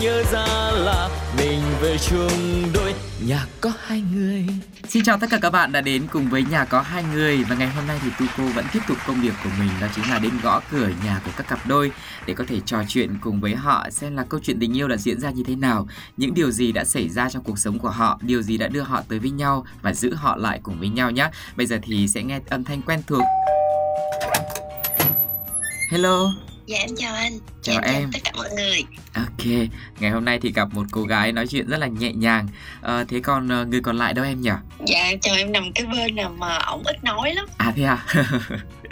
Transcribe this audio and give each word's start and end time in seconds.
nhớ 0.00 0.22
ra 0.32 0.70
là 0.72 1.08
mình 1.38 1.60
về 1.80 1.98
chung 1.98 2.62
đôi 2.74 2.94
nhà 3.26 3.46
có 3.60 3.72
hai 3.86 4.02
người. 4.14 4.46
Xin 4.88 5.04
chào 5.04 5.18
tất 5.18 5.26
cả 5.30 5.38
các 5.42 5.50
bạn 5.50 5.72
đã 5.72 5.80
đến 5.80 6.06
cùng 6.12 6.28
với 6.28 6.44
nhà 6.50 6.64
có 6.64 6.80
hai 6.80 7.04
người 7.14 7.44
và 7.44 7.56
ngày 7.56 7.68
hôm 7.68 7.86
nay 7.86 7.98
thì 8.02 8.10
Tuco 8.18 8.52
vẫn 8.54 8.64
tiếp 8.72 8.80
tục 8.88 8.96
công 9.06 9.20
việc 9.20 9.32
của 9.44 9.50
mình 9.58 9.70
đó 9.80 9.86
chính 9.94 10.10
là 10.10 10.18
đến 10.18 10.32
gõ 10.42 10.60
cửa 10.70 10.90
nhà 11.04 11.20
của 11.24 11.30
các 11.36 11.48
cặp 11.48 11.66
đôi 11.66 11.92
để 12.26 12.34
có 12.34 12.44
thể 12.48 12.60
trò 12.66 12.82
chuyện 12.88 13.18
cùng 13.20 13.40
với 13.40 13.54
họ 13.54 13.86
xem 13.90 14.16
là 14.16 14.24
câu 14.28 14.40
chuyện 14.42 14.58
tình 14.60 14.76
yêu 14.76 14.88
đã 14.88 14.96
diễn 14.96 15.20
ra 15.20 15.30
như 15.30 15.42
thế 15.46 15.56
nào, 15.56 15.88
những 16.16 16.34
điều 16.34 16.50
gì 16.50 16.72
đã 16.72 16.84
xảy 16.84 17.08
ra 17.08 17.30
trong 17.30 17.42
cuộc 17.42 17.58
sống 17.58 17.78
của 17.78 17.90
họ, 17.90 18.18
điều 18.22 18.42
gì 18.42 18.58
đã 18.58 18.68
đưa 18.68 18.82
họ 18.82 19.02
tới 19.08 19.18
với 19.18 19.30
nhau 19.30 19.66
và 19.82 19.92
giữ 19.92 20.14
họ 20.14 20.36
lại 20.36 20.60
cùng 20.62 20.78
với 20.78 20.88
nhau 20.88 21.10
nhé. 21.10 21.30
Bây 21.56 21.66
giờ 21.66 21.78
thì 21.82 22.08
sẽ 22.08 22.22
nghe 22.22 22.40
âm 22.48 22.64
thanh 22.64 22.82
quen 22.82 23.02
thuộc. 23.06 23.22
Hello. 25.90 26.30
Dạ 26.68 26.78
em 26.78 26.90
chào 26.96 27.14
anh 27.14 27.32
Chào 27.62 27.80
em, 27.82 27.94
em. 27.94 28.02
chào 28.02 28.10
tất 28.12 28.18
cả 28.24 28.32
mọi 28.36 28.48
người 28.56 28.84
Ok, 29.14 29.70
ngày 30.00 30.10
hôm 30.10 30.24
nay 30.24 30.38
thì 30.42 30.52
gặp 30.52 30.68
một 30.72 30.86
cô 30.90 31.02
gái 31.02 31.32
nói 31.32 31.46
chuyện 31.46 31.68
rất 31.68 31.76
là 31.76 31.86
nhẹ 31.86 32.12
nhàng. 32.12 32.48
Ờ, 32.80 33.04
thế 33.08 33.20
còn 33.20 33.48
ờ, 33.48 33.64
người 33.64 33.80
còn 33.80 33.96
lại 33.96 34.14
đâu 34.14 34.24
em 34.24 34.40
nhỉ? 34.40 34.50
Dạ 34.86 35.12
chào 35.22 35.36
em 35.36 35.52
nằm 35.52 35.72
cái 35.72 35.86
bên 35.86 36.14
nào 36.14 36.34
mà 36.38 36.56
ổng 36.56 36.82
ít 36.86 37.04
nói 37.04 37.34
lắm 37.34 37.46
À 37.56 37.72
thế 37.76 37.82
à? 37.84 38.06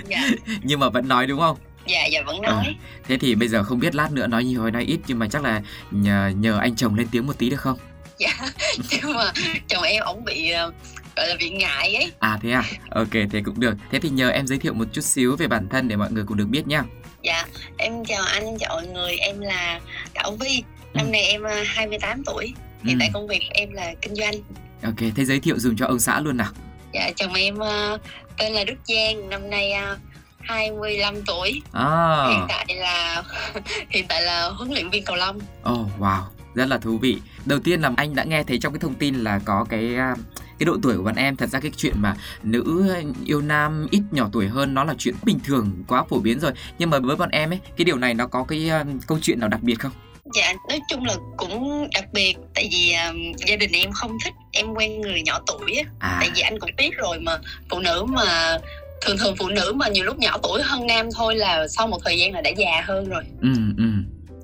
Dạ 0.09 0.29
Nhưng 0.63 0.81
mà 0.81 0.89
vẫn 0.89 1.09
nói 1.09 1.27
đúng 1.27 1.41
không? 1.41 1.57
dạ 1.87 2.07
dạ 2.07 2.23
vẫn 2.27 2.43
nói 2.43 2.77
Thế 3.09 3.19
thì 3.19 3.35
bây 3.35 3.49
giờ 3.49 3.63
không 3.63 3.79
biết 3.79 3.95
lát 3.95 4.13
nữa 4.13 4.27
nói 4.27 4.45
nhiều 4.45 4.63
hay 4.63 4.73
nói 4.73 4.85
ít 4.85 5.01
nhưng 5.07 5.19
mà 5.19 5.29
chắc 5.29 5.43
là 5.43 5.63
nhờ, 5.91 6.33
nhờ 6.37 6.59
anh 6.59 6.77
chồng 6.77 6.95
lên 6.95 7.09
tiếng 7.11 7.27
một 7.27 7.39
tí 7.39 7.51
được 7.51 7.61
không? 7.61 7.79
Dạ 8.19 8.33
nhưng 8.91 9.15
mà 9.17 9.33
chồng 9.69 9.83
em 9.83 10.03
ổng 10.05 10.25
bị 10.25 10.51
ờ, 10.51 10.73
gọi 11.17 11.29
là 11.29 11.35
bị 11.39 11.51
ngại 11.51 11.95
ấy 11.95 12.13
À 12.19 12.39
thế 12.43 12.51
à? 12.51 12.63
Ok 12.91 13.13
thế 13.13 13.43
cũng 13.45 13.61
được. 13.61 13.75
Thế 13.91 13.99
thì 14.01 14.09
nhờ 14.09 14.29
em 14.29 14.47
giới 14.47 14.59
thiệu 14.59 14.75
một 14.75 14.85
chút 14.93 15.01
xíu 15.03 15.37
về 15.37 15.49
bản 15.49 15.69
thân 15.69 15.89
để 15.89 15.97
mọi 15.97 16.13
người 16.13 16.25
cũng 16.27 16.37
được 16.37 16.47
biết 16.49 16.67
nhá. 16.67 16.83
Dạ 17.27 17.47
em 17.79 18.05
chào 18.05 18.23
anh 18.25 18.45
em 18.47 18.59
chào 18.59 18.75
mọi 18.75 18.87
người 18.87 19.17
em 19.17 19.41
là 19.41 19.81
Thảo 20.15 20.31
Vi. 20.41 20.63
Ừ. 20.93 20.99
Năm 20.99 21.13
nay 21.13 21.23
em 21.23 21.43
ờ, 21.43 21.63
28 21.67 22.25
tuổi. 22.25 22.53
Hiện 22.85 22.97
tại 23.01 23.11
công 23.15 23.27
việc 23.27 23.39
của 23.39 23.53
em 23.55 23.73
là 23.73 23.95
kinh 24.03 24.15
doanh. 24.15 24.35
Ok, 24.83 24.97
thế 25.17 25.25
giới 25.25 25.41
thiệu 25.41 25.59
dùng 25.59 25.77
cho 25.77 25.87
ông 25.87 26.01
xã 26.01 26.21
luôn 26.21 26.37
nào. 26.37 26.53
Dạ 26.93 27.11
chồng 27.17 27.35
em 27.35 27.59
ờ, 27.59 27.99
tên 28.39 28.53
là 28.53 28.65
Đức 28.65 28.75
Giang 28.85 29.29
Năm 29.31 29.51
nay 29.51 29.73
ờ, 29.73 29.97
25 30.41 31.23
tuổi. 31.27 31.51
Hiện 31.53 31.63
À, 31.73 32.47
tại 32.49 32.67
là 32.69 33.23
hiện 33.91 34.07
tại 34.09 34.23
là 34.23 34.49
huấn 34.49 34.71
luyện 34.71 34.91
viên 34.91 35.05
cầu 35.05 35.17
lông. 35.17 35.39
Oh 35.73 35.89
wow, 36.01 36.23
rất 36.57 36.69
là 36.69 36.79
thú 36.79 36.99
vị. 36.99 37.19
Đầu 37.45 37.59
tiên 37.59 37.81
là 37.81 37.91
anh 37.97 38.15
đã 38.15 38.25
nghe 38.25 38.43
thấy 38.43 38.59
trong 38.59 38.73
cái 38.73 38.81
thông 38.81 38.95
tin 38.95 39.15
là 39.15 39.41
có 39.45 39.67
cái 39.69 39.97
à, 39.97 40.15
cái 40.59 40.65
độ 40.67 40.77
tuổi 40.83 40.97
của 40.97 41.03
bọn 41.03 41.15
em. 41.15 41.37
Thật 41.37 41.51
ra 41.51 41.61
cái 41.61 41.71
chuyện 41.77 41.95
mà 41.97 42.17
nữ 42.43 42.95
yêu 43.25 43.41
nam 43.41 43.87
ít 43.91 44.03
nhỏ 44.11 44.29
tuổi 44.33 44.49
hơn 44.49 44.75
nó 44.75 44.85
là 44.85 44.95
chuyện 44.99 45.15
bình 45.25 45.39
thường 45.45 45.85
quá 45.89 46.05
phổ 46.11 46.19
biến 46.19 46.41
rồi. 46.41 46.53
Nhưng 46.79 46.91
mà 46.91 46.99
với 46.99 47.17
bọn 47.17 47.31
em 47.31 47.51
ấy 47.51 47.61
cái 47.77 47.85
điều 47.85 47.97
này 47.97 48.15
nó 48.15 48.27
có 48.27 48.45
cái 48.45 48.71
à, 48.71 48.85
câu 49.07 49.19
chuyện 49.23 49.41
nào 49.41 49.49
đặc 49.49 49.63
biệt 49.63 49.75
không? 49.75 49.93
Dạ, 50.35 50.53
nói 50.69 50.81
chung 50.89 51.05
là 51.05 51.15
cũng 51.37 51.89
đặc 51.95 52.05
biệt. 52.13 52.35
Tại 52.55 52.69
vì 52.73 52.95
um, 53.09 53.33
gia 53.47 53.57
đình 53.57 53.73
em 53.73 53.93
không 53.93 54.17
thích 54.25 54.35
em 54.53 54.75
quen 54.75 55.01
người 55.01 55.23
nhỏ 55.23 55.41
tuổi 55.47 55.73
á. 55.73 55.91
À. 55.99 56.17
Tại 56.21 56.31
vì 56.35 56.43
anh 56.43 56.59
cũng 56.61 56.71
biết 56.77 56.91
rồi 56.97 57.21
mà 57.21 57.39
Phụ 57.71 57.81
nữ 57.81 58.05
mà 58.09 58.59
Thường 59.01 59.19
thường 59.19 59.35
phụ 59.39 59.49
nữ 59.49 59.73
mà 59.77 59.89
nhiều 59.89 60.05
lúc 60.05 60.19
nhỏ 60.19 60.39
tuổi 60.43 60.63
hơn 60.63 60.87
nam 60.87 61.09
thôi 61.15 61.37
là 61.37 61.69
sau 61.69 61.87
một 61.87 61.99
thời 62.05 62.19
gian 62.19 62.33
là 62.33 62.41
đã 62.41 62.51
già 62.57 62.83
hơn 62.85 63.09
rồi. 63.09 63.23
Ừ 63.41 63.49
ừ. 63.79 63.85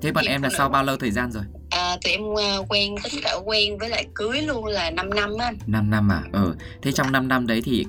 Thế 0.01 0.11
bọn 0.11 0.25
em 0.25 0.41
là 0.41 0.49
sau 0.57 0.69
bao 0.69 0.83
lâu 0.83 0.97
thời 0.97 1.11
gian 1.11 1.31
rồi 1.31 1.43
à, 1.93 1.97
Tụi 2.03 2.11
em 2.11 2.21
uh, 2.23 2.65
quen, 2.69 2.95
tính 3.03 3.21
cả 3.23 3.35
quen 3.45 3.77
với 3.77 3.89
lại 3.89 4.05
cưới 4.13 4.41
luôn 4.41 4.65
là 4.65 4.91
5 4.91 5.09
năm 5.09 5.37
á. 5.39 5.45
Anh 5.45 5.57
5 5.67 5.89
năm 5.89 6.11
à? 6.11 6.21
Ờ 6.33 6.55
thế 6.81 6.91
trong 6.91 7.11
5 7.11 7.27
năm 7.27 7.47
đấy 7.47 7.61
thì 7.65 7.85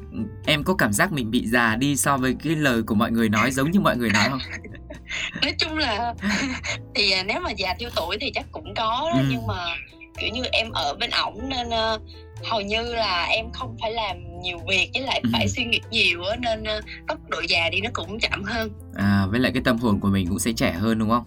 em 0.46 0.64
có 0.64 0.74
cảm 0.74 0.92
giác 0.92 1.12
mình 1.12 1.30
bị 1.30 1.46
già 1.46 1.76
đi 1.76 1.96
so 1.96 2.16
với 2.16 2.36
cái 2.44 2.56
lời 2.56 2.82
của 2.82 2.94
mọi 2.94 3.10
người 3.10 3.28
nói 3.28 3.50
giống 3.50 3.70
như 3.70 3.80
mọi 3.80 3.96
người 3.96 4.10
nói 4.10 4.28
không? 4.28 4.38
Nói 5.42 5.54
chung 5.58 5.78
là 5.78 6.14
Thì 6.94 7.10
à, 7.10 7.22
nếu 7.22 7.40
mà 7.40 7.50
già 7.50 7.74
theo 7.80 7.90
tuổi 7.96 8.16
thì 8.20 8.30
chắc 8.34 8.44
cũng 8.52 8.74
có 8.76 9.10
đó 9.12 9.18
Ừ. 9.18 9.24
Nhưng 9.30 9.46
mà 9.46 9.76
kiểu 10.18 10.30
như 10.32 10.42
em 10.52 10.70
ở 10.72 10.94
bên 11.00 11.10
ổng 11.10 11.48
nên 11.48 11.66
uh, 11.68 12.02
hầu 12.44 12.60
như 12.60 12.94
là 12.94 13.24
em 13.24 13.46
không 13.52 13.76
phải 13.80 13.92
làm 13.92 14.16
nhiều 14.42 14.58
việc 14.68 14.90
với 14.94 15.02
lại 15.02 15.20
Ừ. 15.24 15.30
phải 15.32 15.48
suy 15.48 15.64
nghĩ 15.64 15.80
nhiều 15.90 16.24
á 16.24 16.36
nên 16.36 16.62
uh, 16.62 16.84
tốc 17.08 17.18
độ 17.28 17.40
già 17.48 17.68
đi 17.70 17.80
nó 17.80 17.90
cũng 17.92 18.18
chậm 18.20 18.42
hơn. 18.44 18.70
À 18.94 19.26
với 19.30 19.40
lại 19.40 19.52
cái 19.54 19.62
tâm 19.64 19.76
hồn 19.76 20.00
của 20.00 20.08
mình 20.08 20.26
cũng 20.28 20.38
sẽ 20.38 20.52
trẻ 20.52 20.72
hơn 20.72 20.98
đúng 20.98 21.10
không? 21.10 21.24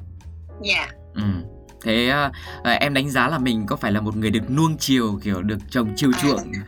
Dạ. 0.63 0.87
Ừ 1.15 1.23
thế 1.83 2.09
à, 2.09 2.31
em 2.79 2.93
đánh 2.93 3.09
giá 3.09 3.27
là 3.27 3.37
mình 3.37 3.65
có 3.65 3.75
phải 3.75 3.91
là 3.91 4.01
một 4.01 4.15
người 4.15 4.29
được 4.31 4.51
nuông 4.51 4.77
chiều 4.77 5.19
kiểu 5.23 5.41
được 5.41 5.57
chồng 5.69 5.93
chiều 5.95 6.11
À. 6.15 6.19
chuộng? 6.21 6.51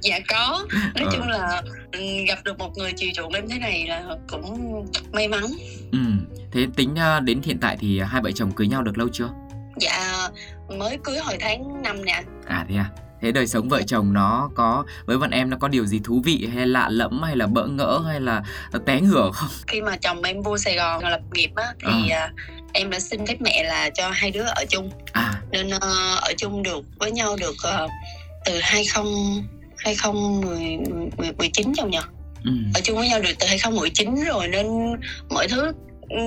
Dạ 0.00 0.18
có. 0.28 0.66
Nói 0.94 1.04
Ờ. 1.04 1.10
chung 1.12 1.28
là 1.28 1.62
gặp 2.28 2.38
được 2.44 2.58
một 2.58 2.70
người 2.76 2.92
chiều 2.96 3.10
chuộng 3.14 3.32
em 3.32 3.48
thế 3.48 3.58
này 3.58 3.86
là 3.86 4.16
cũng 4.30 4.86
may 5.12 5.28
mắn. 5.28 5.42
Ừ 5.92 5.98
thế 6.52 6.66
tính 6.76 6.94
à, 6.98 7.20
đến 7.20 7.40
hiện 7.44 7.58
tại 7.60 7.76
thì 7.80 8.00
hai 8.00 8.22
vợ 8.22 8.30
chồng 8.32 8.52
cưới 8.52 8.66
nhau 8.66 8.82
được 8.82 8.98
lâu 8.98 9.08
chưa? 9.12 9.28
Dạ 9.76 10.28
mới 10.78 10.98
cưới 11.04 11.18
hồi 11.18 11.36
tháng 11.40 11.82
năm 11.82 12.04
nè. 12.04 12.22
À 12.46 12.66
thế 12.68 12.76
à 12.76 12.90
thế 13.22 13.32
đời 13.32 13.46
sống 13.46 13.68
vợ 13.68 13.82
chồng 13.86 14.12
nó 14.12 14.50
có 14.54 14.84
với 15.06 15.18
bọn 15.18 15.30
em 15.30 15.50
nó 15.50 15.56
có 15.60 15.68
điều 15.68 15.86
gì 15.86 16.00
thú 16.04 16.22
vị 16.24 16.48
hay 16.54 16.66
lạ 16.66 16.88
lẫm 16.88 17.22
hay 17.22 17.36
là 17.36 17.46
bỡ 17.46 17.66
ngỡ 17.66 18.02
hay 18.06 18.20
là 18.20 18.42
té 18.86 19.00
ngửa 19.00 19.30
không? 19.34 19.50
Khi 19.66 19.82
mà 19.82 19.96
chồng 19.96 20.22
em 20.22 20.42
vô 20.42 20.58
sài 20.58 20.76
gòn 20.76 21.04
lập 21.04 21.20
nghiệp 21.32 21.50
á 21.54 21.74
thì 21.78 22.10
à, 22.10 22.32
em 22.72 22.90
đã 22.90 23.00
xin 23.00 23.26
phép 23.26 23.36
mẹ 23.40 23.64
là 23.64 23.90
cho 23.90 24.10
hai 24.10 24.30
đứa 24.30 24.44
ở 24.44 24.64
chung. 24.68 24.90
À. 25.12 25.34
Nên 25.50 25.70
ờ, 25.70 26.16
ở 26.22 26.32
chung 26.38 26.62
được 26.62 26.84
với 26.98 27.10
nhau 27.10 27.36
được 27.40 27.54
ờ, 27.62 27.88
từ 28.44 28.58
20 28.62 29.12
2019 29.76 31.72
chồng 31.76 31.90
nhờ 31.90 32.00
ừ. 32.44 32.50
Ở 32.74 32.80
chung 32.84 32.96
với 32.96 33.08
nhau 33.08 33.20
được 33.20 33.32
từ 33.38 33.46
2019 33.46 34.14
rồi 34.14 34.48
nên 34.48 34.66
mọi 35.30 35.48
thứ 35.48 35.72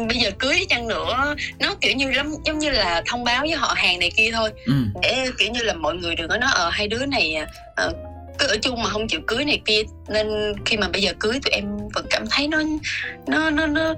bây 0.08 0.18
giờ 0.18 0.30
cưới 0.40 0.66
chăng 0.70 0.88
nữa 0.88 1.36
nó 1.60 1.76
kiểu 1.82 1.94
như 1.96 2.12
lắm 2.12 2.32
giống 2.46 2.60
như 2.60 2.70
là 2.70 3.02
thông 3.06 3.24
báo 3.24 3.42
với 3.42 3.52
họ 3.56 3.74
hàng 3.78 4.00
này 4.00 4.12
kia 4.18 4.32
thôi 4.34 4.50
ừ 4.66 4.74
để 5.02 5.28
kiểu 5.40 5.52
như 5.52 5.62
là 5.64 5.74
mọi 5.74 5.96
người 5.96 6.16
đừng 6.16 6.28
có 6.30 6.38
nói 6.38 6.52
ở 6.54 6.70
hai 6.70 6.88
đứa 6.88 7.06
này 7.06 7.36
ờ, 7.76 7.92
cứ 8.40 8.48
ở 8.48 8.58
chung 8.62 8.84
mà 8.84 8.90
không 8.90 9.08
chịu 9.08 9.20
cưới 9.28 9.46
này 9.46 9.62
kia 9.66 9.82
nên 10.10 10.28
khi 10.66 10.78
mà 10.78 10.88
bây 10.94 11.02
giờ 11.02 11.14
cưới 11.20 11.34
tụi 11.44 11.52
em 11.52 11.66
vẫn 11.94 12.06
cảm 12.10 12.24
thấy 12.32 12.48
nó 12.48 12.58
nó 13.28 13.50
nó 13.50 13.68
nó 13.68 13.94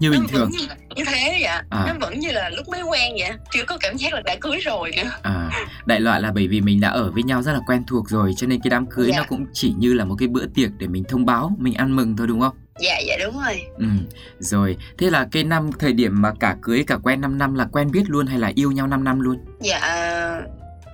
như 0.00 0.08
nó 0.10 0.18
bình 0.20 0.28
thường 0.28 0.50
như, 0.50 0.66
như 0.96 1.04
thế 1.06 1.28
vậy 1.40 1.44
À. 1.70 1.84
nó 1.86 1.94
vẫn 2.00 2.18
như 2.20 2.32
là 2.32 2.48
lúc 2.50 2.68
mới 2.68 2.82
quen 2.82 3.12
vậy 3.18 3.30
chưa 3.52 3.64
có 3.64 3.76
cảm 3.80 3.96
giác 3.96 4.12
là 4.14 4.20
đã 4.20 4.36
cưới 4.40 4.56
rồi 4.60 4.90
nữa 4.96 5.10
À, 5.22 5.50
đại 5.86 6.00
loại 6.00 6.20
là 6.20 6.32
bởi 6.34 6.48
vì 6.48 6.60
mình 6.60 6.80
đã 6.80 6.88
ở 6.88 7.10
với 7.10 7.22
nhau 7.22 7.42
rất 7.42 7.52
là 7.52 7.60
quen 7.66 7.82
thuộc 7.86 8.08
rồi 8.08 8.32
cho 8.36 8.46
nên 8.46 8.60
cái 8.64 8.70
đám 8.70 8.86
cưới 8.86 9.08
Dạ. 9.10 9.16
nó 9.18 9.24
cũng 9.28 9.46
chỉ 9.52 9.72
như 9.78 9.92
là 9.94 10.04
một 10.04 10.14
cái 10.18 10.28
bữa 10.28 10.46
tiệc 10.46 10.70
để 10.78 10.86
mình 10.86 11.04
thông 11.08 11.26
báo, 11.26 11.56
mình 11.58 11.74
ăn 11.74 11.96
mừng 11.96 12.16
thôi 12.16 12.26
đúng 12.26 12.40
không? 12.40 12.54
Dạ 12.80 12.98
dạ 12.98 13.16
đúng 13.24 13.38
rồi 13.44 13.62
Ừ, 13.78 13.86
rồi. 14.38 14.76
Thế 14.98 15.10
là 15.10 15.26
cái 15.32 15.44
năm 15.44 15.70
thời 15.78 15.92
điểm 15.92 16.22
mà 16.22 16.32
cả 16.40 16.56
cưới 16.62 16.84
cả 16.86 16.96
quen 17.02 17.20
5 17.20 17.38
năm 17.38 17.54
là 17.54 17.64
quen 17.72 17.90
biết 17.90 18.02
luôn 18.08 18.26
hay 18.26 18.38
là 18.38 18.52
yêu 18.54 18.70
nhau 18.72 18.86
5 18.86 19.04
năm 19.04 19.20
luôn? 19.20 19.36
dạ 19.60 19.80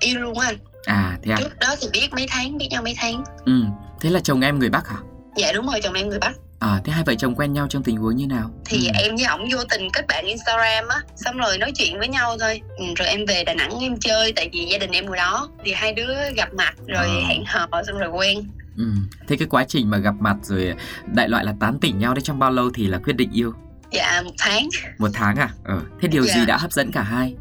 yêu 0.01 0.19
luôn 0.21 0.39
anh 0.39 0.57
À 0.85 1.19
thế 1.23 1.33
à. 1.33 1.37
trước 1.41 1.59
đó 1.59 1.75
thì 1.81 1.89
biết 1.93 2.09
mấy 2.13 2.27
tháng 2.31 2.59
biết 2.59 2.67
nhau 2.71 2.83
mấy 2.83 2.95
tháng 2.99 3.25
Ừ, 3.45 3.63
thế 4.01 4.11
là 4.11 4.21
chồng 4.21 4.41
em 4.41 4.59
người 4.59 4.71
Bắc 4.71 4.89
hả? 4.89 4.97
dạ 5.37 5.53
đúng 5.53 5.67
rồi 5.67 5.81
chồng 5.83 5.95
em 5.95 6.09
người 6.09 6.19
bắc 6.19 6.33
À 6.59 6.81
thế 6.85 6.93
hai 6.93 7.05
vợ 7.07 7.15
chồng 7.19 7.35
quen 7.35 7.53
nhau 7.53 7.67
trong 7.71 7.83
tình 7.83 7.97
huống 7.97 8.17
như 8.17 8.27
nào? 8.27 8.51
thì 8.65 8.87
ừ. 8.87 8.93
em 9.03 9.17
với 9.17 9.25
ổng 9.25 9.49
vô 9.53 9.59
tình 9.71 9.89
kết 9.93 10.07
bạn 10.09 10.25
instagram 10.27 10.89
á 10.89 10.97
xong 11.17 11.37
rồi 11.37 11.59
nói 11.59 11.73
chuyện 11.79 11.99
với 11.99 12.09
nhau 12.09 12.37
thôi 12.41 12.61
ừ, 12.79 12.85
rồi 12.97 13.09
em 13.09 13.27
về 13.27 13.45
đà 13.45 13.55
nẵng 13.55 13.79
em 13.81 13.99
chơi 14.01 14.33
tại 14.37 14.49
vì 14.53 14.65
gia 14.65 14.79
đình 14.79 14.91
em 14.91 15.07
ngồi 15.07 15.17
đó 15.17 15.49
thì 15.65 15.73
hai 15.73 15.93
đứa 15.93 16.15
gặp 16.37 16.55
mặt 16.55 16.75
rồi 16.87 17.07
À. 17.07 17.29
hẹn 17.29 17.45
hò 17.47 17.69
xong 17.87 17.99
rồi 17.99 18.09
quen 18.11 18.39
Ừ. 18.79 18.85
Thế 19.29 19.37
cái 19.37 19.49
quá 19.51 19.65
trình 19.69 19.91
mà 19.91 19.99
gặp 19.99 20.15
mặt 20.21 20.37
rồi 20.43 20.75
đại 21.15 21.29
loại 21.29 21.45
là 21.45 21.55
tán 21.61 21.79
tỉnh 21.81 21.99
nhau 21.99 22.15
đấy 22.15 22.23
trong 22.23 22.39
bao 22.39 22.51
lâu 22.51 22.71
thì 22.75 22.87
là 22.87 22.99
quyết 22.99 23.17
định 23.17 23.31
yêu? 23.33 23.53
dạ 23.93 24.23
một 24.25 24.31
tháng 24.39 24.69
Một 24.99 25.09
tháng 25.15 25.37
à? 25.37 25.49
Ờ. 25.65 25.81
Thế 26.01 26.09
điều 26.09 26.25
Dạ. 26.25 26.35
gì 26.35 26.47
đã 26.47 26.57
hấp 26.57 26.73
dẫn 26.73 26.93
cả 26.93 27.03
hai? 27.03 27.35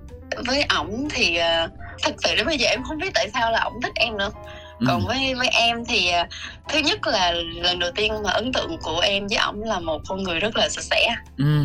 với 0.47 0.63
ổng 0.63 1.07
thì 1.11 1.35
ờ, 1.35 1.67
thật 2.03 2.15
sự 2.23 2.35
đến 2.35 2.45
bây 2.45 2.57
giờ 2.57 2.67
em 2.67 2.83
không 2.83 2.97
biết 2.97 3.09
tại 3.13 3.29
sao 3.33 3.51
là 3.51 3.59
ổng 3.63 3.81
thích 3.83 3.91
em 3.95 4.17
nữa 4.17 4.29
Ừ. 4.79 4.85
còn 4.87 5.05
với 5.07 5.35
với 5.35 5.47
em 5.47 5.85
thì 5.85 6.09
ờ, 6.09 6.23
thứ 6.69 6.79
nhất 6.79 7.07
là 7.07 7.31
lần 7.61 7.79
đầu 7.79 7.91
tiên 7.95 8.13
mà 8.23 8.29
ấn 8.31 8.53
tượng 8.53 8.77
của 8.83 8.99
em 8.99 9.27
với 9.27 9.37
ổng 9.37 9.63
là 9.63 9.79
một 9.79 10.01
con 10.07 10.23
người 10.23 10.39
rất 10.39 10.55
là 10.55 10.69
sạch 10.69 10.81
sẽ 10.83 11.15
Ừ. 11.37 11.61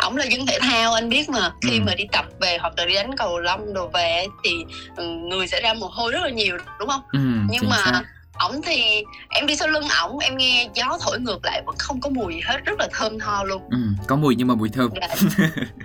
ổng 0.00 0.16
là 0.16 0.24
dân 0.24 0.46
thể 0.46 0.58
thao 0.60 0.92
anh 0.92 1.08
biết 1.08 1.28
mà 1.28 1.50
khi 1.62 1.78
Ừ. 1.78 1.82
mà 1.86 1.94
đi 1.94 2.04
tập 2.12 2.24
về 2.40 2.58
hoặc 2.60 2.72
là 2.76 2.86
đi 2.86 2.94
đánh 2.94 3.16
cầu 3.16 3.38
lông 3.38 3.74
đồ 3.74 3.88
về 3.94 4.26
thì 4.44 4.50
ừ, 4.96 5.06
người 5.08 5.46
sẽ 5.46 5.60
ra 5.62 5.74
mồ 5.74 5.86
hôi 5.92 6.12
rất 6.12 6.20
là 6.22 6.30
nhiều 6.30 6.56
đúng 6.78 6.88
không 6.88 7.02
Ừ. 7.12 7.18
nhưng 7.50 7.68
mà 7.68 7.76
xác. 7.84 8.02
Ổng 8.38 8.62
thì 8.62 9.04
em 9.30 9.46
đi 9.46 9.56
sau 9.56 9.68
lưng 9.68 9.84
ổng 10.02 10.18
em 10.18 10.36
nghe 10.36 10.68
gió 10.74 10.98
thổi 11.00 11.20
ngược 11.20 11.44
lại 11.44 11.62
vẫn 11.66 11.76
không 11.78 12.00
có 12.00 12.10
mùi 12.10 12.40
hết 12.44 12.64
rất 12.64 12.78
là 12.78 12.88
thơm 12.92 13.18
tho 13.18 13.44
luôn. 13.44 13.62
Ừ. 13.70 13.78
Có 14.06 14.16
mùi 14.16 14.36
nhưng 14.36 14.48
mà 14.48 14.54
mùi 14.54 14.68
thơm. 14.68 14.90
dạ, 15.00 15.08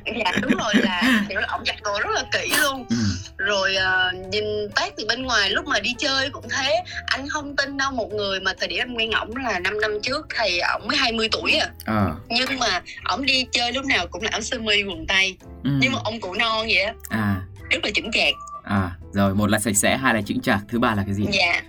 dạ 0.06 0.32
đúng 0.42 0.52
rồi 0.52 0.74
là 0.76 1.24
kiểu 1.30 1.40
là 1.40 1.48
ổng 1.48 1.66
giặt 1.66 1.76
đồ 1.84 2.00
rất 2.00 2.10
là 2.12 2.24
kỹ 2.32 2.54
luôn. 2.62 2.86
Ừ. 2.90 2.96
rồi 3.38 3.76
uh, 3.78 4.28
nhìn 4.34 4.44
tác 4.76 4.94
từ 4.98 5.06
bên 5.08 5.24
ngoài 5.24 5.50
lúc 5.50 5.68
mà 5.68 5.80
đi 5.80 5.94
chơi 5.98 6.30
cũng 6.30 6.46
thế. 6.50 6.84
Anh 7.06 7.30
không 7.30 7.56
tin 7.56 7.78
đâu 7.78 7.92
một 7.92 8.12
người 8.12 8.40
mà 8.40 8.54
thời 8.60 8.68
điểm 8.68 8.80
anh 8.80 8.98
quen 8.98 9.12
ổng 9.12 9.36
là 9.36 9.60
5 9.60 9.82
năm 9.82 9.92
trước 10.04 10.28
thì 10.40 10.60
ổng 10.60 10.88
mới 10.88 10.98
20 10.98 11.30
tuổi 11.32 11.52
à. 11.52 11.68
Ờ 11.86 12.16
nhưng 12.30 12.60
mà 12.60 12.82
ổng 13.04 13.26
đi 13.26 13.46
chơi 13.52 13.72
lúc 13.72 13.86
nào 13.86 14.08
cũng 14.08 14.24
là 14.24 14.30
áo 14.32 14.42
sơ 14.42 14.60
mi 14.60 14.84
quần 14.84 15.08
tây 15.08 15.38
ừ. 15.64 15.70
nhưng 15.80 15.92
mà 15.92 16.00
ông 16.04 16.22
cụ 16.22 16.34
non 16.34 16.68
vậy 16.68 16.82
á. 16.82 16.94
À. 17.10 17.36
Rất 17.70 17.80
là 17.84 17.92
chững 17.96 18.12
chạc. 18.12 18.34
À 18.64 18.92
rồi 19.14 19.36
một 19.36 19.50
là 19.50 19.60
sạch 19.60 19.76
sẽ 19.76 19.98
hai 19.98 20.14
là 20.14 20.22
chững 20.22 20.42
chạc 20.42 20.60
thứ 20.70 20.80
ba 20.80 20.96
là 20.96 21.04
cái 21.06 21.14
gì? 21.14 21.26
Dạ 21.32 21.62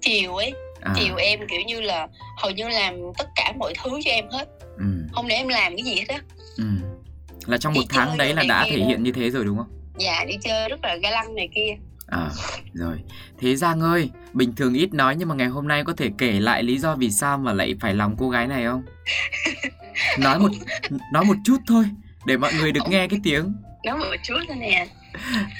chiều 0.00 0.34
ấy 0.36 0.52
à 0.80 0.92
chiều 0.96 1.16
em 1.16 1.40
kiểu 1.48 1.60
như 1.66 1.80
là 1.80 2.08
hầu 2.36 2.50
như 2.50 2.68
làm 2.68 2.94
tất 3.18 3.28
cả 3.36 3.52
mọi 3.58 3.74
thứ 3.84 3.90
cho 4.04 4.10
em 4.10 4.24
hết 4.30 4.44
ừ 4.78 4.84
không 5.12 5.28
để 5.28 5.34
em 5.34 5.48
làm 5.48 5.72
cái 5.76 5.84
gì 5.84 5.94
hết 5.94 6.08
á 6.08 6.18
ừ 6.56 6.64
là 7.46 7.58
trong 7.58 7.72
Đi 7.72 7.80
một 7.80 7.86
tháng 7.88 8.16
đấy 8.16 8.34
là 8.34 8.42
đã 8.48 8.66
thể 8.70 8.76
đó. 8.78 8.86
hiện 8.86 9.02
như 9.02 9.12
thế 9.12 9.30
rồi 9.30 9.44
đúng 9.44 9.56
không 9.56 9.66
dạ 9.98 10.24
đi 10.28 10.34
chơi 10.42 10.68
rất 10.68 10.80
là 10.82 10.96
ga 10.96 11.10
lăng 11.10 11.34
này 11.34 11.48
kia 11.54 11.76
À, 12.08 12.30
rồi. 12.74 12.96
Thế 13.38 13.56
Giang 13.56 13.80
ơi, 13.80 14.10
bình 14.32 14.54
thường 14.54 14.74
ít 14.74 14.94
nói 14.94 15.16
nhưng 15.18 15.28
mà 15.28 15.34
ngày 15.34 15.46
hôm 15.46 15.68
nay 15.68 15.84
có 15.84 15.92
thể 15.96 16.10
kể 16.18 16.32
lại 16.40 16.62
lý 16.62 16.78
do 16.78 16.96
vì 16.96 17.10
sao 17.10 17.38
mà 17.38 17.52
lại 17.52 17.74
phải 17.80 17.94
lòng 17.94 18.14
cô 18.18 18.30
gái 18.30 18.46
này 18.46 18.64
không? 18.64 18.82
Nói 20.18 20.38
một 20.38 20.48
nói 21.12 21.24
một 21.24 21.34
chút 21.44 21.56
thôi 21.66 21.84
để 22.26 22.36
mọi 22.36 22.52
người 22.54 22.72
được 22.72 22.80
nghe 22.88 23.06
cái 23.08 23.20
tiếng. 23.24 23.52
nói 23.84 23.98
một 23.98 24.04
chút 24.22 24.34
thôi 24.48 24.56
nè 24.60 24.86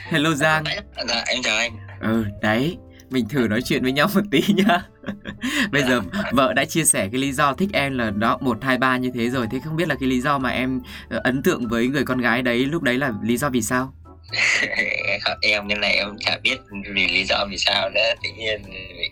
Hello 0.09 0.35
Giang. 0.35 0.65
Dạ 1.09 1.23
em 1.27 1.43
chào 1.43 1.56
anh 1.56 1.73
Ừ, 2.00 2.25
đấy. 2.43 2.77
Mình 3.11 3.29
thử 3.29 3.49
nói 3.49 3.62
chuyện 3.62 3.82
với 3.82 3.93
nhau 3.93 4.08
một 4.14 4.20
tí 4.31 4.43
nhá. 4.49 4.82
Bây 5.73 5.82
giờ 5.82 6.00
vợ 6.32 6.53
đã 6.53 6.64
chia 6.64 6.85
sẻ 6.85 7.08
cái 7.12 7.20
lý 7.20 7.32
do 7.32 7.53
thích 7.55 7.69
em 7.73 7.99
là 7.99 8.11
đó 8.11 8.38
một 8.41 8.58
hai 8.62 8.79
ba 8.79 8.97
như 8.97 9.11
thế 9.14 9.31
rồi. 9.31 9.47
Thế 9.50 9.61
không 9.64 9.76
biết 9.76 9.88
là 9.88 9.94
cái 10.00 10.08
lý 10.08 10.20
do 10.20 10.38
mà 10.38 10.50
em 10.50 10.81
ờ, 11.11 11.20
ấn 11.25 11.43
tượng 11.43 11.69
với 11.69 11.88
người 11.88 12.05
con 12.05 12.19
gái 12.19 12.43
đấy 12.43 12.67
lúc 12.67 12.82
đấy 12.82 12.99
là 12.99 13.12
lý 13.23 13.37
do 13.37 13.50
vì 13.50 13.62
sao? 13.62 13.93
Em 15.43 15.69
như 15.69 15.75
này 15.75 15.97
em 15.97 16.17
chả 16.20 16.38
biết 16.43 16.56
vì 16.94 17.08
lý 17.08 17.25
do 17.25 17.47
vì 17.50 17.56
sao 17.58 17.91
nữa 17.91 18.12
Tự 18.23 18.29
nhiên 18.38 18.62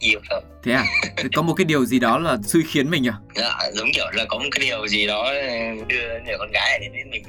yêu 0.01 0.21
thôi 0.31 0.41
Thế 0.63 0.73
à? 0.73 0.85
Có 1.35 1.43
một 1.43 1.55
cái 1.55 1.65
điều 1.65 1.85
gì 1.85 1.99
đó 1.99 2.19
là 2.19 2.39
xui 2.45 2.63
khiến 2.69 2.91
mình 2.91 3.09
à? 3.09 3.15
Dạ 3.35 3.59
giống 3.73 3.89
kiểu 3.95 4.07
là 4.13 4.25
có 4.29 4.39
một 4.39 4.45
cái 4.51 4.67
điều 4.67 4.89
gì 4.89 5.07
đó 5.07 5.33
đưa 5.89 6.09
người 6.27 6.35
con 6.39 6.51
gái 6.53 6.79
đến 6.79 6.93
với 6.93 7.05
mình. 7.11 7.23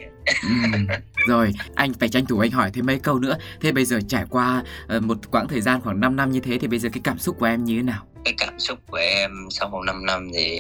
Ừm, 0.43 0.87
Rồi, 1.27 1.51
anh 1.75 1.93
phải 1.93 2.09
tranh 2.09 2.25
thủ 2.25 2.39
anh 2.39 2.51
hỏi 2.51 2.71
thêm 2.73 2.85
mấy 2.85 2.99
câu 2.99 3.19
nữa. 3.19 3.37
Thế 3.61 3.71
bây 3.71 3.85
giờ 3.85 3.99
trải 4.07 4.23
qua 4.29 4.63
ờ, 4.87 4.99
một 4.99 5.17
quãng 5.31 5.47
thời 5.47 5.61
gian 5.61 5.81
khoảng 5.81 5.99
5 5.99 6.15
năm 6.15 6.31
như 6.31 6.39
thế 6.39 6.57
thì 6.57 6.67
bây 6.67 6.79
giờ 6.79 6.89
cái 6.93 7.01
cảm 7.03 7.19
xúc 7.19 7.35
của 7.39 7.45
em 7.45 7.63
như 7.63 7.75
thế 7.77 7.83
nào? 7.83 8.05
Cái 8.25 8.33
cảm 8.37 8.59
xúc 8.59 8.79
của 8.91 8.97
em 8.97 9.31
sau 9.49 9.69
vòng 9.69 9.85
5 9.85 10.05
năm 10.05 10.29
thì 10.33 10.59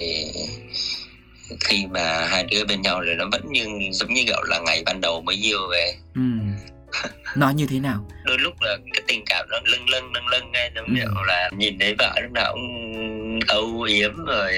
khi 1.59 1.85
mà 1.89 2.27
hai 2.27 2.43
đứa 2.51 2.65
bên 2.65 2.81
nhau 2.81 3.01
thì 3.05 3.13
nó 3.17 3.25
vẫn 3.31 3.41
như 3.51 3.65
giống 3.91 4.13
như 4.13 4.23
kiểu 4.25 4.41
là 4.43 4.59
ngày 4.59 4.83
ban 4.85 5.01
đầu 5.01 5.21
mới 5.21 5.35
yêu 5.35 5.59
về 5.71 5.93
Ừm. 6.15 6.53
Nói 7.35 7.53
như 7.53 7.65
thế 7.69 7.79
nào? 7.79 8.05
đôi 8.23 8.37
lúc 8.39 8.53
là 8.61 8.77
cái 8.93 9.01
tình 9.07 9.23
cảm 9.25 9.45
nó 9.49 9.57
lâng 9.65 9.89
lâng 9.89 10.11
lâng 10.13 10.27
lâng 10.27 10.53
ấy, 10.53 10.69
giống 10.75 10.85
Ừ. 10.87 10.93
kiểu 10.95 11.23
là 11.27 11.49
nhìn 11.57 11.79
thấy 11.79 11.95
vợ 11.99 12.13
lúc 12.23 12.31
nào 12.31 12.51
cũng 12.53 13.39
âu 13.47 13.81
yếm 13.81 14.25
rồi 14.25 14.53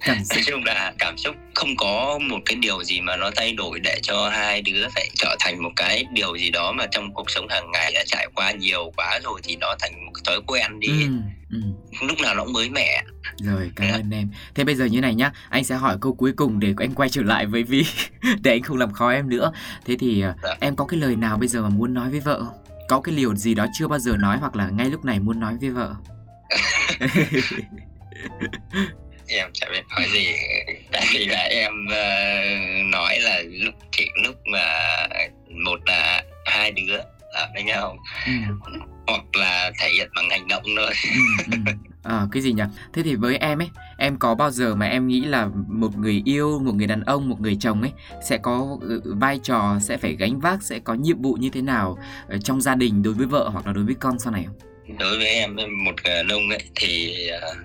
Cảm 0.00 0.16
xúc 0.24 0.36
nói 0.36 0.42
chung 0.46 0.64
là 0.64 0.92
cảm 0.98 1.18
xúc 1.18 1.36
không 1.54 1.76
có 1.76 2.18
một 2.28 2.38
cái 2.46 2.56
điều 2.56 2.84
gì 2.84 3.00
mà 3.00 3.16
nó 3.16 3.30
thay 3.36 3.52
đổi 3.52 3.80
để 3.80 3.98
cho 4.02 4.28
hai 4.28 4.62
đứa 4.62 4.88
phải 4.94 5.10
trở 5.14 5.36
thành 5.40 5.62
một 5.62 5.70
cái 5.76 6.04
điều 6.12 6.36
gì 6.36 6.50
đó 6.50 6.72
mà 6.72 6.86
trong 6.90 7.14
cuộc 7.14 7.30
sống 7.30 7.48
hàng 7.48 7.70
ngày 7.70 7.92
đã 7.94 8.04
trải 8.06 8.26
qua 8.34 8.52
nhiều 8.52 8.92
quá 8.96 9.20
rồi 9.24 9.40
thì 9.44 9.56
nó 9.56 9.74
thành 9.80 10.06
một 10.06 10.12
thói 10.24 10.40
quen 10.46 10.80
đi 10.80 10.88
Ừm, 10.88 11.22
ừm. 11.52 12.08
lúc 12.08 12.18
nào 12.20 12.34
nó 12.34 12.44
cũng 12.44 12.52
mới 12.52 12.70
mẻ 12.70 13.02
Rồi, 13.42 13.70
cảm 13.76 13.92
ơn 13.92 14.10
em. 14.10 14.28
Thế 14.54 14.64
bây 14.64 14.74
giờ 14.74 14.84
như 14.84 15.00
này 15.00 15.14
nhá, 15.14 15.32
anh 15.50 15.64
sẽ 15.64 15.74
hỏi 15.74 15.96
câu 16.00 16.14
cuối 16.14 16.32
cùng 16.36 16.60
để 16.60 16.74
anh 16.76 16.94
quay 16.94 17.08
trở 17.08 17.22
lại 17.22 17.46
với 17.46 17.62
Vi 17.62 17.84
để 18.42 18.50
anh 18.50 18.62
không 18.62 18.76
làm 18.76 18.92
khó 18.92 19.10
em 19.10 19.28
nữa. 19.28 19.52
Thế 19.86 19.96
thì 20.00 20.20
ờ, 20.20 20.34
Dạ. 20.42 20.54
em 20.60 20.76
có 20.76 20.84
cái 20.84 21.00
lời 21.00 21.16
nào 21.16 21.38
bây 21.38 21.48
giờ 21.48 21.62
mà 21.62 21.68
muốn 21.68 21.94
nói 21.94 22.10
với 22.10 22.20
vợ 22.20 22.38
không? 22.44 22.54
Có 22.88 23.00
cái 23.00 23.14
điều 23.14 23.34
gì 23.36 23.54
đó 23.54 23.66
chưa 23.78 23.88
bao 23.88 23.98
giờ 23.98 24.16
nói 24.16 24.38
hoặc 24.40 24.56
là 24.56 24.68
ngay 24.68 24.90
lúc 24.90 25.04
này 25.04 25.20
muốn 25.20 25.40
nói 25.40 25.56
với 25.60 25.70
vợ? 25.70 25.94
em 29.28 29.50
chả 29.52 29.66
biết 29.72 29.82
nói 29.96 30.08
gì 30.12 30.26
tại 30.92 31.06
vì 31.14 31.24
là 31.26 31.38
em 31.50 31.72
ờ, 31.90 32.40
nói 32.92 33.18
là 33.20 33.42
lúc 33.50 33.74
chỉ 33.92 34.08
lúc 34.24 34.34
mà 34.52 34.86
một 35.64 35.80
là 35.86 36.22
hai 36.46 36.72
đứa 36.72 36.96
ở 37.32 37.48
với 37.54 37.62
nhau 37.62 37.96
Ừm. 38.26 38.60
hoặc 39.06 39.36
là 39.36 39.70
thể 39.80 39.88
hiện 39.92 40.08
bằng 40.16 40.30
hành 40.30 40.48
động 40.48 40.62
thôi 40.76 40.90
Ừ, 41.46 41.52
ừ. 41.52 41.72
Ờ, 42.02 42.28
cái 42.32 42.42
gì 42.42 42.52
nhỉ? 42.52 42.62
Thế 42.92 43.02
thì 43.02 43.14
với 43.14 43.36
em 43.36 43.58
ấy, 43.58 43.68
em 43.98 44.16
có 44.18 44.34
bao 44.34 44.50
giờ 44.50 44.74
mà 44.74 44.86
em 44.86 45.08
nghĩ 45.08 45.20
là 45.20 45.48
một 45.68 45.96
người 45.96 46.22
yêu, 46.24 46.58
một 46.58 46.72
người 46.74 46.86
đàn 46.86 47.00
ông, 47.04 47.28
một 47.28 47.40
người 47.40 47.56
chồng 47.60 47.82
ấy 47.82 47.90
sẽ 48.28 48.38
có 48.42 48.78
ừ, 48.80 49.00
vai 49.04 49.38
trò, 49.42 49.78
sẽ 49.80 49.96
phải 49.96 50.16
gánh 50.18 50.40
vác, 50.40 50.62
sẽ 50.62 50.78
có 50.78 50.94
nhiệm 50.94 51.22
vụ 51.22 51.32
như 51.40 51.50
thế 51.52 51.62
nào 51.62 51.98
ở 52.28 52.38
trong 52.38 52.60
gia 52.60 52.74
đình 52.74 53.02
đối 53.02 53.14
với 53.14 53.26
vợ 53.26 53.48
hoặc 53.48 53.66
là 53.66 53.72
đối 53.72 53.84
với 53.84 53.94
con 54.00 54.18
sau 54.18 54.32
này 54.32 54.44
không? 54.46 54.54
đối 54.98 55.18
với 55.18 55.26
em 55.26 55.56
một 55.56 55.92
người 56.04 56.14
đàn 56.14 56.28
ông 56.28 56.48
ấy 56.48 56.62
thì 56.74 57.12
ờ, 57.28 57.48
ừm, 57.50 57.64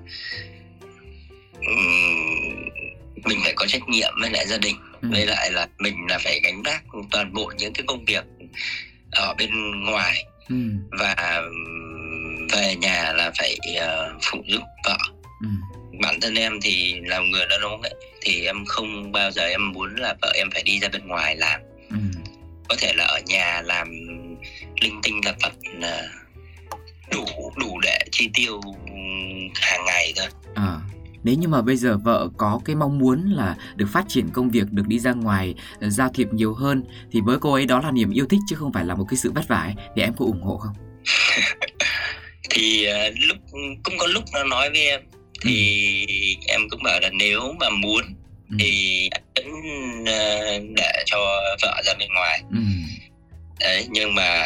mình 3.25 3.39
phải 3.43 3.53
có 3.55 3.65
trách 3.67 3.89
nhiệm 3.89 4.13
với 4.21 4.29
lại 4.29 4.47
gia 4.47 4.57
đình. 4.57 4.75
Ừ. 5.01 5.09
với 5.11 5.25
lại 5.25 5.51
là 5.51 5.67
mình 5.79 5.95
là 6.09 6.17
phải 6.17 6.39
gánh 6.43 6.63
vác 6.63 6.83
toàn 7.11 7.33
bộ 7.33 7.51
những 7.57 7.73
cái 7.73 7.83
công 7.87 8.05
việc 8.05 8.23
ở 9.11 9.33
bên 9.37 9.49
ngoài. 9.85 10.25
Ừ, 10.49 10.55
và 10.99 11.41
về 12.53 12.75
nhà 12.75 13.13
là 13.13 13.31
phải 13.37 13.57
ờ, 13.79 14.13
phụ 14.21 14.43
giúp 14.47 14.61
vợ. 14.85 14.97
Ừ, 15.41 15.47
bản 16.01 16.19
thân 16.21 16.35
em 16.35 16.59
thì 16.61 16.99
là 17.03 17.19
người 17.19 17.45
đàn 17.49 17.61
ông 17.61 17.81
ấy 17.81 17.93
thì 18.21 18.45
em 18.45 18.65
không 18.65 19.11
bao 19.11 19.31
giờ 19.31 19.45
em 19.47 19.71
muốn 19.71 19.95
là 19.95 20.15
vợ 20.21 20.33
em 20.35 20.51
phải 20.51 20.63
đi 20.63 20.79
ra 20.79 20.87
bên 20.87 21.07
ngoài 21.07 21.35
làm. 21.35 21.61
Ừ, 21.89 21.97
có 22.69 22.75
thể 22.79 22.93
là 22.95 23.03
ở 23.05 23.19
nhà 23.25 23.61
làm 23.61 23.87
linh 24.81 25.01
tinh 25.03 25.21
lặt 25.25 25.35
vặt 25.41 25.53
là 25.79 26.09
đủ 27.11 27.25
đủ 27.55 27.79
để 27.79 27.99
chi 28.11 28.29
tiêu 28.33 28.61
hàng 29.61 29.85
ngày 29.85 30.13
thôi. 30.15 30.27
Ờ. 30.55 30.79
Nếu 31.23 31.35
như 31.35 31.47
mà 31.47 31.61
bây 31.61 31.75
giờ 31.77 31.97
vợ 32.03 32.29
có 32.37 32.59
cái 32.65 32.75
mong 32.75 32.99
muốn 32.99 33.29
là 33.31 33.55
được 33.75 33.85
phát 33.91 34.05
triển 34.07 34.29
công 34.33 34.49
việc, 34.49 34.71
được 34.71 34.87
đi 34.87 34.99
ra 34.99 35.11
ngoài, 35.13 35.55
ờ, 35.81 35.89
giao 35.89 36.09
thiệp 36.13 36.27
nhiều 36.33 36.53
hơn 36.53 36.83
thì 37.11 37.21
với 37.21 37.37
cô 37.39 37.53
ấy 37.53 37.65
đó 37.65 37.79
là 37.81 37.91
niềm 37.91 38.11
yêu 38.11 38.25
thích 38.29 38.39
chứ 38.49 38.55
không 38.55 38.73
phải 38.73 38.85
là 38.85 38.95
một 38.95 39.05
cái 39.09 39.17
sự 39.17 39.31
vất 39.31 39.47
vả 39.47 39.57
ấy, 39.57 39.73
thì 39.95 40.01
em 40.01 40.13
có 40.19 40.25
ủng 40.25 40.41
hộ 40.41 40.57
không? 40.57 40.75
thì 42.49 42.85
ờ, 42.85 43.09
lúc 43.27 43.37
cũng 43.83 43.97
có 43.97 44.07
lúc 44.07 44.23
nó 44.33 44.43
nói 44.43 44.69
với 44.69 44.87
em 44.87 45.01
thì 45.41 45.87
em 46.47 46.61
cũng 46.69 46.83
bảo 46.83 46.99
là 47.01 47.09
nếu 47.19 47.53
mà 47.59 47.69
muốn 47.69 48.03
Ừ. 48.49 48.55
thì 48.59 49.09
vẫn 49.35 49.45
ờ, 50.05 50.59
để 50.75 51.03
cho 51.05 51.17
vợ 51.61 51.81
ra 51.85 51.93
bên 51.99 52.09
ngoài 52.15 52.41
Ừ. 52.51 52.57
đấy 53.59 53.87
nhưng 53.89 54.15
mà 54.15 54.43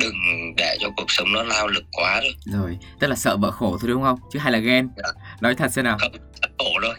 đừng 0.00 0.14
để 0.56 0.76
cho 0.80 0.88
cuộc 0.96 1.04
sống 1.08 1.32
nó 1.32 1.42
lao 1.42 1.68
lực 1.68 1.84
quá 1.92 2.20
thôi 2.22 2.34
Rồi, 2.44 2.78
tức 3.00 3.06
là 3.06 3.16
sợ 3.16 3.36
vợ 3.36 3.50
khổ 3.50 3.78
thôi 3.80 3.90
đúng 3.90 4.02
không? 4.02 4.18
Chứ 4.32 4.38
hay 4.38 4.52
là 4.52 4.58
ghen? 4.58 4.88
Dạ. 4.96 5.08
Nói 5.40 5.54
thật 5.54 5.68
xem 5.72 5.84
nào. 5.84 5.96
không 6.00 6.12
thật 6.42 6.48
khổ 6.58 6.70
thôi 6.82 6.94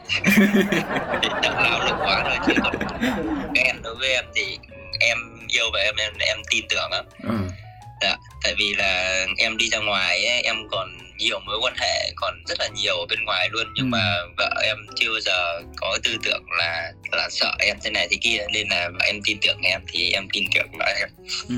Đừng 1.41 1.59
lao 1.61 1.79
lực 1.79 1.95
quá 2.03 2.23
thôi 2.25 2.37
chứ 2.47 2.53
còn 2.63 2.73
ghen 3.55 3.81
đối 3.83 3.95
với 3.95 4.09
em 4.13 4.25
thì 4.35 4.57
em 4.99 5.17
yêu 5.47 5.65
và 5.73 5.79
em 5.79 5.95
em, 5.97 6.13
em 6.19 6.37
tin 6.49 6.65
tưởng 6.69 6.91
lắm 6.91 7.05
Ừ. 7.23 8.09
tại 8.43 8.55
vì 8.57 8.73
là 8.73 9.25
em 9.37 9.57
đi 9.57 9.69
ra 9.69 9.79
ngoài 9.79 10.25
ấy, 10.25 10.41
em 10.41 10.55
còn 10.71 10.97
nhiều 11.17 11.39
mối 11.39 11.59
quan 11.61 11.73
hệ 11.79 12.11
còn 12.15 12.33
rất 12.47 12.59
là 12.59 12.67
nhiều 12.67 12.95
ở 12.99 13.05
bên 13.09 13.25
ngoài 13.25 13.49
luôn 13.51 13.67
nhưng 13.75 13.85
Ừ. 13.85 13.89
mà 13.89 14.15
vợ 14.37 14.61
em 14.65 14.77
chưa 14.95 15.11
bao 15.11 15.19
giờ 15.19 15.61
có 15.77 15.97
tư 16.03 16.17
tưởng 16.23 16.43
là 16.57 16.91
là 17.11 17.27
sợ 17.31 17.55
em 17.59 17.77
thế 17.83 17.91
này 17.91 18.07
thế 18.11 18.17
kia 18.21 18.37
nên 18.53 18.67
là 18.69 18.89
em 19.07 19.15
tin 19.25 19.37
tưởng 19.41 19.61
em 19.61 19.81
thì 19.87 20.11
em 20.11 20.27
tin 20.33 20.43
tưởng 20.55 20.67
vợ 20.79 20.85
em 20.99 21.09
Ừ. 21.49 21.55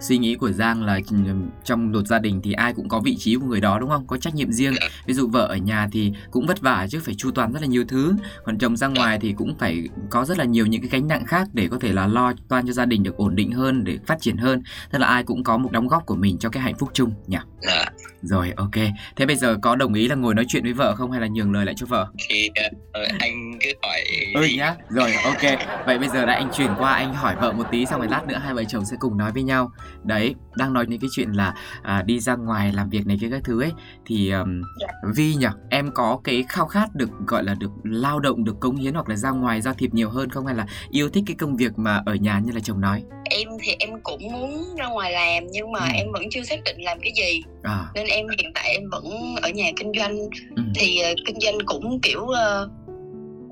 Suy 0.00 0.18
nghĩ 0.18 0.34
của 0.34 0.50
Giang 0.50 0.84
là 0.84 1.00
ừ, 1.10 1.16
trong 1.64 1.92
một 1.92 2.06
gia 2.06 2.18
đình 2.18 2.40
thì 2.44 2.52
ai 2.52 2.72
cũng 2.74 2.88
có 2.88 3.00
vị 3.00 3.16
trí 3.18 3.34
của 3.34 3.46
người 3.46 3.60
đó 3.60 3.78
đúng 3.78 3.90
không? 3.90 4.06
Có 4.06 4.16
trách 4.16 4.34
nhiệm 4.34 4.52
riêng. 4.52 4.74
Dạ. 4.80 4.88
Ví 5.06 5.14
dụ 5.14 5.28
vợ 5.28 5.46
ở 5.46 5.56
nhà 5.56 5.88
thì 5.92 6.12
cũng 6.30 6.46
vất 6.46 6.60
vả 6.60 6.86
chứ 6.90 7.00
phải 7.04 7.14
chu 7.14 7.30
toàn 7.30 7.52
rất 7.52 7.62
là 7.62 7.66
nhiều 7.66 7.84
thứ. 7.88 8.14
Còn 8.44 8.58
chồng 8.58 8.76
ra 8.76 8.86
ngoài 8.86 9.18
thì 9.20 9.34
cũng 9.36 9.54
phải 9.58 9.82
có 10.10 10.24
rất 10.24 10.38
là 10.38 10.44
nhiều 10.44 10.66
những 10.66 10.80
cái 10.80 10.88
gánh 10.88 11.08
nặng 11.08 11.24
khác 11.26 11.48
để 11.52 11.68
có 11.70 11.78
thể 11.80 11.92
là 11.92 12.06
lo 12.06 12.32
toan 12.48 12.66
cho 12.66 12.72
gia 12.72 12.84
đình 12.84 13.02
được 13.02 13.16
ổn 13.16 13.36
định 13.36 13.52
hơn 13.52 13.84
để 13.84 13.98
phát 14.06 14.20
triển 14.20 14.36
hơn. 14.36 14.62
Tức 14.90 14.98
là 14.98 15.06
ai 15.06 15.22
cũng 15.22 15.44
có 15.44 15.58
một 15.58 15.72
đóng 15.72 15.88
góp 15.88 16.06
của 16.06 16.16
mình 16.16 16.38
cho 16.38 16.48
cái 16.48 16.62
hạnh 16.62 16.74
phúc 16.78 16.90
chung 16.92 17.12
nhỉ? 17.26 17.38
dạ 17.62 17.84
Rồi 18.24 18.52
ok. 18.56 18.74
Thế 19.16 19.26
bây 19.26 19.36
giờ 19.36 19.56
có 19.62 19.76
đồng 19.76 19.94
ý 19.94 20.08
là 20.08 20.14
ngồi 20.14 20.34
nói 20.34 20.44
chuyện 20.48 20.62
với 20.62 20.72
vợ 20.72 20.94
không 20.96 21.10
hay 21.10 21.20
là 21.20 21.26
nhường 21.26 21.52
lời 21.52 21.64
lại 21.64 21.74
cho 21.78 21.86
vợ? 21.86 22.06
thì 22.28 22.50
ờ, 22.92 23.04
anh 23.18 23.58
cứ 23.60 23.70
hỏi 23.82 24.00
Ừ 24.34 24.46
nhá. 24.56 24.74
Rồi 24.88 25.12
ok. 25.24 25.58
Vậy 25.86 25.98
bây 25.98 26.08
giờ 26.08 26.26
đã 26.26 26.34
anh 26.34 26.48
chuyển 26.52 26.70
qua 26.78 26.92
anh 26.94 27.14
hỏi 27.14 27.34
vợ 27.40 27.52
một 27.52 27.64
tí 27.70 27.86
xong 27.86 28.00
rồi 28.00 28.08
lát 28.08 28.26
nữa 28.26 28.38
hai 28.44 28.54
vợ 28.54 28.64
chồng 28.64 28.84
sẽ 28.84 28.96
cùng 29.00 29.18
nói 29.18 29.32
với 29.32 29.42
nhau. 29.42 29.72
Đấy, 30.04 30.34
đang 30.56 30.72
nói 30.72 30.86
đến 30.86 31.00
cái 31.00 31.10
chuyện 31.16 31.32
là 31.32 31.54
à, 31.82 32.02
đi 32.06 32.20
ra 32.20 32.36
ngoài 32.36 32.72
làm 32.72 32.90
việc 32.90 33.06
này 33.06 33.18
kia 33.20 33.28
các 33.30 33.40
thứ 33.44 33.62
ấy 33.62 33.72
thì 34.06 34.30
um, 34.30 34.62
Dạ. 34.80 34.86
Vi 35.14 35.34
nhỉ, 35.34 35.46
em 35.70 35.90
có 35.94 36.20
cái 36.24 36.44
khao 36.48 36.66
khát 36.66 36.94
được 36.94 37.10
gọi 37.26 37.44
là 37.44 37.54
được 37.54 37.70
lao 37.84 38.20
động, 38.20 38.44
được 38.44 38.60
cống 38.60 38.76
hiến 38.76 38.94
hoặc 38.94 39.08
là 39.08 39.16
ra 39.16 39.30
ngoài 39.30 39.60
giao 39.60 39.74
thiệp 39.74 39.94
nhiều 39.94 40.10
hơn 40.10 40.30
không 40.30 40.46
hay 40.46 40.54
là 40.54 40.66
yêu 40.90 41.08
thích 41.08 41.24
cái 41.26 41.36
công 41.38 41.56
việc 41.56 41.78
mà 41.78 42.02
ở 42.06 42.14
nhà 42.14 42.38
như 42.44 42.52
là 42.52 42.60
chồng 42.60 42.80
nói? 42.80 43.02
em 43.30 43.48
thì 43.62 43.72
em 43.78 43.90
cũng 44.02 44.32
muốn 44.32 44.74
ra 44.78 44.86
ngoài 44.86 45.12
làm 45.12 45.46
nhưng 45.52 45.72
mà 45.72 45.80
Ừ. 45.80 45.86
em 45.94 46.12
vẫn 46.12 46.22
chưa 46.30 46.42
xác 46.42 46.56
định 46.64 46.76
làm 46.84 46.98
cái 47.02 47.12
gì 47.16 47.42
À, 47.64 47.86
nên 47.94 48.06
em 48.06 48.26
hiện 48.38 48.50
tại 48.54 48.68
em 48.78 48.82
vẫn 48.90 49.04
ở 49.42 49.48
nhà 49.50 49.70
kinh 49.76 49.92
doanh. 49.98 50.18
Ừ, 50.56 50.62
thì 50.74 50.98
ờ, 50.98 51.14
kinh 51.26 51.40
doanh 51.40 51.54
cũng 51.66 52.00
kiểu 52.00 52.26
ờ, 52.26 52.68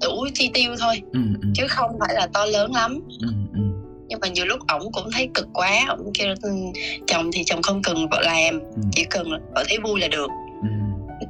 đủ 0.03 0.27
chi 0.35 0.51
tiêu 0.55 0.75
thôi. 0.81 1.03
Ừ, 1.13 1.21
ừ, 1.43 1.49
chứ 1.55 1.67
không 1.69 1.91
phải 2.01 2.15
là 2.15 2.27
to 2.35 2.45
lớn 2.45 2.73
lắm. 2.75 3.01
Ừ, 3.21 3.29
ừ. 3.55 3.61
nhưng 4.09 4.21
và 4.21 4.29
nhiều 4.29 4.45
lúc 4.47 4.61
ổng 4.69 4.93
cũng 4.93 5.07
thấy 5.13 5.29
cực 5.35 5.49
quá. 5.55 5.85
Ổng 5.89 6.11
kêu 6.15 6.35
"Ừ, 6.43 6.51
chồng 7.07 7.31
thì 7.33 7.43
chồng 7.47 7.63
không 7.63 7.83
cần 7.83 8.09
vợ 8.11 8.21
làm. 8.25 8.61
Ừ. 8.61 8.83
chỉ 8.93 9.05
cần 9.11 9.27
vợ 9.55 9.65
thấy 9.69 9.79
vui 9.85 10.01
là 10.01 10.09
được. 10.09 10.29
Ừ. 10.63 10.69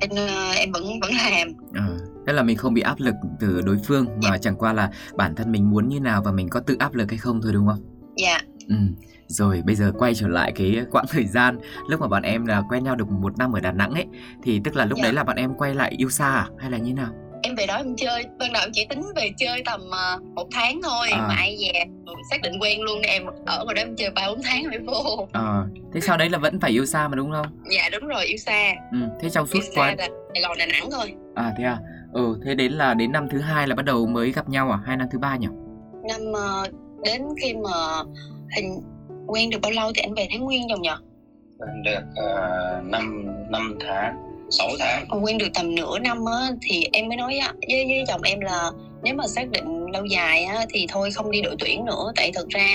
nên 0.00 0.10
ờ, 0.26 0.52
em 0.52 0.72
vẫn 0.72 0.84
vẫn 1.00 1.10
làm. 1.14 1.48
Ờ, 1.74 1.98
tức 2.26 2.32
là 2.32 2.42
mình 2.42 2.56
không 2.56 2.74
bị 2.74 2.82
áp 2.82 3.00
lực 3.00 3.14
từ 3.40 3.60
đối 3.64 3.76
phương 3.84 4.06
mà 4.28 4.38
chẳng 4.38 4.56
qua 4.56 4.72
là 4.72 4.90
bản 5.16 5.34
thân 5.34 5.52
mình 5.52 5.70
muốn 5.70 5.88
như 5.88 6.00
nào 6.00 6.22
và 6.24 6.32
mình 6.32 6.48
có 6.48 6.60
tự 6.60 6.76
áp 6.78 6.94
lực 6.94 7.10
hay 7.10 7.18
không 7.18 7.40
thôi 7.42 7.52
đúng 7.52 7.66
không? 7.66 7.78
dạ. 8.16 8.40
Ừ. 8.68 8.74
Rồi 9.32 9.62
bây 9.66 9.74
giờ 9.74 9.92
quay 9.98 10.14
trở 10.14 10.28
lại 10.28 10.52
cái 10.54 10.76
quãng 10.90 11.04
thời 11.10 11.26
gian 11.26 11.58
lúc 11.88 12.00
mà 12.00 12.08
bọn 12.08 12.22
em 12.22 12.46
là 12.46 12.62
quen 12.70 12.84
nhau 12.84 12.96
được 12.96 13.10
một 13.10 13.38
năm 13.38 13.52
ở 13.52 13.60
Đà 13.60 13.72
Nẵng 13.72 13.90
ấy 13.94 14.06
thì 14.42 14.60
tức 14.64 14.76
là 14.76 14.84
lúc 14.84 14.98
Dạ. 14.98 15.02
đấy 15.04 15.12
là 15.12 15.24
bọn 15.24 15.36
em 15.36 15.54
quay 15.54 15.74
lại 15.74 15.94
yêu 15.98 16.10
xa 16.10 16.26
à? 16.26 16.46
hay 16.58 16.70
là 16.70 16.78
như 16.78 16.94
nào? 16.94 17.08
em 17.44 17.54
về 17.54 17.66
đó 17.66 17.76
em 17.76 17.96
chơi 17.96 18.24
ban 18.38 18.52
đầu 18.52 18.62
em 18.62 18.70
chỉ 18.72 18.86
tính 18.90 19.02
về 19.16 19.30
chơi 19.38 19.62
tầm 19.66 19.80
ờ, 19.90 20.18
một 20.34 20.46
tháng 20.52 20.80
thôi 20.82 21.08
À. 21.10 21.26
mà 21.28 21.34
ai 21.34 21.56
về 21.60 21.80
xác 22.30 22.36
định 22.42 22.52
quen 22.60 22.82
luôn 22.82 23.00
em 23.02 23.22
ở 23.46 23.64
ngoài 23.64 23.74
đó 23.74 23.82
em 23.82 23.96
chơi 23.96 24.10
ba 24.10 24.26
bốn 24.28 24.42
tháng 24.42 24.62
rồi 24.64 24.80
vô 24.86 25.28
Ờ, 25.32 25.66
thế 25.94 26.00
sau 26.00 26.16
đấy 26.16 26.28
là 26.28 26.38
vẫn 26.38 26.60
phải 26.60 26.70
yêu 26.70 26.86
xa 26.86 27.08
mà 27.08 27.16
đúng 27.16 27.30
không? 27.32 27.46
dạ 27.70 27.88
đúng 27.92 28.08
rồi 28.08 28.24
yêu 28.24 28.36
xa 28.36 28.72
Ừ, 28.92 28.98
thế 29.20 29.30
trong 29.30 29.46
suốt 29.46 29.58
yêu 29.62 29.72
xa 29.76 29.94
là 29.98 30.08
Sài 30.34 30.42
Gòn 30.42 30.58
Đà 30.58 30.66
Nẵng 30.66 30.90
thôi 30.90 31.12
à 31.34 31.54
thế 31.58 31.64
à? 31.64 31.78
Ừ, 32.12 32.38
thế 32.44 32.54
đến 32.54 32.72
là 32.72 32.94
đến 32.94 33.12
năm 33.12 33.28
thứ 33.30 33.38
hai 33.40 33.66
là 33.68 33.74
bắt 33.74 33.84
đầu 33.84 34.06
mới 34.06 34.32
gặp 34.32 34.48
nhau 34.48 34.70
à? 34.70 34.78
Hay 34.86 34.96
năm 34.96 35.08
thứ 35.12 35.18
ba 35.18 35.36
nhỉ? 35.36 35.48
năm 36.08 36.20
ờ, 36.34 36.66
đến 37.04 37.22
khi 37.42 37.54
mà 37.54 38.02
hình 38.56 38.80
quen 39.32 39.50
được 39.50 39.58
bao 39.62 39.70
lâu 39.72 39.92
thì 39.94 40.02
anh 40.02 40.14
về 40.14 40.26
tháng 40.30 40.40
nguyên 40.40 40.62
chồng 40.68 40.82
nhở 40.82 40.96
được 41.84 42.00
uh, 42.80 42.84
5, 42.84 43.24
5 43.50 43.78
tháng 43.80 44.14
6 44.50 44.68
tháng 44.78 45.04
Còn 45.08 45.24
quen 45.24 45.38
được 45.38 45.48
tầm 45.54 45.74
nửa 45.74 45.98
năm 45.98 46.24
á 46.26 46.50
thì 46.62 46.84
em 46.92 47.08
mới 47.08 47.16
nói 47.16 47.38
á, 47.38 47.52
với, 47.68 47.84
với 47.84 48.04
chồng 48.08 48.22
em 48.22 48.40
là 48.40 48.70
nếu 49.02 49.14
mà 49.14 49.26
xác 49.26 49.50
định 49.50 49.86
lâu 49.92 50.04
dài 50.04 50.44
á 50.44 50.66
thì 50.70 50.86
thôi 50.88 51.10
không 51.10 51.30
đi 51.30 51.42
đội 51.42 51.56
tuyển 51.58 51.84
nữa 51.84 52.12
tại 52.16 52.32
thực 52.34 52.48
ra 52.48 52.66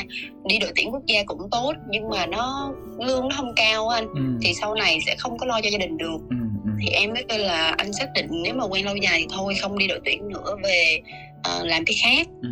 đi 0.46 0.60
đội 0.60 0.72
tuyển 0.76 0.92
quốc 0.94 1.06
gia 1.06 1.24
cũng 1.24 1.50
tốt 1.52 1.74
nhưng 1.90 2.10
mà 2.10 2.26
nó 2.26 2.74
lương 3.00 3.22
nó 3.30 3.36
không 3.38 3.54
cao 3.56 3.88
anh 3.90 4.08
Ừ. 4.08 4.22
thì 4.42 4.54
sau 4.62 4.76
này 4.76 5.00
sẽ 5.06 5.16
không 5.20 5.38
có 5.38 5.46
lo 5.46 5.62
cho 5.64 5.70
gia 5.70 5.78
đình 5.78 5.98
được 5.98 6.18
Ừ, 6.30 6.36
ừ. 6.66 6.72
thì 6.82 6.88
em 6.90 7.14
mới 7.14 7.24
kêu 7.30 7.40
là 7.40 7.76
anh 7.78 7.94
xác 7.94 8.08
định 8.16 8.28
nếu 8.44 8.54
mà 8.54 8.64
quen 8.66 8.86
lâu 8.86 8.96
dài 8.96 9.20
thì 9.20 9.26
thôi 9.36 9.54
không 9.62 9.78
đi 9.78 9.88
đội 9.88 10.00
tuyển 10.06 10.28
nữa 10.30 10.56
về 10.64 11.00
ờ, 11.44 11.62
làm 11.66 11.86
cái 11.86 11.96
khác 12.04 12.28
Ừ. 12.42 12.50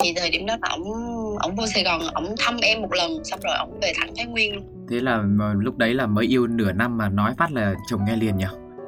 thì 0.00 0.12
thời 0.16 0.30
điểm 0.30 0.46
đó 0.46 0.56
là 0.62 0.68
ổng 0.68 0.82
ổng 1.38 1.54
vô 1.54 1.66
Sài 1.66 1.84
Gòn 1.84 2.00
ổng 2.14 2.34
thăm 2.38 2.56
em 2.62 2.82
một 2.82 2.92
lần 2.92 3.24
xong 3.24 3.40
rồi 3.42 3.56
ổng 3.58 3.78
về 3.82 3.92
thẳng 3.96 4.10
Thái 4.16 4.26
Nguyên 4.26 4.54
luôn 4.54 4.64
Thế 4.90 5.00
là 5.00 5.16
mà 5.22 5.54
lúc 5.58 5.76
đấy 5.78 5.94
là 5.94 6.06
mới 6.06 6.26
yêu 6.26 6.46
nửa 6.46 6.72
năm 6.72 6.98
mà 6.98 7.08
nói 7.08 7.34
phát 7.38 7.52
là 7.52 7.74
chồng 7.90 8.00
nghe 8.06 8.16
liền 8.16 8.36
nhỉ? 8.36 8.44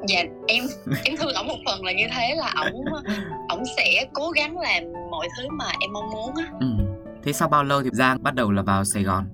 dạ 0.07 0.23
em 0.47 0.63
em 1.03 1.17
thương 1.17 1.33
ổng 1.33 1.47
một 1.47 1.57
phần 1.65 1.85
là 1.85 1.91
như 1.91 2.03
thế 2.15 2.35
là 2.37 2.53
ổng 2.71 2.85
ổng 3.49 3.63
sẽ 3.77 4.05
cố 4.13 4.29
gắng 4.31 4.57
làm 4.59 4.83
mọi 5.11 5.27
thứ 5.37 5.47
mà 5.51 5.65
em 5.81 5.93
mong 5.93 6.09
muốn 6.11 6.35
á 6.35 6.45
Ừ. 6.59 6.67
Thế 7.23 7.33
sau 7.33 7.47
bao 7.47 7.63
lâu 7.63 7.83
thì 7.83 7.89
Giang 7.93 8.23
bắt 8.23 8.35
đầu 8.35 8.51
là 8.51 8.61
vào 8.61 8.83
Sài 8.85 9.03
Gòn? 9.03 9.25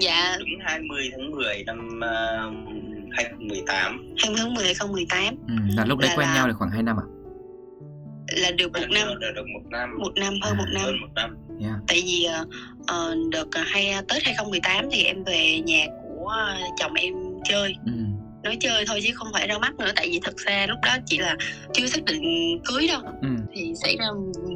dạ 0.00 0.36
đúng 0.38 0.48
20 0.64 1.10
tháng 1.12 1.30
10 1.30 1.64
năm 1.66 1.88
uh, 1.98 2.54
2018 3.16 4.14
20 4.18 4.36
tháng 4.38 4.54
10 4.54 4.64
2018 4.64 5.34
Ừ. 5.48 5.54
Là 5.76 5.84
lúc 5.84 5.98
đấy 5.98 6.10
Là- 6.10 6.16
quen 6.16 6.28
là- 6.28 6.34
nhau 6.34 6.48
được 6.48 6.54
khoảng 6.58 6.70
2 6.70 6.82
năm 6.82 6.96
à? 6.96 7.06
Là 8.28 8.50
được 8.50 8.72
một 8.72 8.86
năm 8.90 9.08
Được, 9.20 9.32
được 9.34 9.46
một 9.54 9.62
năm 9.70 9.98
một 9.98 10.12
năm 10.16 10.34
hơn 10.42 10.56
một 10.56 10.64
năm 10.72 10.82
hơn 10.84 11.00
một 11.00 11.08
năm 11.14 11.36
Yeah. 11.60 11.74
tại 11.88 12.02
vì 12.04 12.24
ờ, 12.24 12.44
ờ, 12.86 13.14
đợt 13.32 13.44
ờ, 13.52 13.62
hay 13.66 13.94
Tết 14.08 14.22
2018 14.24 14.84
thì 14.92 15.02
em 15.02 15.24
về 15.24 15.60
nhà 15.60 15.86
của 16.02 16.34
chồng 16.80 16.94
em 16.94 17.14
chơi 17.44 17.74
Ừ. 17.86 17.92
nói 18.42 18.56
chơi 18.60 18.84
thôi 18.86 19.00
chứ 19.02 19.10
không 19.14 19.28
phải 19.32 19.46
ra 19.46 19.58
mắt 19.58 19.74
nữa 19.78 19.90
tại 19.96 20.08
vì 20.10 20.20
thật 20.22 20.34
ra 20.36 20.66
lúc 20.66 20.78
đó 20.82 20.96
chỉ 21.06 21.18
là 21.18 21.36
chưa 21.72 21.86
xác 21.86 22.04
định 22.04 22.22
cưới 22.64 22.86
đâu 22.88 23.00
Ừ. 23.22 23.28
thì 23.54 23.72
xảy 23.82 23.96
ra 24.00 24.06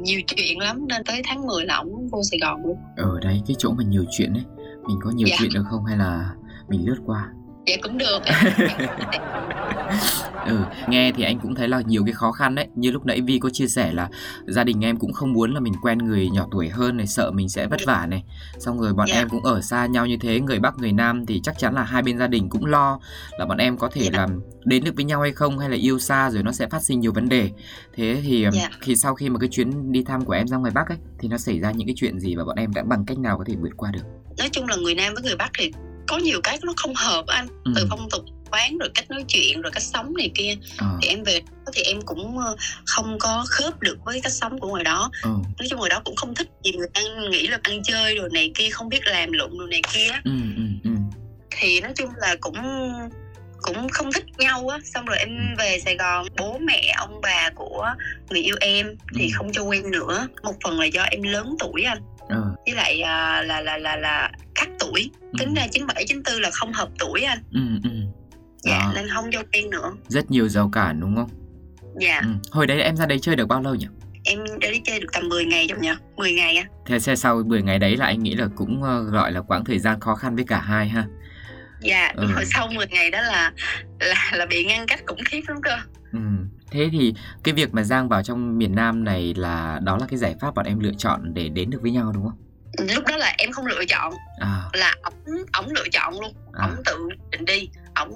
nhiều 0.01 0.21
chuyện 0.27 0.59
lắm 0.59 0.87
nên 0.89 1.03
tới 1.03 1.21
tháng 1.25 1.45
10 1.47 1.65
là 1.65 1.75
ổng 1.75 2.07
vô 2.11 2.21
Sài 2.23 2.39
Gòn 2.41 2.61
luôn 2.65 2.77
Ở 2.97 3.19
đấy 3.21 3.41
cái 3.47 3.55
chỗ 3.59 3.71
mà 3.77 3.83
nhiều 3.83 4.05
chuyện 4.17 4.33
ấy 4.33 4.43
Mình 4.87 4.97
có 5.03 5.11
nhiều 5.15 5.27
Dạ. 5.29 5.35
chuyện 5.39 5.49
được 5.53 5.63
không 5.69 5.85
hay 5.85 5.97
là 5.97 6.29
mình 6.69 6.85
lướt 6.85 6.97
qua? 7.05 7.27
Dạ 7.69 7.75
cũng 7.83 7.97
được 7.97 8.19
Ừ, 10.45 10.57
nghe 10.87 11.11
thì 11.11 11.23
anh 11.23 11.39
cũng 11.39 11.55
thấy 11.55 11.67
là 11.67 11.81
nhiều 11.85 12.03
cái 12.05 12.13
khó 12.13 12.31
khăn 12.31 12.55
đấy 12.55 12.67
Như 12.75 12.91
lúc 12.91 13.05
nãy 13.05 13.21
Vi 13.21 13.39
có 13.39 13.49
chia 13.49 13.67
sẻ 13.67 13.91
là 13.93 14.09
Gia 14.47 14.63
đình 14.63 14.85
em 14.85 14.97
cũng 14.97 15.13
không 15.13 15.33
muốn 15.33 15.53
là 15.53 15.59
mình 15.59 15.73
quen 15.81 15.97
người 15.97 16.29
nhỏ 16.29 16.47
tuổi 16.51 16.69
hơn 16.69 16.97
này 16.97 17.07
Sợ 17.07 17.31
mình 17.31 17.49
sẽ 17.49 17.67
vất 17.67 17.79
vả 17.85 18.05
này 18.09 18.23
Xong 18.59 18.79
rồi 18.79 18.93
bọn 18.93 19.07
Dạ. 19.09 19.15
em 19.15 19.29
cũng 19.29 19.43
ở 19.43 19.61
xa 19.61 19.85
nhau 19.85 20.05
như 20.05 20.17
thế 20.21 20.39
Người 20.39 20.59
Bắc 20.59 20.77
người 20.77 20.91
Nam 20.91 21.25
thì 21.25 21.39
chắc 21.43 21.57
chắn 21.59 21.73
là 21.73 21.83
hai 21.83 22.01
bên 22.01 22.17
gia 22.17 22.27
đình 22.27 22.49
cũng 22.49 22.65
lo 22.65 22.99
Là 23.39 23.45
bọn 23.45 23.57
em 23.57 23.77
có 23.77 23.89
thể 23.93 24.01
Dạ. 24.01 24.09
làm 24.19 24.41
đến 24.65 24.83
được 24.83 24.95
với 24.95 25.05
nhau 25.05 25.21
hay 25.21 25.31
không 25.31 25.59
Hay 25.59 25.69
là 25.69 25.75
yêu 25.75 25.99
xa 25.99 26.29
rồi 26.31 26.43
nó 26.43 26.51
sẽ 26.51 26.67
phát 26.67 26.83
sinh 26.83 26.99
nhiều 26.99 27.11
vấn 27.13 27.29
đề 27.29 27.49
Thế 27.95 28.19
thì 28.23 28.43
ừm, 28.43 28.53
Dạ. 28.53 28.69
khi 28.81 28.95
sau 28.95 29.15
khi 29.15 29.29
mà 29.29 29.39
cái 29.39 29.49
chuyến 29.49 29.91
đi 29.91 30.03
thăm 30.03 30.25
của 30.25 30.33
em 30.33 30.47
ra 30.47 30.57
ngoài 30.57 30.71
Bắc 30.75 30.87
ấy 30.87 30.97
Thì 31.19 31.27
nó 31.27 31.37
xảy 31.37 31.59
ra 31.59 31.71
những 31.71 31.87
cái 31.87 31.95
chuyện 31.97 32.19
gì 32.19 32.35
và 32.35 32.43
bọn 32.45 32.55
em 32.55 32.73
đã 32.73 32.83
bằng 32.83 33.05
cách 33.05 33.17
nào 33.19 33.37
có 33.37 33.43
thể 33.47 33.55
vượt 33.61 33.71
qua 33.77 33.91
được 33.91 34.03
nói 34.37 34.49
chung 34.51 34.65
là 34.67 34.75
người 34.75 34.95
Nam 34.95 35.13
với 35.13 35.23
người 35.23 35.35
Bắc 35.35 35.49
thì 35.59 35.71
có 36.09 36.17
nhiều 36.17 36.39
cái 36.43 36.59
nó 36.63 36.73
không 36.77 36.93
hợp 36.95 37.23
anh. 37.27 37.47
Ừ. 37.65 37.71
từ 37.75 37.87
phong 37.89 38.09
tục 38.09 38.21
quán 38.51 38.77
rồi 38.77 38.89
cách 38.95 39.11
nói 39.11 39.23
chuyện 39.27 39.61
rồi 39.61 39.71
cách 39.71 39.83
sống 39.83 40.13
này 40.17 40.31
kia. 40.35 40.55
Ờ, 40.77 40.87
thì 41.01 41.07
em 41.07 41.23
về 41.23 41.41
thì 41.73 41.81
em 41.81 42.01
cũng 42.05 42.37
ờ, 42.37 42.55
không 42.85 43.17
có 43.19 43.45
khớp 43.49 43.79
được 43.81 43.97
với 44.05 44.21
cách 44.21 44.31
sống 44.31 44.59
của 44.59 44.73
người 44.73 44.83
đó. 44.83 45.11
Ừ, 45.23 45.29
nói 45.59 45.67
chung 45.69 45.79
người 45.79 45.89
đó 45.89 46.01
cũng 46.05 46.15
không 46.15 46.35
thích 46.35 46.47
gì 46.63 46.71
người 46.71 46.87
ta 46.93 47.01
nghĩ 47.31 47.47
là 47.47 47.59
ăn 47.63 47.83
chơi 47.83 48.15
rồi 48.15 48.29
này 48.33 48.51
kia 48.55 48.69
không 48.69 48.89
biết 48.89 48.99
làm 49.05 49.31
lụng 49.31 49.57
rồi 49.57 49.67
này 49.69 49.81
kia 49.93 50.09
ừ, 50.25 50.31
ừ, 50.57 50.63
ừ. 50.83 50.89
thì 51.51 51.81
nói 51.81 51.91
chung 51.95 52.09
là 52.17 52.35
cũng 52.41 52.55
cũng 53.61 53.89
không 53.89 54.11
thích 54.11 54.25
nhau 54.37 54.67
á. 54.67 54.77
Xong 54.83 55.05
rồi 55.05 55.17
em 55.17 55.55
về 55.57 55.79
Sài 55.85 55.95
Gòn 55.97 56.27
bố 56.37 56.57
mẹ 56.57 56.93
ông 56.97 57.21
bà 57.21 57.49
của 57.55 57.85
người 58.29 58.41
yêu 58.41 58.55
em 58.61 58.95
thì 59.15 59.23
Ừ. 59.23 59.29
không 59.33 59.51
cho 59.51 59.63
quen 59.63 59.91
nữa. 59.91 60.27
Một 60.43 60.53
phần 60.63 60.79
là 60.79 60.85
do 60.85 61.03
em 61.03 61.23
lớn 61.23 61.55
tuổi 61.59 61.81
anh 61.83 61.97
Ờ, 62.29 62.55
với 62.65 62.75
lại 62.75 63.01
à, 63.01 63.41
là 63.41 63.61
là 63.61 63.77
là 63.77 63.95
là 63.95 64.31
khác 64.55 64.67
tuổi 64.79 65.09
ừ, 65.21 65.29
tính 65.39 65.53
ra 65.53 65.67
97 65.71 66.05
94 66.07 66.41
là 66.41 66.49
không 66.53 66.73
hợp 66.73 66.89
tuổi 66.99 67.21
anh 67.21 67.39
ừ, 67.51 67.61
ừ. 67.83 67.89
dạ 68.63 68.79
Đó. 68.79 68.91
nên 68.95 69.07
không 69.09 69.25
cho 69.31 69.43
quen 69.53 69.69
nữa 69.69 69.91
Rất 70.07 70.31
nhiều 70.31 70.47
rào 70.49 70.69
cản 70.73 70.99
đúng 70.99 71.15
không? 71.15 71.29
dạ 72.01 72.21
Ừ. 72.23 72.29
Hồi 72.51 72.67
đấy 72.67 72.81
em 72.81 72.95
ra 72.97 73.05
đấy 73.05 73.19
chơi 73.21 73.35
được 73.35 73.47
bao 73.47 73.61
lâu 73.61 73.75
nhỉ? 73.75 73.87
em 74.25 74.39
đã 74.61 74.69
đi 74.71 74.81
chơi 74.85 74.99
được 74.99 75.07
tầm 75.13 75.29
10 75.29 75.45
ngày 75.45 75.67
rồi 75.67 75.79
nhỉ 75.79 75.89
10 76.17 76.31
ngày 76.33 76.55
á 76.57 76.65
Thế 76.85 76.99
xe 76.99 77.15
sau 77.15 77.43
10 77.45 77.61
ngày 77.61 77.79
đấy 77.79 77.97
là 77.97 78.05
anh 78.05 78.23
nghĩ 78.23 78.35
là 78.35 78.47
cũng 78.55 78.83
ờ, 78.83 79.03
gọi 79.03 79.31
là 79.31 79.41
quãng 79.41 79.65
thời 79.65 79.79
gian 79.79 79.99
khó 79.99 80.15
khăn 80.15 80.35
với 80.35 80.45
cả 80.47 80.59
hai 80.59 80.87
ha. 80.89 81.07
Dạ 81.81 82.13
Ừ. 82.17 82.25
hồi 82.35 82.45
sau 82.45 82.67
10 82.67 82.87
ngày 82.87 83.11
đó 83.11 83.21
là 83.21 83.51
là 83.99 84.31
là 84.33 84.45
bị 84.45 84.65
ngăn 84.65 84.85
cách 84.87 84.99
khủng 85.07 85.23
khiếp 85.25 85.41
lắm 85.47 85.57
cơ 85.63 85.77
Ừ. 86.13 86.19
Thế 86.71 86.89
thì 86.91 87.13
cái 87.43 87.53
việc 87.53 87.73
mà 87.73 87.83
Giang 87.83 88.09
vào 88.09 88.23
trong 88.23 88.57
miền 88.57 88.75
Nam 88.75 89.03
này 89.03 89.33
là 89.37 89.79
đó 89.83 89.97
là 89.97 90.05
cái 90.09 90.17
giải 90.19 90.35
pháp 90.41 90.55
bọn 90.55 90.65
em 90.65 90.79
lựa 90.79 90.91
chọn 90.97 91.33
để 91.33 91.49
đến 91.49 91.69
được 91.69 91.79
với 91.81 91.91
nhau 91.91 92.11
đúng 92.15 92.23
không? 92.23 92.37
lúc 92.95 93.03
đó 93.07 93.17
là 93.17 93.33
em 93.37 93.51
không 93.51 93.65
lựa 93.65 93.85
chọn 93.87 94.13
À, 94.39 94.61
là 94.73 94.93
ổng 95.03 95.35
ổng 95.53 95.69
lựa 95.75 95.87
chọn 95.91 96.13
luôn 96.21 96.33
à, 96.53 96.65
ổng 96.67 96.75
tự 96.85 97.07
định 97.31 97.45
đi 97.45 97.69
ổng 97.95 98.11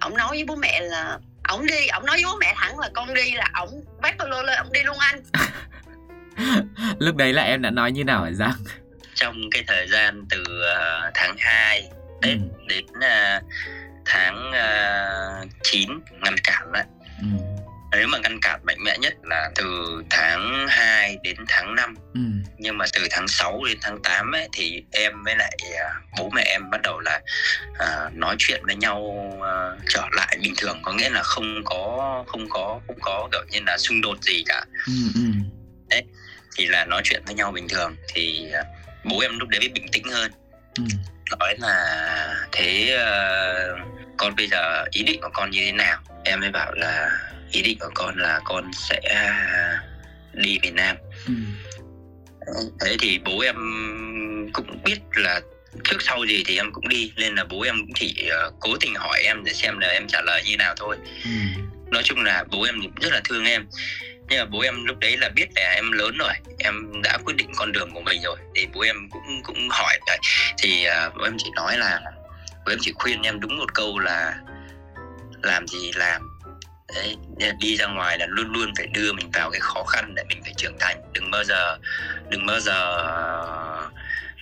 ổng 0.00 0.16
nói 0.16 0.28
với 0.30 0.44
bố 0.44 0.56
mẹ 0.56 0.80
là 0.80 1.18
ổng 1.48 1.66
đi 1.66 1.86
ổng 1.86 2.06
nói 2.06 2.16
với 2.16 2.24
bố 2.32 2.38
mẹ 2.40 2.54
thẳng 2.56 2.78
là 2.78 2.88
con 2.94 3.14
đi 3.14 3.32
là 3.34 3.50
ổng 3.60 3.84
vác 4.02 4.16
ba 4.18 4.24
lô 4.26 4.42
lên 4.42 4.58
ổng 4.58 4.72
đi 4.72 4.80
luôn 4.84 4.96
anh 4.98 5.20
lúc 6.98 7.16
đấy 7.16 7.32
là 7.32 7.42
em 7.42 7.62
đã 7.62 7.70
nói 7.70 7.92
như 7.92 8.04
nào 8.04 8.24
hả 8.24 8.30
Giang? 8.32 8.54
trong 9.14 9.36
cái 9.50 9.64
thời 9.66 9.88
gian 9.88 10.24
từ 10.30 10.44
ờ, 10.76 11.10
tháng 11.14 11.34
2 11.38 11.88
Tết 12.24 12.38
Ừ. 12.38 12.66
đến 12.68 12.84
ờ, 13.00 13.40
tháng 14.04 14.50
uh, 15.44 15.50
9 15.62 15.88
ngăn 16.22 16.34
cản 16.44 16.72
đấy 16.72 16.84
Ừ. 17.20 17.26
nếu 17.98 18.08
mà 18.08 18.18
ngăn 18.18 18.38
cản 18.42 18.60
mạnh 18.66 18.76
mẽ 18.84 18.98
nhất 18.98 19.14
là 19.22 19.50
từ 19.54 20.02
tháng 20.10 20.66
2 20.68 21.16
đến 21.22 21.36
tháng 21.48 21.74
5 21.74 21.94
Ừ. 22.14 22.20
nhưng 22.58 22.78
mà 22.78 22.84
từ 22.92 23.06
tháng 23.10 23.28
6 23.28 23.64
đến 23.64 23.78
tháng 23.82 24.02
8 24.02 24.32
ấy, 24.32 24.48
thì 24.52 24.82
em 24.92 25.22
với 25.24 25.36
lại 25.36 25.56
à, 25.78 25.90
bố 26.18 26.30
mẹ 26.34 26.42
em 26.42 26.70
bắt 26.70 26.80
đầu 26.82 27.00
là 27.00 27.20
à, 27.78 28.10
nói 28.12 28.36
chuyện 28.38 28.62
với 28.66 28.76
nhau 28.76 29.26
à, 29.44 29.54
trở 29.88 30.02
lại 30.12 30.38
bình 30.42 30.54
thường 30.56 30.78
có 30.82 30.92
nghĩa 30.92 31.10
là 31.10 31.22
không 31.22 31.62
có 31.64 32.24
không 32.26 32.46
có 32.50 32.80
không 32.86 32.98
có 33.00 33.28
kiểu 33.32 33.42
như 33.50 33.60
là 33.66 33.78
xung 33.78 34.00
đột 34.00 34.18
gì 34.24 34.42
cả 34.46 34.64
Ừ. 34.86 34.92
Ừ. 35.14 35.20
thì 36.56 36.66
là 36.66 36.84
nói 36.84 37.00
chuyện 37.04 37.22
với 37.26 37.34
nhau 37.34 37.52
bình 37.52 37.68
thường 37.68 37.96
thì 38.14 38.50
à, 38.52 38.62
bố 39.04 39.20
em 39.20 39.38
lúc 39.38 39.48
đấy 39.48 39.60
mới 39.60 39.68
bình 39.68 39.86
tĩnh 39.92 40.04
hơn 40.12 40.32
Ừ. 40.76 40.84
nói 41.40 41.54
là 41.58 42.34
thế 42.52 42.90
ờ, 42.98 43.76
con 44.16 44.36
bây 44.36 44.48
giờ 44.48 44.84
ý 44.90 45.02
định 45.02 45.20
của 45.22 45.30
con 45.32 45.50
như 45.50 45.60
thế 45.64 45.72
nào 45.72 45.98
em 46.24 46.40
mới 46.40 46.50
bảo 46.50 46.72
là 46.72 47.10
ý 47.52 47.62
định 47.62 47.78
của 47.80 47.90
con 47.94 48.18
là 48.18 48.40
con 48.44 48.70
sẽ 48.72 49.00
đi 50.32 50.58
Việt 50.62 50.74
Nam 50.74 50.96
Ừ. 51.26 51.32
thế 52.80 52.96
thì 53.00 53.18
bố 53.24 53.40
em 53.40 53.56
cũng 54.52 54.82
biết 54.84 54.98
là 55.16 55.40
trước 55.84 56.02
sau 56.02 56.24
gì 56.26 56.42
thì 56.46 56.56
em 56.56 56.72
cũng 56.72 56.88
đi 56.88 57.12
nên 57.16 57.34
là 57.34 57.44
bố 57.44 57.62
em 57.62 57.74
cũng 57.80 57.94
chỉ 57.94 58.28
ờ, 58.30 58.50
cố 58.60 58.76
tình 58.80 58.94
hỏi 58.94 59.22
em 59.24 59.44
để 59.44 59.52
xem 59.52 59.78
là 59.78 59.88
em 59.88 60.06
trả 60.08 60.20
lời 60.26 60.42
như 60.46 60.56
nào 60.56 60.74
thôi 60.76 60.96
Ừ. 61.24 61.30
nói 61.90 62.02
chung 62.02 62.22
là 62.24 62.44
bố 62.50 62.62
em 62.62 62.80
rất 63.00 63.12
là 63.12 63.20
thương 63.24 63.44
em 63.44 63.66
nhưng 64.28 64.38
mà 64.38 64.44
bố 64.44 64.60
em 64.60 64.84
lúc 64.84 64.98
đấy 64.98 65.16
là 65.16 65.28
biết 65.28 65.46
là 65.56 65.72
em 65.74 65.92
lớn 65.92 66.16
rồi 66.18 66.32
em 66.58 67.02
đã 67.02 67.18
quyết 67.24 67.34
định 67.36 67.50
con 67.56 67.72
đường 67.72 67.90
của 67.94 68.00
mình 68.00 68.22
rồi. 68.22 68.36
Thì 68.54 68.66
bố 68.74 68.80
em 68.80 69.10
cũng 69.10 69.42
cũng 69.42 69.68
hỏi 69.70 69.98
vậy 70.06 70.18
thì 70.58 70.86
uh, 71.06 71.14
bố 71.16 71.24
em 71.24 71.36
chỉ 71.38 71.50
nói 71.54 71.78
là 71.78 72.00
bố 72.66 72.72
em 72.72 72.78
chỉ 72.80 72.92
khuyên 72.94 73.22
em 73.22 73.40
đúng 73.40 73.58
một 73.58 73.74
câu 73.74 73.98
là 73.98 74.34
làm 75.42 75.68
gì 75.68 75.92
làm. 75.94 76.22
Đấy 76.94 77.16
đi 77.60 77.76
ra 77.76 77.86
ngoài 77.86 78.18
là 78.18 78.26
luôn 78.28 78.52
luôn 78.52 78.72
phải 78.76 78.86
đưa 78.86 79.12
mình 79.12 79.30
vào 79.30 79.50
cái 79.50 79.60
khó 79.60 79.84
khăn 79.84 80.14
để 80.14 80.24
mình 80.28 80.42
phải 80.42 80.54
trưởng 80.56 80.76
thành. 80.80 80.96
Đừng 81.12 81.30
bao 81.30 81.44
giờ 81.44 81.78
đừng 82.30 82.46
bao 82.46 82.60
giờ 82.60 82.76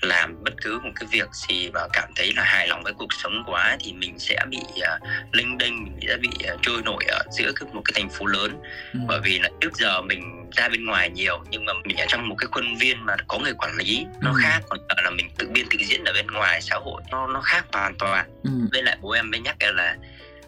làm 0.03 0.45
bất 0.45 0.55
cứ 0.63 0.79
một 0.79 0.91
cái 0.97 1.09
việc 1.13 1.29
gì 1.33 1.71
mà 1.71 1.81
cảm 1.93 2.09
thấy 2.17 2.33
là 2.37 2.43
hài 2.45 2.69
lòng 2.69 2.83
với 2.83 2.93
cuộc 2.93 3.13
sống 3.13 3.43
quá 3.47 3.77
thì 3.81 3.93
mình 3.93 4.19
sẽ 4.19 4.39
bị 4.49 4.59
uh, 4.59 5.09
linh 5.33 5.59
đinh 5.59 5.85
mình 5.85 5.99
sẽ 6.09 6.17
bị 6.17 6.29
uh, 6.55 6.61
trôi 6.63 6.83
nổi 6.85 7.05
ở 7.09 7.23
giữa 7.33 7.53
cái, 7.57 7.69
một 7.73 7.83
cái 7.85 7.93
thành 8.03 8.11
phố 8.11 8.27
lớn 8.27 8.63
ừ. 8.93 9.01
bởi 9.09 9.21
vì 9.25 9.39
là 9.39 9.49
trước 9.61 9.77
giờ 9.77 10.01
mình 10.01 10.51
ra 10.53 10.69
bên 10.69 10.85
ngoài 10.85 11.11
nhiều 11.11 11.45
nhưng 11.51 11.65
mà 11.65 11.73
mình 11.85 11.97
ở 11.97 12.05
trong 12.09 12.29
một 12.29 12.35
cái 12.39 12.49
khuôn 12.51 12.77
viên 12.77 13.05
mà 13.07 13.17
có 13.29 13.39
người 13.39 13.55
quản 13.59 13.77
lý 13.77 14.07
nó 14.21 14.31
ừ. 14.31 14.37
khác 14.43 14.61
còn 14.69 14.79
là 15.05 15.11
mình 15.11 15.31
tự 15.39 15.49
biên 15.49 15.67
tự 15.71 15.79
diễn 15.87 16.05
ở 16.05 16.13
bên 16.13 16.27
ngoài 16.27 16.63
xã 16.63 16.77
hội 16.77 17.03
nó 17.11 17.27
nó 17.27 17.41
khác 17.41 17.65
hoàn 17.73 17.95
toàn 17.99 18.27
ừ. 18.45 18.51
với 18.73 18.83
lại 18.83 18.97
bố 19.01 19.11
em 19.11 19.31
mới 19.31 19.41
nhắc 19.41 19.57
là 19.61 19.97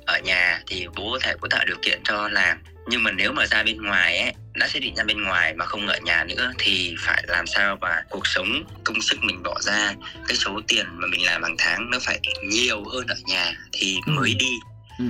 ở 0.07 0.19
nhà 0.19 0.61
thì 0.67 0.87
bố 0.97 1.13
có 1.13 1.19
thể 1.23 1.35
có 1.41 1.49
tạo 1.51 1.65
điều 1.67 1.77
kiện 1.83 2.01
cho 2.05 2.29
làm 2.29 2.59
nhưng 2.87 3.03
mà 3.03 3.11
nếu 3.11 3.33
mà 3.33 3.47
ra 3.47 3.63
bên 3.63 3.83
ngoài 3.83 4.19
ấy 4.19 4.33
đã 4.55 4.69
xác 4.69 4.79
định 4.83 4.95
ra 4.95 5.05
bên 5.05 5.23
ngoài 5.23 5.55
mà 5.55 5.65
không 5.65 5.87
ở 5.87 5.99
nhà 5.99 6.25
nữa 6.25 6.53
thì 6.59 6.95
phải 6.99 7.25
làm 7.27 7.47
sao 7.47 7.79
mà 7.81 8.03
cuộc 8.11 8.27
sống 8.27 8.65
công 8.85 9.03
sức 9.03 9.19
mình 9.23 9.43
bỏ 9.43 9.61
ra 9.61 9.95
cái 10.29 10.37
số 10.37 10.61
tiền 10.69 10.87
mà 10.93 11.07
mình 11.07 11.25
làm 11.25 11.43
hàng 11.43 11.55
tháng 11.59 11.91
nó 11.91 11.99
phải 12.03 12.21
nhiều 12.45 12.85
hơn 12.85 13.07
ở 13.07 13.17
nhà 13.27 13.53
thì 13.73 13.97
ừ. 14.07 14.13
mới 14.13 14.35
đi 14.35 14.53
ừ. 14.99 15.05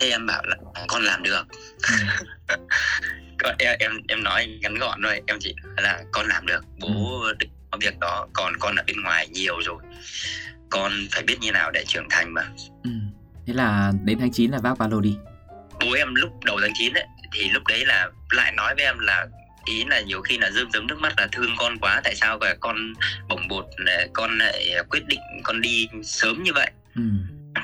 thế 0.00 0.10
em 0.10 0.26
bảo 0.26 0.42
là 0.44 0.56
con 0.88 1.04
làm 1.04 1.22
được 1.22 1.46
ừ. 1.88 1.94
con 3.38 3.54
em 3.58 3.76
em 3.78 3.92
em 4.08 4.22
nói 4.22 4.58
ngắn 4.60 4.74
gọn 4.74 5.00
thôi 5.02 5.22
em 5.26 5.38
chỉ 5.40 5.54
là 5.76 6.02
con 6.12 6.28
làm 6.28 6.46
được 6.46 6.60
bố 6.80 7.24
định 7.38 7.50
có 7.70 7.78
việc 7.80 7.98
đó 7.98 8.28
còn 8.32 8.52
con 8.58 8.76
ở 8.76 8.82
bên 8.86 9.02
ngoài 9.02 9.28
nhiều 9.28 9.58
rồi 9.60 9.82
con 10.70 10.92
phải 11.12 11.22
biết 11.22 11.36
như 11.40 11.52
nào 11.52 11.70
để 11.70 11.84
trưởng 11.88 12.06
thành 12.10 12.34
mà 12.34 12.42
ừ. 12.84 12.90
Thế 13.48 13.54
là 13.54 13.92
đến 14.04 14.18
tháng 14.20 14.32
9 14.32 14.50
là 14.50 14.58
vác 14.58 14.78
ba 14.78 14.88
lô 14.88 15.00
đi 15.00 15.16
bố 15.80 15.92
em 15.92 16.14
lúc 16.14 16.30
đầu 16.44 16.58
tháng 16.62 16.72
9 16.74 16.92
ấy 16.92 17.06
thì 17.32 17.48
lúc 17.48 17.62
đấy 17.68 17.86
là 17.86 18.10
lại 18.30 18.52
nói 18.52 18.74
với 18.74 18.84
em 18.84 18.98
là 18.98 19.26
ý 19.64 19.84
là 19.84 20.00
nhiều 20.00 20.20
khi 20.20 20.38
là 20.38 20.50
rơm 20.50 20.70
rớm 20.70 20.86
nước 20.86 20.98
mắt 21.00 21.12
là 21.16 21.28
thương 21.32 21.50
con 21.58 21.78
quá 21.78 22.00
tại 22.04 22.14
sao 22.14 22.38
mà 22.40 22.54
con 22.60 22.92
bồng 23.28 23.48
bột 23.48 23.64
con 24.12 24.38
lại 24.38 24.74
quyết 24.90 25.06
định 25.06 25.20
con 25.44 25.60
đi 25.60 25.88
sớm 26.02 26.42
như 26.42 26.52
vậy 26.52 26.70
ừ. 26.94 27.02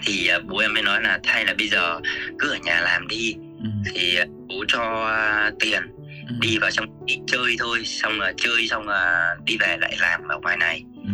thì 0.07 0.29
à, 0.29 0.39
bố 0.39 0.59
em 0.59 0.75
mới 0.75 0.83
nói 0.83 1.03
là 1.03 1.19
thay 1.25 1.45
là 1.45 1.55
bây 1.59 1.69
giờ 1.69 2.01
cứ 2.39 2.51
ở 2.51 2.57
nhà 2.57 2.81
làm 2.81 3.09
đi 3.09 3.35
ừ. 3.59 3.69
thì 3.95 4.17
à, 4.17 4.27
bố 4.49 4.65
cho 4.69 5.07
à, 5.07 5.51
tiền 5.61 5.83
ừ. 6.29 6.35
đi 6.41 6.59
vào 6.59 6.71
trong 6.71 7.07
đi 7.07 7.19
chơi 7.27 7.57
thôi 7.59 7.83
xong 7.85 8.21
là 8.21 8.33
chơi 8.37 8.69
xong 8.69 8.89
là 8.89 9.35
đi 9.45 9.57
về 9.61 9.77
lại 9.81 9.97
làm 10.01 10.29
ở 10.29 10.39
ngoài 10.39 10.57
này 10.57 10.85
ừ. 11.05 11.14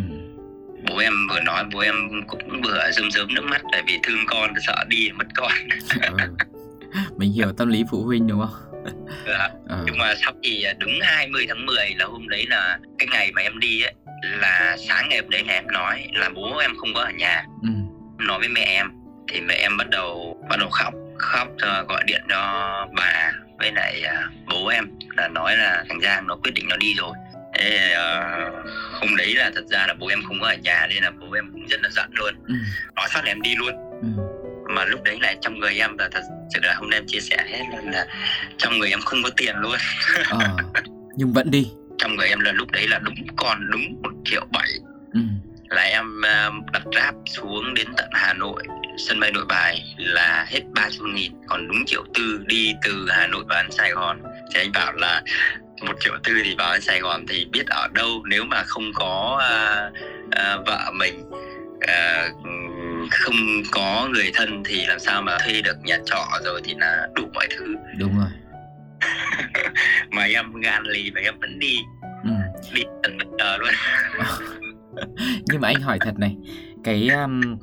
Bố 0.91 0.99
em 0.99 1.13
vừa 1.31 1.41
nói 1.41 1.65
bố 1.73 1.79
em 1.79 1.95
cũng 2.29 2.63
vừa 2.65 2.91
rơm 2.93 3.11
rớm 3.11 3.35
nước 3.35 3.45
mắt 3.45 3.63
tại 3.73 3.83
vì 3.87 3.99
thương 4.03 4.27
con 4.27 4.51
sợ 4.67 4.85
đi 4.89 5.11
mất 5.15 5.27
con 5.35 5.53
ừ 6.19 6.35
mình 7.17 7.33
hiểu 7.33 7.53
tâm 7.53 7.69
lý 7.69 7.85
phụ 7.91 8.05
huynh 8.05 8.27
đúng 8.27 8.41
không 8.41 8.83
dạ. 9.27 9.49
ừ. 9.69 9.77
nhưng 9.87 9.99
mà 9.99 10.15
sau 10.23 10.33
thì 10.43 10.63
à, 10.63 10.73
đúng 10.79 10.99
20 11.03 11.45
tháng 11.49 11.67
10 11.67 11.77
là 11.99 12.05
hôm 12.05 12.29
đấy 12.29 12.47
là 12.49 12.79
cái 12.99 13.09
ngày 13.11 13.33
mà 13.33 13.43
em 13.43 13.59
đi 13.59 13.83
ấy 13.83 13.95
là 14.23 14.77
sáng 14.89 15.09
ngày 15.09 15.19
hôm 15.21 15.31
đấy 15.31 15.45
là 15.47 15.53
em 15.53 15.67
nói 15.73 16.07
là 16.13 16.29
bố 16.35 16.57
em 16.57 16.77
không 16.77 16.95
có 16.95 17.01
ở 17.01 17.11
nhà 17.11 17.45
ừ. 17.63 17.69
nói 18.19 18.39
với 18.39 18.49
mẹ 18.49 18.65
em 18.65 18.91
thì 19.29 19.41
mẹ 19.41 19.55
em 19.55 19.77
bắt 19.77 19.91
đầu 19.91 20.37
bắt 20.51 20.57
đầu 20.61 20.69
khóc 20.71 20.95
khóc 21.19 21.49
uh, 21.49 21.89
gọi 21.89 22.03
điện 22.07 22.23
cho 22.29 22.87
bà 22.97 23.33
với 23.59 23.73
lại 23.73 24.03
uh, 24.05 24.33
bố 24.47 24.67
em 24.67 24.91
là 25.17 25.29
nói 25.29 25.57
là 25.57 25.85
thằng 25.89 26.01
Giang 26.01 26.27
nó 26.27 26.37
quyết 26.37 26.53
định 26.55 26.67
nó 26.69 26.77
đi 26.77 26.95
rồi 26.95 27.13
Thế, 27.61 27.95
uh, 27.95 28.67
hôm 29.01 29.17
đấy 29.17 29.35
là 29.35 29.51
thật 29.55 29.65
ra 29.67 29.87
là 29.87 29.95
bố 29.95 30.07
em 30.07 30.23
không 30.23 30.41
có 30.41 30.47
ở 30.47 30.55
nhà 30.55 30.87
nên 30.91 31.03
là 31.03 31.11
bố 31.11 31.33
em 31.33 31.51
cũng 31.53 31.67
rất 31.67 31.83
là 31.83 31.89
giận 31.89 32.11
luôn. 32.13 32.35
Ừ. 32.49 32.55
nói 32.97 33.09
phát 33.11 33.25
là 33.25 33.31
em 33.31 33.43
đi 33.43 33.55
luôn. 33.57 33.75
Ừ. 34.03 34.09
mà 34.75 34.85
lúc 34.85 35.03
đấy 35.03 35.19
là 35.21 35.35
trong 35.41 35.59
người 35.59 35.75
em 35.75 35.99
là 35.99 36.09
thật 36.13 36.23
sự 36.55 36.61
là 36.63 36.75
hôm 36.75 36.91
nay 36.91 36.99
em 36.99 37.07
chia 37.07 37.21
sẻ 37.21 37.37
hết 37.49 37.63
luôn 37.73 37.91
là 37.91 38.07
trong 38.59 38.79
người 38.79 38.91
em 38.91 39.01
không 39.01 39.23
có 39.23 39.31
tiền 39.37 39.57
luôn. 39.57 39.77
Ờ, 40.29 40.57
nhưng 41.17 41.33
vẫn 41.33 41.51
đi. 41.51 41.71
Trong 41.99 42.17
người 42.17 42.29
em 42.29 42.41
là 42.41 42.53
lúc 42.53 42.71
đấy 42.71 42.89
là 42.89 42.99
đúng 42.99 43.15
còn 43.37 43.71
đúng 43.71 44.03
một 44.03 44.13
triệu 44.25 44.47
bảy. 44.53 44.71
Ừ. 45.13 45.21
là 45.71 45.83
em 45.83 46.23
ờ, 46.23 46.51
đặt 46.73 46.83
ráp 46.97 47.15
xuống 47.27 47.75
đến 47.75 47.87
tận 47.97 48.11
Hà 48.13 48.33
Nội. 48.33 48.63
Sân 48.99 49.21
bay 49.21 49.33
Nội 49.33 49.45
Bài 49.49 49.95
là 49.97 50.47
hết 50.49 50.61
300 50.75 51.15
nghìn 51.15 51.33
còn 51.49 51.69
đúng 51.69 51.85
triệu 51.87 52.05
tư 52.15 52.41
đi 52.47 52.75
từ 52.83 53.07
Hà 53.11 53.27
Nội 53.27 53.45
vào 53.49 53.65
Sài 53.71 53.91
Gòn. 53.91 54.23
Thì 54.55 54.61
anh 54.61 54.73
bảo 54.73 54.93
là 54.93 55.23
một 55.83 55.95
triệu 56.01 56.15
tư 56.25 56.33
thì 56.45 56.55
vào 56.59 56.73
đến 56.73 56.83
Sài 56.83 57.01
Gòn 57.01 57.27
thì 57.29 57.45
biết 57.53 57.67
ở 57.67 57.89
đâu 57.93 58.23
nếu 58.25 58.45
mà 58.45 58.63
không 58.63 58.93
có 58.95 59.41
uh, 59.41 59.99
uh, 60.27 60.67
vợ 60.67 60.91
mình 60.95 61.31
uh, 61.77 62.37
không 63.11 63.63
có 63.73 64.09
người 64.13 64.31
thân 64.35 64.63
thì 64.65 64.87
làm 64.87 64.99
sao 64.99 65.23
mà 65.23 65.39
thuê 65.45 65.63
được 65.63 65.77
nhà 65.85 65.99
trọ 66.05 66.29
rồi 66.45 66.61
thì 66.65 66.75
là 66.79 67.09
đủ 67.15 67.23
mọi 67.35 67.49
thứ. 67.59 67.75
Đúng 67.99 68.19
rồi. 68.19 68.29
Mà 70.11 70.23
em 70.23 70.61
gan 70.61 70.83
lì 70.83 71.11
và 71.15 71.21
em 71.21 71.41
vẫn 71.41 71.59
đi. 71.59 71.79
Ừ. 72.25 72.31
đi 72.75 72.83
tận 73.03 73.19
bây 73.19 73.27
giờ 73.39 73.57
luôn. 73.57 73.71
Nhưng 75.45 75.61
mà 75.61 75.69
anh 75.69 75.81
hỏi 75.81 75.99
thật 76.01 76.19
này 76.19 76.37
cái 76.85 77.09
um, 77.09 77.59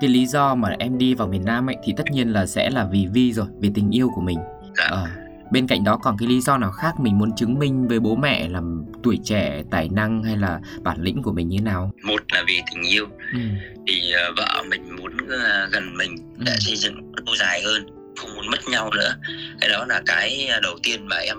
cái 0.00 0.10
lý 0.10 0.26
do 0.26 0.54
mà 0.54 0.76
em 0.78 0.98
đi 0.98 1.14
vào 1.14 1.28
miền 1.28 1.44
Nam 1.44 1.68
ấy 1.68 1.76
thì 1.84 1.94
tất 1.96 2.04
nhiên 2.10 2.28
là 2.28 2.46
sẽ 2.46 2.70
là 2.70 2.86
vì 2.92 3.06
Vi 3.12 3.32
rồi 3.32 3.46
vì 3.60 3.70
tình 3.74 3.90
yêu 3.90 4.10
của 4.14 4.20
mình. 4.20 4.38
Dạ. 4.76 4.84
à, 4.84 5.27
bên 5.52 5.66
cạnh 5.66 5.84
đó 5.84 5.98
còn 6.02 6.16
cái 6.18 6.28
lý 6.28 6.40
do 6.40 6.58
nào 6.58 6.70
khác 6.70 6.92
mình 7.00 7.18
muốn 7.18 7.36
chứng 7.36 7.58
minh 7.58 7.88
với 7.88 8.00
bố 8.00 8.16
mẹ 8.16 8.48
là 8.48 8.60
tuổi 9.02 9.18
trẻ 9.24 9.62
tài 9.70 9.88
năng 9.88 10.22
hay 10.22 10.36
là 10.36 10.60
bản 10.82 11.02
lĩnh 11.02 11.22
của 11.22 11.32
mình 11.32 11.48
như 11.48 11.60
nào 11.60 11.92
một 12.02 12.22
là 12.32 12.44
vì 12.46 12.60
tình 12.70 12.82
yêu 12.82 13.06
ừ. 13.32 13.38
thì 13.86 14.12
uh, 14.30 14.36
vợ 14.36 14.62
mình 14.70 14.96
muốn 14.96 15.12
uh, 15.12 15.72
gần 15.72 15.96
mình 15.96 16.16
để 16.38 16.52
ừ. 16.52 16.58
xây 16.58 16.76
dựng 16.76 17.12
lâu 17.26 17.36
dài 17.36 17.62
hơn 17.62 17.86
không 18.16 18.34
muốn 18.34 18.50
mất 18.50 18.68
nhau 18.70 18.90
nữa 18.96 19.14
cái 19.60 19.70
đó 19.70 19.84
là 19.88 20.02
cái 20.06 20.48
đầu 20.62 20.78
tiên 20.82 21.06
mà 21.06 21.16
em 21.16 21.36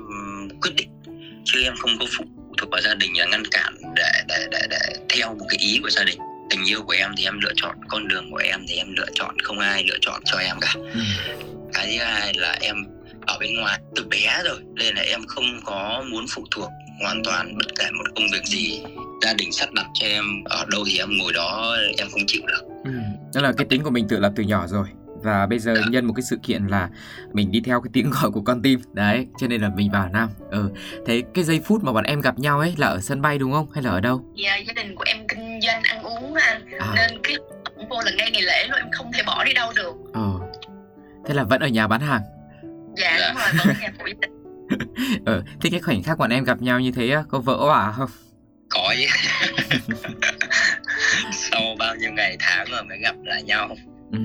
quyết 0.61 0.71
định 0.75 0.89
chứ 1.45 1.61
em 1.63 1.73
không 1.79 1.91
có 1.99 2.05
phụ 2.17 2.25
thuộc 2.57 2.69
vào 2.71 2.81
gia 2.81 2.95
đình 2.95 3.17
là 3.17 3.25
ngăn 3.25 3.43
cản 3.51 3.73
để 3.95 4.11
để 4.27 4.47
để 4.51 4.61
để 4.69 4.79
theo 5.09 5.35
một 5.35 5.45
cái 5.49 5.57
ý 5.59 5.79
của 5.83 5.89
gia 5.89 6.03
đình 6.03 6.19
tình 6.49 6.69
yêu 6.69 6.81
của 6.81 6.95
em 6.97 7.11
thì 7.17 7.23
em 7.23 7.39
lựa 7.39 7.53
chọn 7.55 7.75
con 7.87 8.07
đường 8.07 8.31
của 8.31 8.37
em 8.37 8.65
thì 8.67 8.75
em 8.75 8.87
lựa 8.97 9.07
chọn 9.13 9.39
không 9.43 9.59
ai 9.59 9.83
lựa 9.87 9.97
chọn 10.01 10.21
cho 10.25 10.37
em 10.37 10.55
cả 10.61 10.73
ừ. 10.75 10.99
cái 11.73 11.87
thứ 11.91 12.03
hai 12.03 12.33
là 12.35 12.57
em 12.61 12.75
ở 13.29 13.37
bên 13.39 13.55
ngoài 13.55 13.79
từ 13.95 14.05
bé 14.09 14.41
rồi 14.45 14.59
nên 14.73 14.95
là 14.95 15.01
em 15.01 15.19
không 15.27 15.45
có 15.65 16.03
muốn 16.11 16.25
phụ 16.29 16.43
thuộc 16.51 16.69
hoàn 17.01 17.23
toàn 17.23 17.57
bất 17.57 17.75
kể 17.79 17.85
một 17.91 18.03
công 18.15 18.25
việc 18.33 18.45
gì. 18.45 18.83
Gia 19.21 19.33
đình 19.33 19.51
sắp 19.51 19.69
đặt 19.73 19.85
cho 19.93 20.07
em 20.07 20.23
ở 20.45 20.65
đâu 20.71 20.83
thì 20.87 20.97
em 20.97 21.09
ngồi 21.17 21.33
đó 21.33 21.75
em 21.97 22.07
không 22.11 22.21
chịu 22.27 22.41
được. 22.47 22.61
Ừ. 22.83 22.91
đó 23.33 23.41
là 23.41 23.53
cái 23.57 23.67
tính 23.69 23.83
của 23.83 23.89
mình 23.89 24.07
tự 24.07 24.19
lập 24.19 24.33
từ 24.35 24.43
nhỏ 24.43 24.67
rồi. 24.67 24.87
Và 25.23 25.45
bây 25.45 25.59
giờ 25.59 25.75
dạ. 25.75 25.81
nhân 25.89 26.05
một 26.05 26.13
cái 26.15 26.23
sự 26.29 26.37
kiện 26.43 26.67
là 26.67 26.89
mình 27.33 27.51
đi 27.51 27.61
theo 27.65 27.81
cái 27.81 27.89
tiếng 27.93 28.11
gọi 28.21 28.31
của 28.31 28.41
con 28.41 28.61
tim. 28.61 28.79
Đấy 28.93 29.27
cho 29.39 29.47
nên 29.47 29.61
là 29.61 29.69
mình 29.69 29.91
vào 29.91 30.09
nam. 30.09 30.29
Ừ 30.51 30.69
thế 31.05 31.23
cái 31.33 31.43
giây 31.43 31.61
phút 31.65 31.83
mà 31.83 31.91
bọn 31.91 32.03
em 32.03 32.21
gặp 32.21 32.39
nhau 32.39 32.59
ấy 32.59 32.73
là 32.77 32.87
ở 32.87 32.99
sân 33.01 33.21
bay 33.21 33.37
đúng 33.37 33.51
không? 33.51 33.67
Hay 33.73 33.83
là 33.83 33.89
ở 33.89 33.99
đâu? 33.99 34.23
Dạ 34.35 34.57
gia 34.57 34.73
đình 34.73 34.95
của 34.95 35.03
em 35.07 35.17
kinh 35.27 35.59
doanh 35.61 35.81
ăn 35.83 36.03
uống 36.03 36.33
anh 36.33 36.65
à. 36.79 36.93
nên 36.95 37.19
cái 37.23 37.35
vô 37.89 38.01
là 38.05 38.11
ngay 38.17 38.31
ngày 38.31 38.41
lễ 38.41 38.67
luôn 38.69 38.79
em 38.79 38.89
không 38.91 39.11
thể 39.13 39.23
bỏ 39.25 39.43
đi 39.43 39.53
đâu 39.53 39.71
được. 39.75 39.93
Ừ 40.13 40.29
thế 41.27 41.33
là 41.35 41.43
vẫn 41.43 41.61
ở 41.61 41.67
nhà 41.67 41.87
bán 41.87 42.01
hàng 42.01 42.21
dạ, 42.99 43.17
dạ. 43.19 43.33
đúng 43.33 43.41
rồi 43.41 43.65
vẫn 43.65 43.75
nhà 43.81 43.91
phụ 43.97 44.05
gia. 44.21 44.27
Ờ 45.25 45.43
thế 45.61 45.69
cái 45.69 45.79
khoảnh 45.79 46.03
khắc 46.03 46.17
bọn 46.17 46.29
em 46.29 46.43
gặp 46.43 46.61
nhau 46.61 46.79
như 46.79 46.91
thế 46.91 47.15
có 47.29 47.39
vỡ 47.39 47.57
hỏa 47.57 47.91
không? 47.91 48.09
Có 48.69 48.93
chứ. 48.97 49.05
Sau 51.31 51.61
bao 51.79 51.95
nhiêu 51.95 52.11
ngày 52.11 52.37
tháng 52.39 52.67
rồi 52.71 52.83
mới 52.83 52.97
gặp 52.99 53.15
lại 53.23 53.43
nhau. 53.43 53.69
Ừ. 54.11 54.19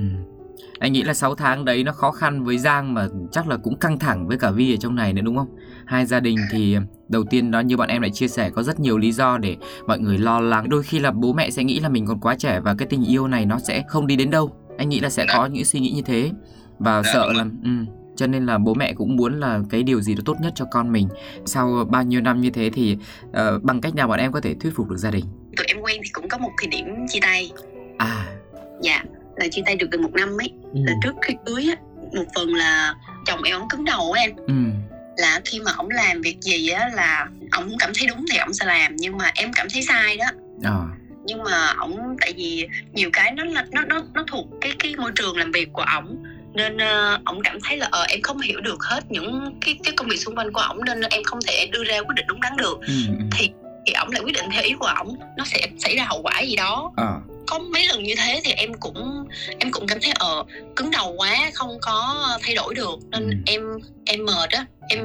anh 0.79 0.93
nghĩ 0.93 1.03
là 1.03 1.15
6 1.15 1.35
tháng 1.35 1.65
đấy 1.65 1.85
nó 1.85 1.93
khó 1.93 2.11
khăn 2.11 2.45
với 2.45 2.59
Giang 2.59 2.95
mà 2.95 3.07
chắc 3.33 3.49
là 3.49 3.57
cũng 3.57 3.79
căng 3.79 3.99
thẳng 3.99 4.29
với 4.29 4.39
cả 4.39 4.51
Vi 4.51 4.75
ở 4.75 4.77
trong 4.77 4.95
này 4.95 5.13
nữa 5.13 5.23
đúng 5.25 5.37
không? 5.37 5.57
Hai 5.87 6.07
gia 6.07 6.21
đình 6.21 6.37
thì 6.51 6.77
đầu 7.09 7.25
tiên 7.31 7.51
đó 7.51 7.61
như 7.61 7.77
bọn 7.77 7.89
em 7.89 8.03
lại 8.03 8.11
chia 8.11 8.29
sẻ 8.29 8.51
có 8.51 8.63
rất 8.63 8.81
nhiều 8.81 8.99
lý 8.99 9.13
do 9.13 9.39
để 9.39 9.57
mọi 9.87 9.99
người 9.99 10.19
lo 10.19 10.41
lắng. 10.41 10.69
Đôi 10.69 10.83
khi 10.83 10.99
là 10.99 11.11
bố 11.11 11.33
mẹ 11.33 11.51
sẽ 11.51 11.65
nghĩ 11.65 11.81
là 11.81 11.89
mình 11.89 12.07
còn 12.07 12.21
quá 12.21 12.35
trẻ 12.39 12.61
và 12.61 12.75
cái 12.79 12.89
tình 12.91 13.05
yêu 13.05 13.29
này 13.29 13.47
nó 13.47 13.59
sẽ 13.59 13.83
không 13.89 14.07
đi 14.07 14.17
đến 14.17 14.31
đâu. 14.31 14.57
Anh 14.79 14.89
nghĩ 14.89 15.01
là 15.01 15.11
sẽ 15.11 15.27
có 15.33 15.47
những 15.47 15.65
suy 15.65 15.81
nghĩ 15.81 15.91
như 15.91 16.03
thế. 16.03 16.31
Và 16.79 17.03
dạ, 17.03 17.11
sợ 17.13 17.33
là 17.33 17.45
ừ, 17.65 17.71
cho 18.17 18.27
nên 18.27 18.47
là 18.47 18.59
bố 18.59 18.75
mẹ 18.75 18.95
cũng 18.95 19.17
muốn 19.17 19.41
là 19.41 19.61
cái 19.71 19.83
điều 19.83 20.01
gì 20.01 20.15
đó 20.15 20.21
tốt 20.25 20.37
nhất 20.41 20.53
cho 20.57 20.65
con 20.71 20.93
mình. 20.93 21.09
Sau 21.47 21.89
bao 21.91 22.03
nhiêu 22.03 22.21
năm 22.21 22.41
như 22.41 22.51
thế 22.51 22.71
thì 22.75 22.97
uh, 23.29 23.63
bằng 23.63 23.81
cách 23.81 23.95
nào 23.95 24.09
bọn 24.09 24.19
em 24.19 24.33
có 24.33 24.41
thể 24.41 24.55
thuyết 24.61 24.73
phục 24.77 24.89
được 24.89 24.97
gia 24.97 25.11
đình? 25.11 25.25
Tụi 25.57 25.67
em 25.67 25.81
quen 25.81 26.01
thì 26.05 26.11
cũng 26.13 26.29
có 26.29 26.39
một 26.39 26.51
thời 26.59 26.67
điểm 26.67 27.07
chia 27.09 27.21
tay. 27.21 27.53
À. 27.99 28.27
Dạ 28.83 29.05
là 29.37 29.49
chia 29.51 29.63
tay 29.67 29.77
được 29.77 29.91
gần 29.91 30.03
một 30.03 30.13
năm 30.13 30.29
ấy. 30.41 30.53
Ừ. 30.73 30.81
là 30.85 30.93
trước 31.03 31.15
khi 31.23 31.35
cưới 31.47 31.67
á 31.71 31.77
một 32.17 32.25
phần 32.35 32.55
là 32.55 32.95
chồng 33.27 33.43
em 33.43 33.61
ông 33.61 33.69
cứng 33.69 33.85
đầu 33.85 34.13
em. 34.13 34.37
Ừ. 34.37 34.55
là 35.17 35.41
khi 35.45 35.61
mà 35.61 35.73
ông 35.77 35.91
làm 35.91 36.21
việc 36.21 36.37
gì 36.41 36.69
á 36.69 36.89
là 36.95 37.29
ông 37.51 37.71
cảm 37.79 37.91
thấy 37.99 38.09
đúng 38.09 38.25
thì 38.33 38.39
ông 38.39 38.53
sẽ 38.53 38.67
làm 38.67 38.97
nhưng 38.97 39.19
mà 39.19 39.31
em 39.35 39.51
cảm 39.55 39.67
thấy 39.73 39.83
sai 39.83 40.17
đó. 40.17 40.27
À. 40.63 40.79
Nhưng 41.27 41.43
mà 41.43 41.75
ổng 41.79 42.17
tại 42.21 42.33
vì 42.37 42.69
nhiều 42.93 43.11
cái 43.13 43.33
nó 43.33 43.45
là 43.45 43.67
nó 43.71 43.85
nó 43.85 44.03
nó 44.15 44.25
thuộc 44.31 44.47
cái 44.61 44.73
cái 44.79 44.97
môi 44.97 45.13
trường 45.15 45.37
làm 45.37 45.53
việc 45.53 45.73
của 45.73 45.85
ổng 45.97 46.23
nên 46.55 46.77
uh, 46.77 47.25
ổng 47.25 47.41
cảm 47.45 47.59
thấy 47.65 47.77
là 47.77 47.89
ờ 47.91 48.05
em 48.09 48.23
không 48.23 48.41
hiểu 48.41 48.61
được 48.61 48.83
hết 48.83 49.01
những 49.09 49.59
cái 49.61 49.79
cái 49.85 49.95
công 49.97 50.09
việc 50.09 50.17
xung 50.17 50.37
quanh 50.37 50.53
của 50.53 50.61
ổng 50.61 50.85
nên 50.85 51.01
em 51.01 51.25
không 51.25 51.39
thể 51.47 51.69
đưa 51.73 51.85
ra 51.85 51.99
quyết 51.99 52.15
định 52.15 52.27
đúng 52.27 52.41
đắn 52.41 52.57
được 52.57 52.79
ừ. 52.87 52.95
ừ. 53.09 53.15
thì 53.33 53.51
thì 53.87 53.93
ổng 53.93 54.11
lại 54.11 54.23
quyết 54.25 54.35
định 54.35 54.45
theo 54.53 54.63
ý 54.63 54.75
của 54.79 54.87
ổng 54.87 55.17
nó 55.37 55.45
sẽ 55.45 55.69
xảy 55.79 55.97
ra 55.97 56.05
hậu 56.09 56.23
quả 56.23 56.41
gì 56.41 56.57
đó 56.57 56.93
à. 56.97 57.13
có 57.47 57.59
mấy 57.59 57.87
lần 57.89 58.03
như 58.03 58.15
thế 58.17 58.41
thì 58.45 58.53
em 58.53 58.75
cũng 58.75 59.29
em 59.59 59.71
cũng 59.71 59.87
cảm 59.87 59.99
thấy 60.03 60.13
ờ 60.15 60.45
cứng 60.77 60.91
đầu 60.91 61.15
quá 61.17 61.51
không 61.55 61.79
có 61.83 62.29
thay 62.43 62.55
đổi 62.55 62.75
được 62.75 62.99
nên 63.11 63.31
ừ. 63.31 63.37
em 63.47 63.63
em 64.05 64.25
mệt 64.25 64.51
á 64.51 64.67
em 64.89 65.01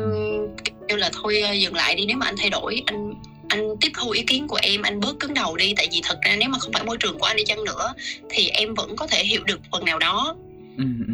kêu 0.88 0.98
là 0.98 1.10
thôi 1.14 1.42
ờ, 1.42 1.54
dừng 1.54 1.76
lại 1.76 1.96
đi 1.96 2.06
nếu 2.06 2.18
mà 2.18 2.26
anh 2.26 2.36
thay 2.38 2.50
đổi 2.50 2.82
anh 2.86 3.14
anh 3.50 3.76
tiếp 3.82 3.92
thu 3.94 4.10
ý 4.10 4.24
kiến 4.24 4.48
của 4.48 4.60
em 4.62 4.82
anh 4.82 5.00
bớt 5.00 5.20
cứng 5.20 5.34
đầu 5.34 5.58
đi 5.58 5.74
tại 5.78 5.88
vì 5.92 6.02
thật 6.04 6.20
ra 6.22 6.36
nếu 6.36 6.50
mà 6.50 6.60
không 6.60 6.74
phải 6.74 6.84
môi 6.84 6.98
trường 6.98 7.20
của 7.20 7.26
anh 7.26 7.38
đi 7.38 7.44
chăng 7.46 7.64
nữa 7.64 7.94
thì 8.30 8.50
em 8.50 8.74
vẫn 8.74 8.96
có 8.96 9.08
thể 9.08 9.24
hiểu 9.24 9.44
được 9.44 9.60
phần 9.72 9.86
nào 9.86 10.00
đó 10.00 10.36
ừ, 10.78 10.84
ừ. 11.08 11.14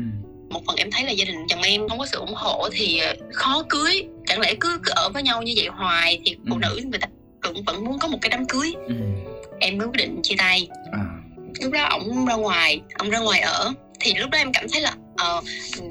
Một 0.56 0.62
phần 0.68 0.76
em 0.76 0.92
thấy 0.92 1.04
là 1.06 1.12
gia 1.12 1.26
đình 1.26 1.36
chồng 1.50 1.62
em 1.62 1.90
không 1.90 2.00
có 2.00 2.06
sự 2.06 2.18
ủng 2.20 2.34
hộ 2.36 2.70
thì 2.72 3.00
ờ, 3.00 3.14
khó 3.34 3.64
cưới. 3.70 4.04
Chẳng 4.28 4.40
lẽ 4.40 4.54
cứ, 4.60 4.80
cứ 4.84 4.92
ở 4.96 5.10
với 5.14 5.24
nhau 5.24 5.42
như 5.42 5.54
vậy 5.56 5.68
hoài 5.68 6.20
thì 6.26 6.36
phụ 6.50 6.56
Ừ. 6.56 6.60
nữ 6.62 6.80
người 6.92 7.00
ta 7.00 7.08
cũng 7.42 7.64
vẫn 7.64 7.84
muốn 7.86 8.00
có 8.00 8.08
một 8.08 8.18
cái 8.22 8.30
đám 8.30 8.46
cưới. 8.48 8.74
Ừ. 8.88 8.96
em 9.60 9.78
mới 9.78 9.88
quyết 9.88 9.98
định 9.98 10.20
chia 10.24 10.36
tay. 10.38 10.68
À. 10.92 11.00
lúc 11.62 11.72
đó 11.74 11.88
ổng 11.92 12.26
ra 12.26 12.36
ngoài 12.36 12.82
ông 12.98 13.10
ra 13.10 13.20
ngoài 13.20 13.40
ở. 13.40 13.74
Thì 14.00 14.14
lúc 14.16 14.30
đó 14.30 14.38
em 14.38 14.52
cảm 14.54 14.66
thấy 14.72 14.82
là 14.82 14.94
ờ, 15.18 15.42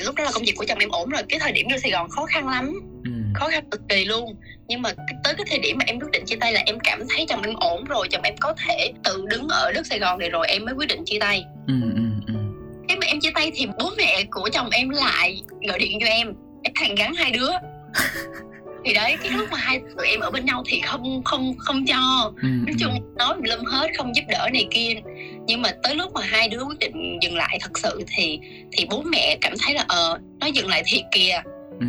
lúc 0.00 0.14
đó 0.14 0.24
là 0.24 0.30
công 0.32 0.42
việc 0.42 0.52
của 0.56 0.64
chồng 0.68 0.78
em 0.78 0.88
ổn 0.88 1.08
rồi. 1.10 1.22
Cái 1.28 1.38
thời 1.40 1.52
điểm 1.52 1.66
vô 1.70 1.76
sài 1.82 1.90
gòn 1.90 2.08
khó 2.10 2.26
khăn 2.26 2.48
lắm. 2.48 2.80
Ừ. 3.04 3.10
khó 3.34 3.48
khăn 3.48 3.70
cực 3.70 3.80
kỳ 3.88 4.04
luôn. 4.04 4.36
Nhưng 4.68 4.82
mà 4.82 4.90
tới 5.24 5.34
cái 5.34 5.46
thời 5.50 5.58
điểm 5.58 5.78
mà 5.78 5.84
em 5.86 6.00
quyết 6.00 6.10
định 6.12 6.24
chia 6.26 6.36
tay 6.36 6.52
là 6.52 6.62
em 6.66 6.78
cảm 6.84 7.02
thấy 7.08 7.26
chồng 7.28 7.42
em 7.42 7.54
ổn 7.56 7.84
rồi. 7.84 8.08
Chồng 8.10 8.22
em 8.22 8.34
có 8.40 8.54
thể 8.66 8.92
tự 9.04 9.24
đứng 9.28 9.48
ở 9.48 9.72
đất 9.72 9.86
sài 9.86 9.98
gòn 9.98 10.18
này 10.18 10.30
rồi 10.30 10.46
em 10.48 10.64
mới 10.64 10.74
quyết 10.74 10.88
định 10.88 11.04
chia 11.06 11.18
tay. 11.20 11.44
Ừ, 11.66 11.74
ừ, 11.94 12.02
em 13.14 13.20
chia 13.20 13.30
tay 13.34 13.50
thì 13.54 13.66
bố 13.78 13.90
mẹ 13.96 14.24
của 14.30 14.48
chồng 14.52 14.68
em 14.70 14.88
lại 14.90 15.40
gọi 15.68 15.78
điện 15.78 15.98
cho 16.00 16.06
em 16.06 16.32
em 16.62 16.72
hàn 16.74 16.94
gắn 16.94 17.14
hai 17.14 17.30
đứa 17.30 17.48
thì 18.84 18.92
đấy 18.94 19.16
cái 19.22 19.30
lúc 19.32 19.48
mà 19.52 19.58
hai 19.58 19.80
tụi 19.98 20.06
em 20.08 20.20
ở 20.20 20.30
bên 20.30 20.44
nhau 20.44 20.62
thì 20.66 20.80
không 20.80 21.22
không 21.24 21.54
không 21.58 21.86
cho 21.86 22.32
Ừ, 22.42 22.48
nói 22.48 22.66
ừ. 22.68 22.74
chung 22.80 23.14
nói 23.16 23.34
lâm 23.42 23.64
hết 23.64 23.88
không 23.96 24.16
giúp 24.16 24.22
đỡ 24.28 24.48
này 24.52 24.66
kia 24.70 24.94
nhưng 25.46 25.62
mà 25.62 25.70
tới 25.82 25.94
lúc 25.94 26.12
mà 26.14 26.20
hai 26.24 26.48
đứa 26.48 26.64
quyết 26.64 26.78
định 26.78 27.18
dừng 27.22 27.36
lại 27.36 27.58
thật 27.60 27.78
sự 27.78 28.04
thì 28.16 28.38
thì 28.72 28.86
bố 28.90 29.02
mẹ 29.02 29.38
cảm 29.40 29.52
thấy 29.64 29.74
là 29.74 29.84
ờ 29.88 30.18
nó 30.40 30.46
dừng 30.46 30.68
lại 30.68 30.82
thiệt 30.86 31.02
kìa 31.12 31.42
Ừ. 31.80 31.86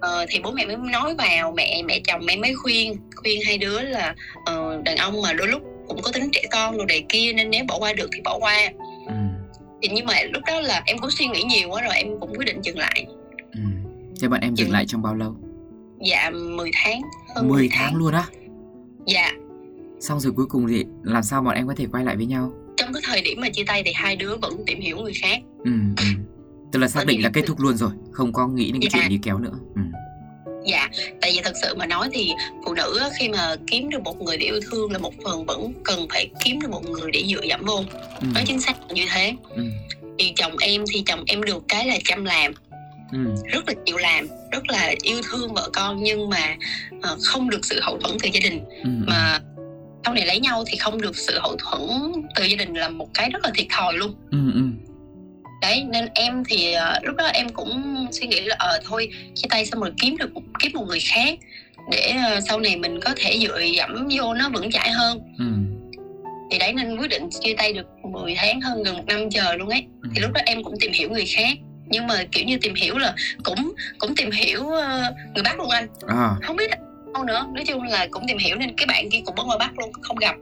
ờ, 0.00 0.26
thì 0.28 0.40
bố 0.40 0.50
mẹ 0.50 0.66
mới 0.66 0.76
nói 0.76 1.14
vào 1.14 1.52
mẹ 1.56 1.82
mẹ 1.84 2.00
chồng 2.06 2.26
em 2.26 2.40
mới 2.40 2.54
khuyên 2.54 2.96
khuyên 3.16 3.40
hai 3.46 3.58
đứa 3.58 3.80
là 3.80 4.14
ờ, 4.44 4.82
đàn 4.84 4.96
ông 4.96 5.22
mà 5.22 5.32
đôi 5.32 5.48
lúc 5.48 5.62
cũng 5.88 6.02
có 6.02 6.10
tính 6.12 6.30
trẻ 6.32 6.42
con 6.50 6.76
rồi 6.76 6.86
này 6.88 7.04
kia 7.08 7.32
nên 7.32 7.50
nếu 7.50 7.64
bỏ 7.68 7.78
qua 7.78 7.92
được 7.92 8.08
thì 8.14 8.20
bỏ 8.24 8.38
qua. 8.38 8.58
Thì 9.82 9.88
nhưng 9.92 10.06
mà 10.06 10.14
lúc 10.32 10.42
đó 10.46 10.60
là 10.60 10.82
em 10.86 10.98
cũng 10.98 11.10
suy 11.10 11.26
nghĩ 11.26 11.42
nhiều 11.42 11.68
quá 11.70 11.82
rồi 11.82 11.92
em 11.94 12.06
cũng 12.20 12.30
quyết 12.36 12.44
định 12.46 12.62
dừng 12.62 12.78
lại 12.78 13.06
Ừ. 13.52 13.60
Thế 14.20 14.28
bọn 14.28 14.40
em 14.40 14.54
dừng 14.54 14.68
Ừ. 14.68 14.72
lại 14.72 14.84
trong 14.86 15.02
bao 15.02 15.14
lâu? 15.14 15.36
dạ 16.00 16.30
10 16.30 16.70
tháng 16.74 17.00
hơn 17.34 17.48
10 17.48 17.68
tháng 17.72 17.96
luôn 17.96 18.12
á 18.12 18.24
dạ 19.06 19.32
Xong 20.00 20.20
rồi 20.20 20.32
cuối 20.36 20.46
cùng 20.46 20.68
thì 20.68 20.84
làm 21.02 21.22
sao 21.22 21.42
bọn 21.42 21.54
em 21.54 21.66
có 21.66 21.74
thể 21.76 21.86
quay 21.92 22.04
lại 22.04 22.16
với 22.16 22.26
nhau? 22.26 22.52
trong 22.76 22.92
cái 22.92 23.02
thời 23.06 23.22
điểm 23.22 23.40
mà 23.40 23.48
chia 23.50 23.64
tay 23.66 23.82
thì 23.86 23.92
hai 23.94 24.16
đứa 24.16 24.36
vẫn 24.36 24.52
tìm 24.66 24.80
hiểu 24.80 24.96
người 24.96 25.12
khác 25.22 25.38
Ừ, 25.64 25.70
ừ. 25.96 26.04
Tức 26.72 26.78
là 26.78 26.88
xác 26.88 27.06
định 27.06 27.22
là 27.22 27.30
kết 27.32 27.42
thúc 27.46 27.60
luôn 27.60 27.76
rồi 27.76 27.90
Không 28.12 28.32
có 28.32 28.48
nghĩ 28.48 28.72
đến 28.72 28.82
cái 28.82 28.90
Dạ. 28.92 28.98
chuyện 29.00 29.08
đi 29.10 29.18
kéo 29.22 29.38
nữa 29.38 29.58
ừ. 29.74 29.80
Dạ 30.66 30.88
tại 31.20 31.32
vì 31.34 31.40
thật 31.44 31.52
sự 31.62 31.74
mà 31.74 31.86
nói 31.86 32.08
thì 32.12 32.32
phụ 32.64 32.74
nữ 32.74 33.00
khi 33.18 33.28
mà 33.28 33.56
kiếm 33.66 33.90
được 33.90 34.02
một 34.02 34.22
người 34.22 34.36
để 34.36 34.46
yêu 34.46 34.60
thương 34.70 34.92
là 34.92 34.98
một 34.98 35.14
phần 35.24 35.44
vẫn 35.46 35.72
cần 35.84 36.06
phải 36.10 36.28
kiếm 36.44 36.60
được 36.60 36.70
một 36.70 36.84
người 36.84 37.10
để 37.12 37.24
dựa 37.30 37.42
dẫm 37.48 37.64
vô 37.64 37.84
Ừ. 38.20 38.26
nói 38.34 38.44
chính 38.46 38.60
xác 38.60 38.74
như 38.90 39.04
thế 39.14 39.32
Ừ. 39.56 39.62
thì 40.18 40.32
chồng 40.36 40.52
em 40.60 40.84
thì 40.92 41.02
chồng 41.06 41.24
em 41.26 41.42
được 41.42 41.62
cái 41.68 41.86
là 41.86 41.96
chăm 42.04 42.24
làm 42.24 42.52
Ừ. 43.12 43.18
rất 43.52 43.68
là 43.68 43.74
chịu 43.86 43.96
làm 43.96 44.26
rất 44.52 44.62
là 44.68 44.94
yêu 45.02 45.20
thương 45.30 45.54
vợ 45.54 45.70
con 45.72 46.02
nhưng 46.02 46.28
mà 46.30 46.56
ờ, 47.02 47.16
không 47.24 47.50
được 47.50 47.64
sự 47.66 47.80
hậu 47.82 47.98
thuẫn 47.98 48.16
từ 48.22 48.28
gia 48.32 48.40
đình 48.50 48.60
Ừ. 48.84 48.88
mà 49.06 49.40
sau 50.04 50.14
này 50.14 50.26
lấy 50.26 50.40
nhau 50.40 50.64
thì 50.66 50.76
không 50.76 51.00
được 51.00 51.16
sự 51.16 51.38
hậu 51.38 51.56
thuẫn 51.56 52.12
từ 52.36 52.44
gia 52.44 52.56
đình 52.56 52.74
là 52.74 52.88
một 52.88 53.08
cái 53.14 53.30
rất 53.30 53.38
là 53.44 53.50
thiệt 53.54 53.66
thòi 53.70 53.92
luôn 53.92 54.14
Ừ. 54.30 54.38
Đấy 55.62 55.84
nên 55.92 56.08
em 56.14 56.42
thì 56.48 56.72
ờ, 56.72 56.98
lúc 57.02 57.16
đó 57.16 57.24
em 57.26 57.48
cũng 57.48 58.06
suy 58.12 58.26
nghĩ 58.26 58.40
là 58.40 58.56
ờ 58.58 58.78
thôi 58.84 59.08
chia 59.34 59.46
tay 59.50 59.66
xong 59.66 59.80
rồi 59.80 59.92
kiếm 60.00 60.16
được 60.16 60.34
một- 60.34 60.42
kiếm 60.60 60.72
một 60.74 60.84
người 60.88 61.00
khác 61.00 61.38
để 61.90 62.14
ờ, 62.26 62.40
sau 62.40 62.60
này 62.60 62.76
mình 62.76 63.00
có 63.00 63.10
thể 63.16 63.38
dựa 63.42 63.60
dẫm 63.60 64.08
vô 64.18 64.34
nó 64.34 64.48
vững 64.48 64.70
chãi 64.70 64.90
hơn 64.90 65.20
Ừ. 65.38 65.44
thì 66.50 66.58
đấy 66.58 66.72
nên 66.72 66.96
quyết 66.96 67.08
định 67.10 67.28
chia 67.40 67.54
tay 67.54 67.72
được 67.72 67.86
10 68.12 68.34
tháng 68.36 68.60
hơn 68.60 68.82
gần 68.82 68.96
một 68.96 69.04
năm 69.06 69.30
chờ 69.30 69.54
luôn 69.54 69.68
ấy 69.68 69.86
Ừ. 70.02 70.08
thì 70.14 70.20
lúc 70.20 70.32
đó 70.32 70.40
em 70.46 70.64
cũng 70.64 70.74
tìm 70.80 70.92
hiểu 70.92 71.10
người 71.10 71.26
khác 71.26 71.58
nhưng 71.90 72.06
mà 72.06 72.14
kiểu 72.32 72.44
như 72.44 72.58
tìm 72.62 72.74
hiểu 72.74 72.98
là 72.98 73.14
cũng 73.44 73.72
cũng 73.98 74.14
tìm 74.16 74.30
hiểu 74.30 74.68
ờ, 74.68 75.14
người 75.34 75.42
Bắc 75.44 75.58
luôn 75.58 75.70
anh 75.70 75.86
À. 76.06 76.30
không 76.42 76.56
biết 76.56 76.70
đâu 77.14 77.24
nữa 77.24 77.46
nói 77.54 77.64
chung 77.66 77.82
là 77.82 78.06
cũng 78.10 78.22
tìm 78.28 78.38
hiểu 78.38 78.56
nên 78.56 78.76
cái 78.76 78.86
bạn 78.86 79.10
kia 79.10 79.20
cũng 79.24 79.34
ở 79.36 79.44
ngoài 79.44 79.58
Bắc 79.58 79.78
luôn 79.78 79.92
không 80.02 80.16
gặp 80.16 80.34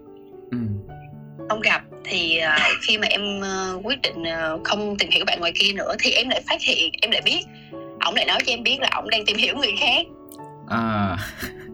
Ừ. 0.51 0.59
không 1.49 1.61
gặp 1.61 1.83
thì 2.05 2.39
ờ, 2.39 2.57
khi 2.83 2.99
mà 2.99 3.07
em 3.11 3.41
ờ, 3.43 3.81
quyết 3.83 4.03
định 4.03 4.23
ờ, 4.25 4.59
không 4.65 4.97
tìm 4.99 5.11
hiểu 5.11 5.25
bạn 5.25 5.41
ngoài 5.41 5.53
kia 5.55 5.73
nữa 5.73 5.95
thì 5.99 6.11
em 6.11 6.29
lại 6.29 6.43
phát 6.49 6.63
hiện 6.63 6.93
em 7.03 7.11
lại 7.11 7.23
biết 7.25 7.41
ổng 8.05 8.15
lại 8.15 8.25
nói 8.27 8.39
cho 8.47 8.53
em 8.53 8.63
biết 8.63 8.79
là 8.81 8.89
ổng 8.97 9.11
đang 9.11 9.25
tìm 9.27 9.37
hiểu 9.37 9.57
người 9.57 9.73
khác 9.81 10.07
À. 10.69 11.17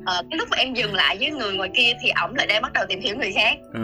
Ờ, 0.06 0.22
cái 0.30 0.38
lúc 0.38 0.48
mà 0.50 0.56
em 0.56 0.74
dừng 0.74 0.94
lại 0.94 1.16
với 1.20 1.30
người 1.30 1.54
ngoài 1.54 1.70
kia 1.76 1.92
thì 2.02 2.08
ổng 2.22 2.34
lại 2.34 2.46
đang 2.46 2.62
bắt 2.62 2.72
đầu 2.72 2.84
tìm 2.88 3.00
hiểu 3.00 3.16
người 3.16 3.32
khác 3.32 3.56
Ừ. 3.72 3.80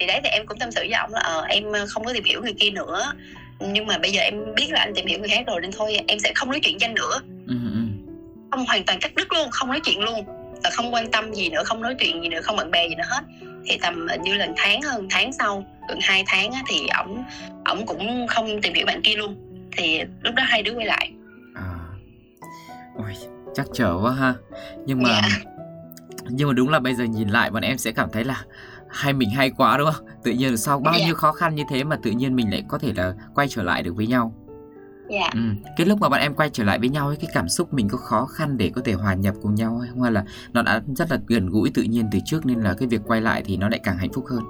thì 0.00 0.06
đấy 0.06 0.20
thì 0.24 0.28
em 0.30 0.46
cũng 0.46 0.58
tâm 0.58 0.70
sự 0.72 0.80
với 0.80 0.98
ổng 1.00 1.12
là 1.12 1.20
ờ, 1.20 1.42
em 1.48 1.64
không 1.88 2.04
có 2.04 2.12
tìm 2.12 2.24
hiểu 2.24 2.42
người 2.42 2.54
kia 2.60 2.70
nữa 2.70 3.12
nhưng 3.60 3.86
mà 3.86 3.98
bây 3.98 4.10
giờ 4.10 4.20
em 4.20 4.54
biết 4.56 4.66
là 4.70 4.80
anh 4.80 4.92
tìm 4.94 5.06
hiểu 5.06 5.18
người 5.18 5.28
khác 5.28 5.44
rồi 5.46 5.60
nên 5.60 5.72
thôi 5.72 5.96
em 6.08 6.18
sẽ 6.18 6.32
không 6.34 6.50
nói 6.50 6.60
chuyện 6.62 6.78
với 6.80 6.86
anh 6.88 6.94
nữa 6.94 7.20
Ừ. 7.48 7.54
Ừ. 7.74 7.80
không 8.50 8.64
hoàn 8.66 8.84
toàn 8.84 8.98
cắt 9.00 9.14
đứt 9.14 9.32
luôn 9.32 9.48
không 9.50 9.68
nói 9.68 9.80
chuyện 9.84 10.00
luôn 10.00 10.24
và 10.64 10.70
không 10.70 10.94
quan 10.94 11.10
tâm 11.10 11.34
gì 11.34 11.48
nữa 11.48 11.62
không 11.64 11.82
nói 11.82 11.94
chuyện 11.98 12.22
gì 12.22 12.28
nữa 12.28 12.40
không 12.42 12.56
bạn 12.56 12.70
bè 12.70 12.88
gì 12.88 12.94
nữa 12.94 13.04
hết 13.10 13.20
thì 13.66 13.78
tầm 13.82 14.06
hình 14.08 14.22
như 14.22 14.34
là 14.34 14.48
tháng 14.56 14.82
hơn 14.82 15.06
tháng 15.10 15.32
sau 15.32 15.64
gần 15.88 15.98
hai 16.02 16.24
tháng 16.26 16.52
á, 16.52 16.62
thì 16.68 16.86
ổng 16.98 17.24
ổng 17.64 17.86
cũng 17.86 18.26
không 18.26 18.60
tìm 18.62 18.74
hiểu 18.74 18.86
bạn 18.86 19.00
kia 19.02 19.14
luôn 19.16 19.36
thì 19.76 20.00
lúc 20.22 20.34
đó 20.34 20.42
hai 20.46 20.62
đứa 20.62 20.74
quay 20.74 20.86
lại 20.86 21.12
À. 21.54 21.74
Ôi, 22.96 23.12
chắc 23.54 23.66
trở 23.74 23.98
quá 24.02 24.12
ha. 24.12 24.34
Nhưng 24.86 25.02
mà 25.02 25.10
Dạ. 25.22 25.38
nhưng 26.30 26.48
mà 26.48 26.54
đúng 26.54 26.68
là 26.68 26.80
bây 26.80 26.94
giờ 26.94 27.04
nhìn 27.04 27.28
lại 27.28 27.50
bọn 27.50 27.62
em 27.62 27.78
sẽ 27.78 27.92
cảm 27.92 28.08
thấy 28.12 28.24
là 28.24 28.44
hai 28.90 29.12
mình 29.12 29.30
hay 29.30 29.50
quá 29.50 29.76
đúng 29.78 29.90
không? 29.92 30.06
Tự 30.24 30.32
nhiên 30.32 30.56
sau 30.56 30.80
bao 30.80 30.94
Dạ. 30.98 31.04
nhiêu 31.06 31.14
khó 31.14 31.32
khăn 31.32 31.54
như 31.54 31.62
thế 31.70 31.84
mà 31.84 31.96
tự 32.02 32.10
nhiên 32.10 32.36
mình 32.36 32.50
lại 32.50 32.64
có 32.68 32.78
thể 32.78 32.92
là 32.96 33.14
quay 33.34 33.48
trở 33.48 33.62
lại 33.62 33.82
được 33.82 33.96
với 33.96 34.06
nhau. 34.06 34.34
Dạ 35.12 35.30
Ừ. 35.34 35.40
Cái 35.76 35.86
lúc 35.86 35.98
mà 36.00 36.08
bọn 36.08 36.20
em 36.20 36.34
quay 36.34 36.50
trở 36.52 36.64
lại 36.64 36.78
với 36.78 36.88
nhau 36.88 37.06
ấy, 37.06 37.16
cái 37.16 37.30
cảm 37.34 37.48
xúc 37.48 37.72
mình 37.74 37.88
có 37.88 37.98
khó 37.98 38.26
khăn 38.26 38.56
để 38.58 38.70
có 38.74 38.80
thể 38.84 38.92
hòa 38.92 39.14
nhập 39.14 39.34
cùng 39.42 39.54
nhau 39.54 39.78
hay 39.78 39.88
không? 39.90 40.02
Hay 40.02 40.12
là 40.12 40.24
nó 40.52 40.62
đã 40.62 40.82
rất 40.96 41.10
là 41.10 41.18
gần 41.26 41.46
gũi 41.50 41.70
tự 41.74 41.82
nhiên 41.82 42.08
từ 42.12 42.18
trước 42.24 42.46
nên 42.46 42.60
là 42.60 42.74
cái 42.78 42.88
việc 42.88 43.00
quay 43.06 43.20
lại 43.20 43.42
thì 43.46 43.56
nó 43.56 43.68
lại 43.68 43.80
càng 43.84 43.98
hạnh 43.98 44.12
phúc 44.12 44.24
hơn. 44.30 44.40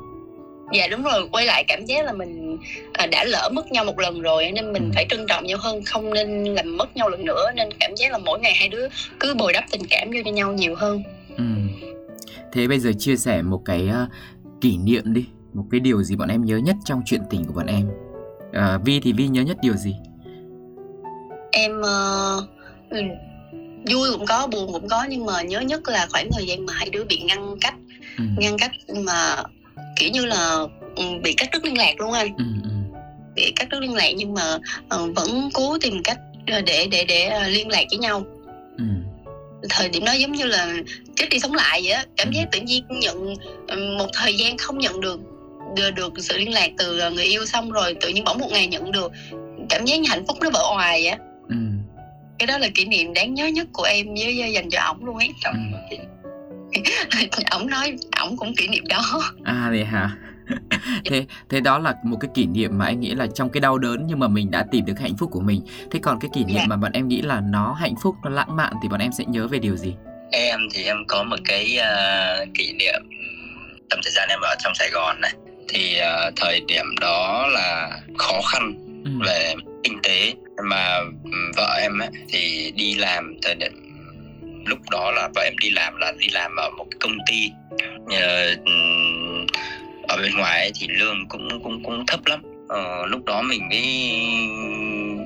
dạ 0.75 0.87
đúng 0.90 1.03
rồi 1.03 1.29
quay 1.33 1.46
lại 1.46 1.64
cảm 1.68 1.85
giác 1.87 2.05
là 2.05 2.12
mình 2.12 2.57
à, 2.92 3.07
đã 3.07 3.25
lỡ 3.25 3.51
mất 3.53 3.72
nhau 3.72 3.85
một 3.85 3.98
lần 3.98 4.20
rồi 4.20 4.51
nên 4.53 4.72
mình 4.72 4.83
Ừ. 4.85 4.90
phải 4.94 5.07
trân 5.11 5.27
trọng 5.29 5.46
nhau 5.46 5.59
hơn 5.61 5.83
không 5.85 6.14
nên 6.14 6.44
làm 6.44 6.77
mất 6.77 6.96
nhau 6.96 7.09
lần 7.09 7.25
nữa 7.25 7.44
nên 7.57 7.68
cảm 7.81 7.90
giác 7.96 8.12
là 8.12 8.18
mỗi 8.18 8.38
ngày 8.40 8.53
hai 8.55 8.68
đứa 8.68 8.88
cứ 9.20 9.35
bồi 9.35 9.53
đắp 9.53 9.64
tình 9.70 9.83
cảm 9.90 10.09
vô 10.11 10.20
cho 10.25 10.31
nhau 10.31 10.53
nhiều 10.53 10.75
hơn 10.75 11.03
Ừ. 11.37 11.44
Thế 12.53 12.68
bây 12.68 12.79
giờ 12.79 12.92
chia 12.98 13.16
sẻ 13.16 13.42
một 13.42 13.62
cái 13.64 13.88
ờ, 13.88 14.07
kỷ 14.61 14.77
niệm 14.77 15.12
đi, 15.14 15.27
một 15.55 15.64
cái 15.70 15.81
điều 15.81 16.03
gì 16.03 16.16
bọn 16.16 16.29
em 16.29 16.44
nhớ 16.44 16.57
nhất 16.57 16.77
trong 16.85 17.03
chuyện 17.07 17.20
tình 17.31 17.44
của 17.44 17.53
bọn 17.53 17.66
em. 17.66 17.88
Ờ, 18.53 18.79
Vi 18.85 19.01
thì 19.01 19.12
Vi 19.12 19.29
nhớ 19.29 19.42
nhất 19.42 19.57
điều 19.62 19.75
gì? 19.75 19.96
Em 21.52 21.80
ừ, 22.90 23.02
vui 23.90 24.10
cũng 24.12 24.26
có 24.26 24.46
buồn 24.46 24.72
cũng 24.72 24.88
có 24.88 25.06
nhưng 25.08 25.26
mà 25.26 25.42
nhớ 25.42 25.60
nhất 25.60 25.88
là 25.88 26.06
khoảng 26.10 26.30
thời 26.32 26.46
gian 26.46 26.66
mà 26.66 26.72
hai 26.72 26.90
đứa 26.90 27.04
bị 27.04 27.18
ngăn 27.18 27.56
cách. 27.60 27.74
Ừ. 28.18 28.24
ngăn 28.36 28.58
cách 28.58 28.70
mà 29.04 29.36
kiểu 29.96 30.10
như 30.10 30.24
là 30.24 30.56
ừ, 30.96 31.04
bị 31.22 31.32
cắt 31.32 31.48
đứt 31.52 31.64
liên 31.64 31.78
lạc 31.78 32.00
luôn 32.00 32.12
anh. 32.12 32.28
Ừ, 32.38 32.44
ừ. 32.62 32.98
bị 33.34 33.52
cắt 33.56 33.68
đứt 33.68 33.80
liên 33.80 33.94
lạc 33.94 34.10
nhưng 34.16 34.34
mà 34.34 34.58
ờ, 34.88 35.06
vẫn 35.16 35.50
cố 35.54 35.78
tìm 35.78 36.02
cách 36.04 36.18
ờ, 36.46 36.60
để 36.60 36.86
để 36.90 37.04
để 37.04 37.48
liên 37.48 37.68
lạc 37.68 37.84
với 37.90 37.98
nhau. 37.98 38.24
Ừ. 38.78 38.84
thời 39.70 39.88
điểm 39.88 40.04
đó 40.04 40.12
giống 40.12 40.32
như 40.32 40.44
là 40.44 40.74
chết 41.16 41.26
đi 41.30 41.38
sống 41.38 41.54
lại 41.54 41.80
vậy 41.84 41.92
á. 41.92 42.04
Cảm 42.16 42.30
giác 42.32 42.48
tự 42.52 42.60
nhiên 42.60 42.84
nhận 42.88 43.34
một 43.98 44.08
thời 44.12 44.36
gian 44.36 44.56
không 44.58 44.78
nhận 44.78 45.00
được 45.00 45.20
được, 45.76 45.90
được 45.90 46.12
sự 46.18 46.38
liên 46.38 46.52
lạc 46.52 46.70
từ 46.78 47.10
người 47.10 47.24
yêu 47.24 47.46
xong 47.46 47.70
rồi 47.70 47.94
tự 48.00 48.08
nhiên 48.08 48.24
bỗng 48.24 48.38
một 48.38 48.48
ngày 48.50 48.66
nhận 48.66 48.92
được. 48.92 49.12
Cảm 49.68 49.84
giác 49.84 49.96
như 49.96 50.08
hạnh 50.08 50.24
phúc 50.28 50.36
nó 50.40 50.50
vỡ 50.50 50.60
òa 50.70 50.90
vậy 50.92 51.06
á 51.06 51.18
Ừ. 51.52 51.58
cái 52.38 52.46
đó 52.46 52.58
là 52.58 52.68
kỷ 52.74 52.84
niệm 52.84 53.12
đáng 53.14 53.34
nhớ 53.34 53.46
nhất 53.46 53.66
của 53.72 53.82
em 53.82 54.06
với 54.14 54.34
với 54.38 54.52
dành 54.52 54.70
cho 54.70 54.80
ổng 54.86 55.04
luôn 55.04 55.16
ấy 55.18 55.30
Ừ. 55.44 55.52
ổng 57.50 57.66
nói 57.66 57.96
ổng 58.20 58.36
cũng 58.36 58.54
kỷ 58.56 58.68
niệm 58.68 58.84
đó 58.88 59.02
À 59.44 59.66
vậy 59.70 59.84
hả? 59.84 60.10
thế 61.04 61.26
thế 61.48 61.60
đó 61.60 61.78
là 61.78 61.94
một 62.04 62.16
cái 62.20 62.30
kỷ 62.34 62.46
niệm 62.46 62.78
mà 62.78 62.84
anh 62.86 63.00
nghĩ 63.00 63.14
là 63.14 63.26
trong 63.34 63.50
cái 63.50 63.60
đau 63.60 63.78
đớn 63.78 64.04
nhưng 64.06 64.18
mà 64.18 64.28
mình 64.28 64.50
đã 64.50 64.64
tìm 64.70 64.84
được 64.84 64.98
hạnh 65.00 65.16
phúc 65.18 65.30
của 65.32 65.40
mình. 65.40 65.60
Thế 65.90 66.00
còn 66.02 66.18
cái 66.20 66.30
kỷ 66.34 66.44
niệm 66.44 66.56
Dạ. 66.56 66.64
mà 66.68 66.76
bọn 66.76 66.92
em 66.92 67.08
nghĩ 67.08 67.22
là 67.22 67.40
nó 67.40 67.72
hạnh 67.72 67.94
phúc, 68.02 68.14
nó 68.24 68.30
lãng 68.30 68.56
mạn 68.56 68.72
thì 68.82 68.88
bọn 68.88 69.00
em 69.00 69.12
sẽ 69.12 69.24
nhớ 69.24 69.46
về 69.48 69.58
điều 69.58 69.76
gì? 69.76 69.94
em 70.34 70.60
thì 70.74 70.82
em 70.84 70.96
có 71.08 71.22
một 71.22 71.36
cái 71.44 71.76
ờ, 71.76 72.44
kỷ 72.54 72.72
niệm 72.72 73.02
trong 73.90 74.00
thời 74.04 74.12
gian 74.12 74.28
em 74.28 74.38
ở 74.42 74.54
trong 74.64 74.72
Sài 74.74 74.90
Gòn 74.92 75.20
này 75.20 75.32
thì 75.68 75.96
ờ, 75.96 76.30
thời 76.36 76.60
điểm 76.68 76.84
đó 77.00 77.46
là 77.46 78.00
khó 78.18 78.40
khăn 78.52 78.74
Ừ. 79.04 79.10
về 79.26 79.54
kinh 79.84 79.98
tế 80.02 80.34
mà 80.64 80.98
ừ, 81.25 81.51
vợ 81.57 81.79
em 81.81 81.98
ấy, 81.98 82.09
thì 82.29 82.72
đi 82.77 82.94
làm 82.94 83.35
thời 83.42 83.55
điểm 83.55 83.72
lúc 84.66 84.79
đó 84.90 85.11
là 85.11 85.29
vợ 85.35 85.42
em 85.42 85.59
đi 85.62 85.70
làm 85.70 85.96
là 85.96 86.12
đi 86.18 86.27
làm 86.33 86.57
ở 86.57 86.70
một 86.70 86.87
công 87.01 87.16
ty 87.31 87.51
ờ, 88.11 88.46
ừ, 88.46 88.72
ở 90.09 90.16
bên 90.16 90.33
ngoài 90.37 90.61
ấy 90.61 90.72
thì 90.81 90.87
lương 90.88 91.29
cũng 91.29 91.48
cũng 91.64 91.85
cũng 91.85 92.07
thấp 92.07 92.20
lắm. 92.27 92.42
Ờ, 92.68 93.07
lúc 93.07 93.25
đó 93.25 93.42
mình 93.42 93.68
mới 93.68 93.81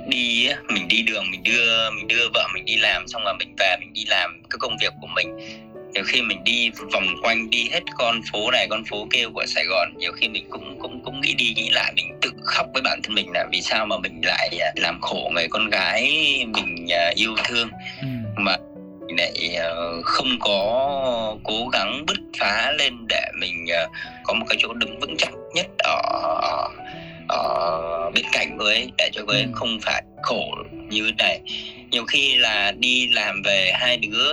đi 0.09 0.49
mình 0.75 0.89
đi 0.89 1.03
đường 1.03 1.31
mình 1.31 1.43
đưa 1.43 1.91
mình 1.91 2.09
đưa 2.09 2.29
vợ 2.35 2.49
mình 2.55 2.65
đi 2.65 2.77
làm 2.77 3.09
xong 3.09 3.23
rồi 3.25 3.35
mình 3.39 3.55
về 3.59 3.77
mình 3.81 3.93
đi 3.93 4.05
làm 4.09 4.43
cái 4.51 4.59
công 4.59 4.77
việc 4.81 4.93
của 5.01 5.07
mình 5.07 5.37
thì 5.97 6.03
khi 6.07 6.23
mình 6.23 6.45
đi 6.45 6.71
vòng 6.93 7.07
quanh 7.23 7.51
đi 7.51 7.69
hết 7.73 7.81
con 7.99 8.21
phố 8.33 8.51
này 8.51 8.67
con 8.71 8.85
phố 8.85 9.07
kia 9.11 9.25
của 9.35 9.47
Sài 9.47 9.65
Gòn 9.65 9.93
nhiều 9.99 10.13
khi 10.13 10.29
mình 10.29 10.47
cũng 10.51 10.79
cũng 10.81 11.01
cũng 11.05 11.21
nghĩ 11.21 11.35
đi 11.35 11.53
nghĩ 11.57 11.71
lại 11.71 11.93
mình 11.97 12.19
tự 12.23 12.31
khóc 12.45 12.67
với 12.73 12.83
bản 12.83 13.01
thân 13.03 13.15
mình 13.15 13.31
là 13.35 13.47
vì 13.53 13.63
sao 13.63 13.87
mà 13.87 13.99
mình 13.99 14.21
lại 14.25 14.59
à, 14.61 14.73
làm 14.77 15.01
khổ 15.01 15.31
người 15.35 15.49
con 15.51 15.71
gái 15.71 16.03
mình 16.55 16.87
à, 16.91 17.13
yêu 17.15 17.37
thương 17.45 17.69
ừ. 18.01 18.07
mà 18.37 18.57
lại 19.19 19.55
ờ, 19.57 20.03
không 20.05 20.39
có 20.41 21.37
cố 21.45 21.69
gắng 21.73 22.05
bứt 22.07 22.19
phá 22.39 22.73
lên 22.79 23.07
để 23.09 23.31
mình 23.41 23.67
có 24.25 24.35
một 24.35 24.47
cái 24.49 24.57
chỗ 24.61 24.73
đứng 24.73 25.01
vững 25.01 25.17
chắc 25.17 25.31
nhất 25.55 25.67
ở 25.79 26.01
ở 27.29 28.11
bên 28.15 28.25
cạnh 28.33 28.59
với 28.59 28.75
ấy, 28.75 28.91
để 28.99 29.11
cho 29.13 29.25
với 29.27 29.43
ừ. 29.43 29.49
không 29.55 29.79
phải 29.83 30.03
khổ 30.23 30.55
như 30.89 31.11
này 31.19 31.41
nhiều 31.91 32.05
khi 32.05 32.37
là 32.37 32.73
đi 32.79 33.09
làm 33.09 33.43
về 33.43 33.71
hai 33.75 33.97
đứa 33.97 34.33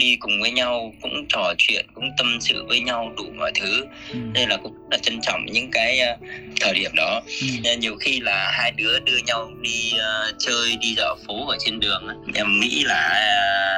đi 0.00 0.16
cùng 0.16 0.40
với 0.40 0.50
nhau 0.50 0.94
cũng 1.02 1.26
trò 1.28 1.54
chuyện 1.58 1.86
cũng 1.94 2.10
tâm 2.18 2.38
sự 2.40 2.64
với 2.68 2.80
nhau 2.80 3.12
đủ 3.16 3.24
mọi 3.38 3.52
thứ 3.54 3.84
ừ. 4.12 4.18
nên 4.34 4.48
là 4.48 4.56
cũng 4.56 4.74
là 4.90 4.98
trân 4.98 5.20
trọng 5.22 5.46
những 5.46 5.70
cái 5.72 6.00
uh, 6.12 6.28
thời 6.60 6.74
điểm 6.74 6.90
đó 6.96 7.20
ừ. 7.40 7.46
nên 7.62 7.80
nhiều 7.80 7.96
khi 8.00 8.20
là 8.20 8.50
hai 8.52 8.72
đứa 8.72 8.98
đưa 8.98 9.18
nhau 9.26 9.50
đi 9.60 9.92
uh, 9.94 10.34
chơi 10.38 10.76
đi 10.80 10.94
dạo 10.96 11.16
phố 11.26 11.46
ở 11.46 11.56
trên 11.64 11.80
đường 11.80 12.06
em 12.34 12.60
nghĩ 12.60 12.84
là 12.84 13.10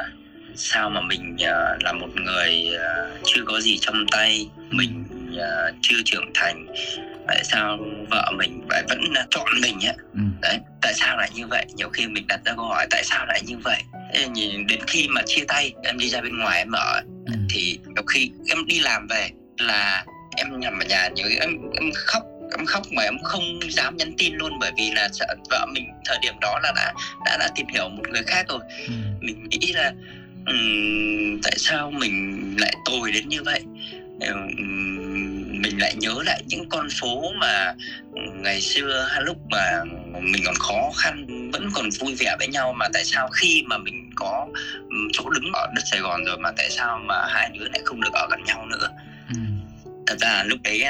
uh, 0.05 0.13
sao 0.55 0.89
mà 0.89 1.01
mình 1.01 1.35
uh, 1.35 1.83
là 1.83 1.93
một 1.93 2.09
người 2.15 2.69
uh, 2.75 3.19
chưa 3.25 3.41
có 3.45 3.61
gì 3.61 3.77
trong 3.81 4.05
tay 4.11 4.47
mình 4.69 5.03
uh, 5.39 5.75
chưa 5.81 5.97
trưởng 6.05 6.31
thành 6.33 6.67
tại 7.27 7.43
sao 7.43 7.77
vợ 8.09 8.31
mình 8.37 8.61
lại 8.69 8.83
vẫn 8.89 8.99
chọn 9.29 9.47
mình 9.61 9.79
á 9.87 9.93
ừ. 10.13 10.19
đấy 10.41 10.59
tại 10.81 10.93
sao 10.93 11.17
lại 11.17 11.29
như 11.35 11.47
vậy 11.47 11.65
nhiều 11.75 11.89
khi 11.89 12.07
mình 12.07 12.27
đặt 12.27 12.39
ra 12.45 12.53
câu 12.55 12.65
hỏi 12.65 12.87
tại 12.89 13.03
sao 13.03 13.25
lại 13.25 13.41
như 13.45 13.57
vậy 13.57 13.81
nhìn 14.33 14.67
đến 14.67 14.79
khi 14.87 15.07
mà 15.07 15.21
chia 15.25 15.43
tay 15.47 15.73
em 15.83 15.97
đi 15.97 16.09
ra 16.09 16.21
bên 16.21 16.39
ngoài 16.39 16.57
em 16.57 16.71
ở 16.71 17.01
ừ. 17.25 17.33
thì 17.49 17.79
nhiều 17.95 18.03
khi 18.07 18.31
em 18.49 18.65
đi 18.67 18.79
làm 18.79 19.07
về 19.07 19.29
là 19.57 20.05
em 20.37 20.59
nằm 20.61 20.79
ở 20.79 20.85
nhà 20.85 21.07
nhiều 21.07 21.27
em 21.41 21.57
em 21.73 21.91
khóc 21.95 22.23
em 22.57 22.65
khóc 22.65 22.83
mà 22.91 23.03
em 23.03 23.17
không 23.23 23.59
dám 23.71 23.97
nhắn 23.97 24.13
tin 24.17 24.35
luôn 24.35 24.59
bởi 24.59 24.71
vì 24.77 24.91
là 24.91 25.09
sợ 25.13 25.25
vợ 25.49 25.65
mình 25.73 25.87
thời 26.05 26.17
điểm 26.21 26.33
đó 26.41 26.59
là 26.63 26.71
đã 26.75 26.93
đã 27.25 27.37
đã 27.39 27.49
tìm 27.55 27.67
hiểu 27.67 27.89
một 27.89 28.03
người 28.09 28.23
khác 28.23 28.45
rồi 28.49 28.59
ừ. 28.87 28.93
mình 29.21 29.49
nghĩ 29.49 29.73
là 29.73 29.93
um, 30.45 31.41
tại 31.43 31.53
sao 31.57 31.91
mình 31.91 32.39
lại 32.59 32.73
tồi 32.85 33.11
đến 33.11 33.29
như 33.29 33.43
vậy 33.43 33.61
um, 34.19 35.02
mình 35.63 35.81
lại 35.81 35.95
nhớ 35.95 36.13
lại 36.25 36.41
những 36.47 36.69
con 36.69 36.87
phố 37.01 37.31
mà 37.39 37.73
ngày 38.33 38.61
xưa 38.61 39.09
lúc 39.21 39.37
mà 39.51 39.83
mình 40.21 40.43
còn 40.45 40.55
khó 40.55 40.91
khăn 40.97 41.49
vẫn 41.53 41.69
còn 41.73 41.89
vui 41.99 42.15
vẻ 42.19 42.35
với 42.39 42.47
nhau 42.47 42.73
mà 42.73 42.87
tại 42.93 43.05
sao 43.05 43.29
khi 43.29 43.63
mà 43.67 43.77
mình 43.77 44.09
có 44.15 44.47
chỗ 45.13 45.29
đứng 45.29 45.51
ở 45.53 45.67
đất 45.75 45.81
Sài 45.91 45.99
Gòn 45.99 46.23
rồi 46.25 46.37
mà 46.37 46.51
tại 46.57 46.69
sao 46.69 46.99
mà 46.99 47.25
hai 47.27 47.49
đứa 47.53 47.65
lại 47.69 47.81
không 47.85 48.01
được 48.01 48.13
ở 48.13 48.27
gần 48.31 48.43
nhau 48.43 48.65
nữa 48.65 48.87
ừ. 49.29 49.35
thật 50.07 50.15
ra 50.19 50.43
lúc 50.43 50.59
đấy 50.63 50.83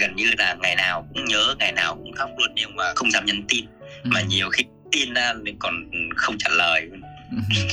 gần 0.00 0.16
như 0.16 0.30
là 0.38 0.56
ngày 0.60 0.76
nào 0.76 1.08
cũng 1.14 1.24
nhớ 1.24 1.54
ngày 1.58 1.72
nào 1.72 1.94
cũng 1.94 2.12
khóc 2.12 2.30
luôn 2.38 2.52
nhưng 2.54 2.76
mà 2.76 2.84
không 2.96 3.10
dám 3.10 3.26
nhắn 3.26 3.42
tin 3.48 3.64
ừ. 4.02 4.10
mà 4.12 4.22
nhiều 4.22 4.48
khi 4.48 4.64
tin 4.92 5.14
ra 5.14 5.32
mình 5.32 5.56
còn 5.58 5.90
không 6.16 6.38
trả 6.38 6.50
lời 6.50 6.90
ừ. 7.30 7.66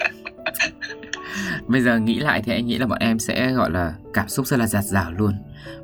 Bây 1.66 1.80
giờ 1.80 1.98
nghĩ 1.98 2.18
lại 2.18 2.42
thì 2.44 2.52
anh 2.52 2.66
nghĩ 2.66 2.78
là 2.78 2.86
bọn 2.86 2.98
em 2.98 3.18
sẽ 3.18 3.52
gọi 3.52 3.70
là 3.70 3.94
cảm 4.14 4.28
xúc 4.28 4.46
rất 4.46 4.56
là 4.56 4.66
giạt 4.66 4.84
rào 4.84 5.12
luôn 5.12 5.34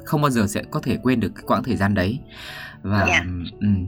Không 0.04 0.22
bao 0.22 0.30
giờ 0.30 0.46
sẽ 0.48 0.62
có 0.70 0.80
thể 0.80 0.96
quên 1.02 1.20
được 1.20 1.32
cái 1.34 1.44
quãng 1.46 1.64
thời 1.64 1.76
gian 1.76 1.94
đấy 1.94 2.18
và 2.82 3.04
yeah. 3.04 3.24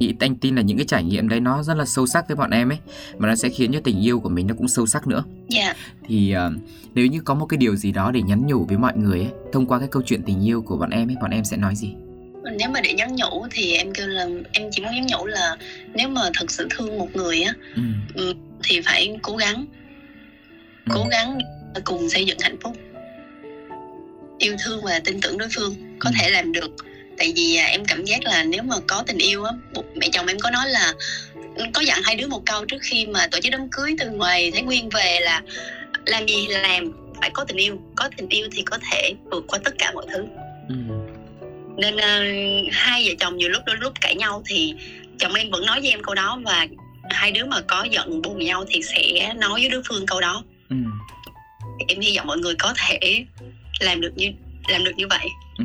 Dạ. 0.00 0.16
anh 0.20 0.36
tin 0.36 0.56
là 0.56 0.62
những 0.62 0.76
cái 0.76 0.86
trải 0.86 1.04
nghiệm 1.04 1.28
đấy 1.28 1.40
nó 1.40 1.62
rất 1.62 1.76
là 1.76 1.84
sâu 1.84 2.06
sắc 2.06 2.28
với 2.28 2.36
bọn 2.36 2.50
em 2.50 2.68
ấy 2.68 2.78
mà 3.18 3.28
nó 3.28 3.34
sẽ 3.34 3.48
khiến 3.48 3.72
cho 3.72 3.80
tình 3.84 4.04
yêu 4.04 4.20
của 4.20 4.28
mình 4.28 4.46
nó 4.46 4.54
cũng 4.54 4.68
sâu 4.68 4.86
sắc 4.86 5.06
nữa. 5.06 5.24
Yeah. 5.56 5.76
Dạ. 5.76 5.84
Thì 6.08 6.34
uh, 6.36 6.62
nếu 6.94 7.06
như 7.06 7.20
có 7.20 7.34
một 7.34 7.46
cái 7.46 7.58
điều 7.58 7.76
gì 7.76 7.92
đó 7.92 8.10
để 8.10 8.22
nhắn 8.22 8.46
nhủ 8.46 8.64
với 8.64 8.78
mọi 8.78 8.96
người 8.96 9.18
ấy, 9.18 9.30
thông 9.52 9.66
qua 9.66 9.78
cái 9.78 9.88
câu 9.90 10.02
chuyện 10.06 10.22
tình 10.22 10.46
yêu 10.46 10.62
của 10.62 10.76
bọn 10.76 10.90
em 10.90 11.08
ấy, 11.08 11.16
bọn 11.20 11.30
em 11.30 11.44
sẽ 11.44 11.56
nói 11.56 11.76
gì? 11.76 11.94
nếu 12.56 12.68
mà 12.70 12.80
để 12.80 12.92
nhắn 12.92 13.16
nhủ 13.16 13.46
thì 13.50 13.72
em 13.72 13.92
kêu 13.94 14.06
là 14.06 14.26
em 14.52 14.68
chỉ 14.70 14.82
muốn 14.82 14.94
nhắn 14.94 15.06
nhủ 15.06 15.26
là 15.26 15.56
nếu 15.94 16.08
mà 16.08 16.22
thật 16.34 16.50
sự 16.50 16.68
thương 16.70 16.98
một 16.98 17.16
người 17.16 17.42
á 17.42 17.52
ừ. 17.74 17.82
ừ 18.14 18.34
thì 18.62 18.80
phải 18.80 19.16
cố 19.22 19.36
gắng 19.36 19.54
ừ. 19.56 19.87
Cố 20.94 21.06
gắng 21.10 21.38
cùng 21.84 22.10
xây 22.10 22.24
dựng 22.24 22.38
hạnh 22.40 22.56
phúc. 22.62 22.76
Yêu 24.38 24.56
thương 24.64 24.80
và 24.84 25.00
tin 25.04 25.20
tưởng 25.20 25.38
đối 25.38 25.48
phương 25.56 25.74
có 25.98 26.10
ừ. 26.10 26.14
thể 26.20 26.30
làm 26.30 26.52
được. 26.52 26.70
Tại 27.18 27.32
vì 27.36 27.56
à, 27.56 27.66
em 27.66 27.84
cảm 27.84 28.04
giác 28.04 28.24
là 28.24 28.44
nếu 28.44 28.62
mà 28.62 28.76
có 28.86 29.04
tình 29.06 29.18
yêu 29.18 29.44
á 29.44 29.52
mẹ 29.94 30.08
chồng 30.12 30.26
em 30.26 30.38
có 30.38 30.50
nói 30.50 30.68
là 30.68 30.94
có 31.74 31.80
dặn 31.80 32.00
hai 32.04 32.16
đứa 32.16 32.26
một 32.26 32.42
câu 32.46 32.64
trước 32.64 32.78
khi 32.82 33.06
mà 33.06 33.26
tổ 33.30 33.38
chức 33.40 33.52
đám 33.52 33.68
cưới 33.70 33.96
từ 33.98 34.10
ngoài 34.10 34.50
Thái 34.50 34.62
Nguyên 34.62 34.88
về 34.88 35.18
là 35.20 35.42
làm 36.06 36.26
gì 36.26 36.46
làm 36.46 36.92
phải 37.20 37.30
có 37.30 37.44
tình 37.44 37.56
yêu. 37.56 37.78
Có 37.96 38.10
tình 38.16 38.28
yêu 38.28 38.48
thì 38.52 38.62
có 38.62 38.78
thể 38.90 39.12
vượt 39.30 39.44
qua 39.48 39.58
tất 39.64 39.74
cả 39.78 39.92
mọi 39.94 40.06
thứ. 40.12 40.24
Ừ. 40.68 40.74
nên 41.76 41.94
uh, 41.94 42.72
hai 42.72 43.04
vợ 43.06 43.14
chồng 43.18 43.36
nhiều 43.36 43.48
lúc 43.48 43.62
đôi 43.66 43.76
lúc 43.76 43.92
cãi 44.00 44.14
nhau 44.14 44.42
thì 44.46 44.74
chồng 45.18 45.34
em 45.34 45.50
vẫn 45.50 45.66
nói 45.66 45.80
với 45.80 45.90
em 45.90 46.02
câu 46.02 46.14
đó 46.14 46.40
và 46.44 46.66
hai 47.10 47.32
đứa 47.32 47.44
mà 47.44 47.60
có 47.60 47.86
giận 47.90 48.22
buồn 48.22 48.38
nhau 48.38 48.64
thì 48.68 48.82
sẽ 48.82 49.34
nói 49.34 49.60
với 49.60 49.68
đối 49.68 49.82
phương 49.88 50.06
câu 50.06 50.20
đó 50.20 50.44
ừ. 50.68 50.76
em 51.88 52.00
hy 52.00 52.16
vọng 52.16 52.26
mọi 52.26 52.38
người 52.38 52.54
có 52.58 52.74
thể 52.76 53.24
làm 53.80 54.00
được 54.00 54.12
như 54.16 54.32
làm 54.68 54.84
được 54.84 54.92
như 54.96 55.06
vậy 55.10 55.28
ừ. 55.58 55.64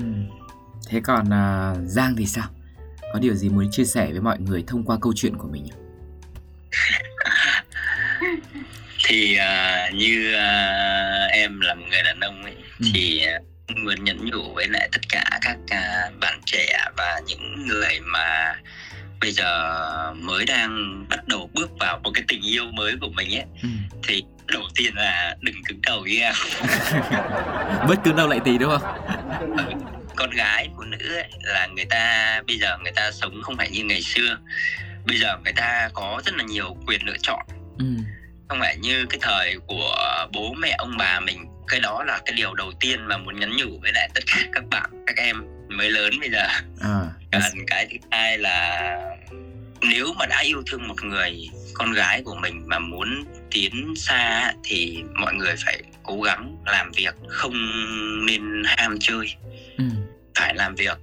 thế 0.88 1.02
còn 1.04 1.26
uh, 1.26 1.78
giang 1.90 2.16
thì 2.18 2.26
sao 2.26 2.48
có 3.14 3.20
điều 3.20 3.34
gì 3.34 3.50
muốn 3.50 3.72
chia 3.72 3.86
sẻ 3.86 4.08
với 4.12 4.22
mọi 4.22 4.40
người 4.40 4.64
thông 4.68 4.84
qua 4.84 4.98
câu 5.02 5.14
chuyện 5.16 5.38
của 5.38 5.48
mình 5.48 5.68
thì 9.06 9.38
uh, 9.38 9.94
như 9.96 10.36
uh, 10.36 11.32
em 11.32 11.60
là 11.60 11.74
một 11.74 11.86
người 11.90 12.04
đàn 12.04 12.20
ông 12.20 12.44
ấy 12.44 12.56
ừ. 12.80 12.86
thì 12.94 13.22
uh, 13.38 13.78
muốn 13.78 14.04
nhắn 14.04 14.18
nhủ 14.26 14.54
với 14.54 14.68
lại 14.68 14.90
tất 14.92 15.02
cả 15.10 15.40
các 15.42 15.58
uh, 15.64 16.20
bạn 16.20 16.40
trẻ 16.46 16.78
và 16.98 17.22
những 17.28 17.68
người 17.68 18.00
mà 18.02 18.56
bây 19.24 19.32
giờ 19.32 20.14
mới 20.14 20.46
đang 20.46 21.06
bắt 21.10 21.28
đầu 21.28 21.50
bước 21.54 21.72
vào 21.80 22.00
một 22.04 22.12
cái 22.14 22.24
tình 22.28 22.42
yêu 22.42 22.66
mới 22.74 22.96
của 23.02 23.10
mình 23.10 23.36
ấy 23.36 23.46
ừ. 23.62 23.70
thì 24.08 24.24
đầu 24.48 24.64
tiên 24.76 24.94
là 24.96 25.36
đừng 25.42 25.64
cứng 25.64 25.80
đầu 25.82 26.02
với 26.02 26.20
em. 26.20 26.34
Bớt 27.88 28.04
cứng 28.04 28.16
đầu 28.16 28.28
lại 28.28 28.40
tí 28.46 28.58
đúng 28.58 28.70
không? 28.70 28.82
Con 30.16 30.30
gái 30.30 30.70
phụ 30.76 30.84
nữ 30.84 31.16
ấy, 31.16 31.30
là 31.42 31.68
người 31.68 31.86
ta 31.86 32.42
bây 32.48 32.58
giờ 32.58 32.78
người 32.84 32.92
ta 32.96 33.12
sống 33.12 33.42
không 33.44 33.58
phải 33.58 33.70
như 33.70 33.84
ngày 33.84 34.02
xưa. 34.02 34.38
Bây 35.08 35.18
giờ 35.18 35.38
người 35.44 35.54
ta 35.56 35.90
có 35.94 36.22
rất 36.26 36.36
là 36.36 36.44
nhiều 36.44 36.78
quyền 36.88 37.02
lựa 37.06 37.18
chọn. 37.22 37.46
Ừ. 37.80 37.86
không 38.50 38.60
phải 38.60 38.78
như 38.78 39.06
cái 39.10 39.20
thời 39.22 39.56
của 39.68 39.96
bố 40.34 40.54
mẹ 40.54 40.76
ông 40.78 40.98
bà 40.98 41.20
mình. 41.20 41.46
Cái 41.68 41.80
đó 41.80 42.04
là 42.04 42.20
cái 42.26 42.34
điều 42.36 42.54
đầu 42.54 42.72
tiên 42.80 43.06
mà 43.08 43.18
muốn 43.18 43.40
nhắn 43.40 43.58
nhủ 43.58 43.80
với 43.82 43.92
lại 43.94 44.10
tất 44.14 44.24
cả 44.28 44.38
các 44.54 44.64
bạn 44.70 44.90
các 45.08 45.18
em 45.18 45.44
mới 45.74 45.90
lớn 45.90 46.14
bây 46.20 46.30
giờ 46.30 46.48
à, 46.82 47.06
còn 47.32 47.42
cái 47.68 47.88
thứ 47.92 47.98
hai 48.12 48.38
là 48.38 49.00
nếu 49.82 50.14
mà 50.14 50.26
đã 50.26 50.40
yêu 50.40 50.64
thương 50.66 50.88
một 50.88 51.04
người 51.04 51.50
con 51.74 51.92
gái 51.92 52.22
của 52.26 52.36
mình 52.36 52.64
mà 52.66 52.80
muốn 52.80 53.24
tiến 53.52 53.94
xa 53.98 54.54
thì 54.64 55.04
mọi 55.14 55.34
người 55.34 55.56
phải 55.66 55.82
cố 56.04 56.22
gắng 56.22 56.58
làm 56.66 56.92
việc 56.92 57.16
không 57.28 57.54
nên 58.26 58.64
ham 58.66 58.98
chơi 59.00 59.36
ừ. 59.78 59.84
phải 60.36 60.56
làm 60.56 60.76
việc 60.76 60.98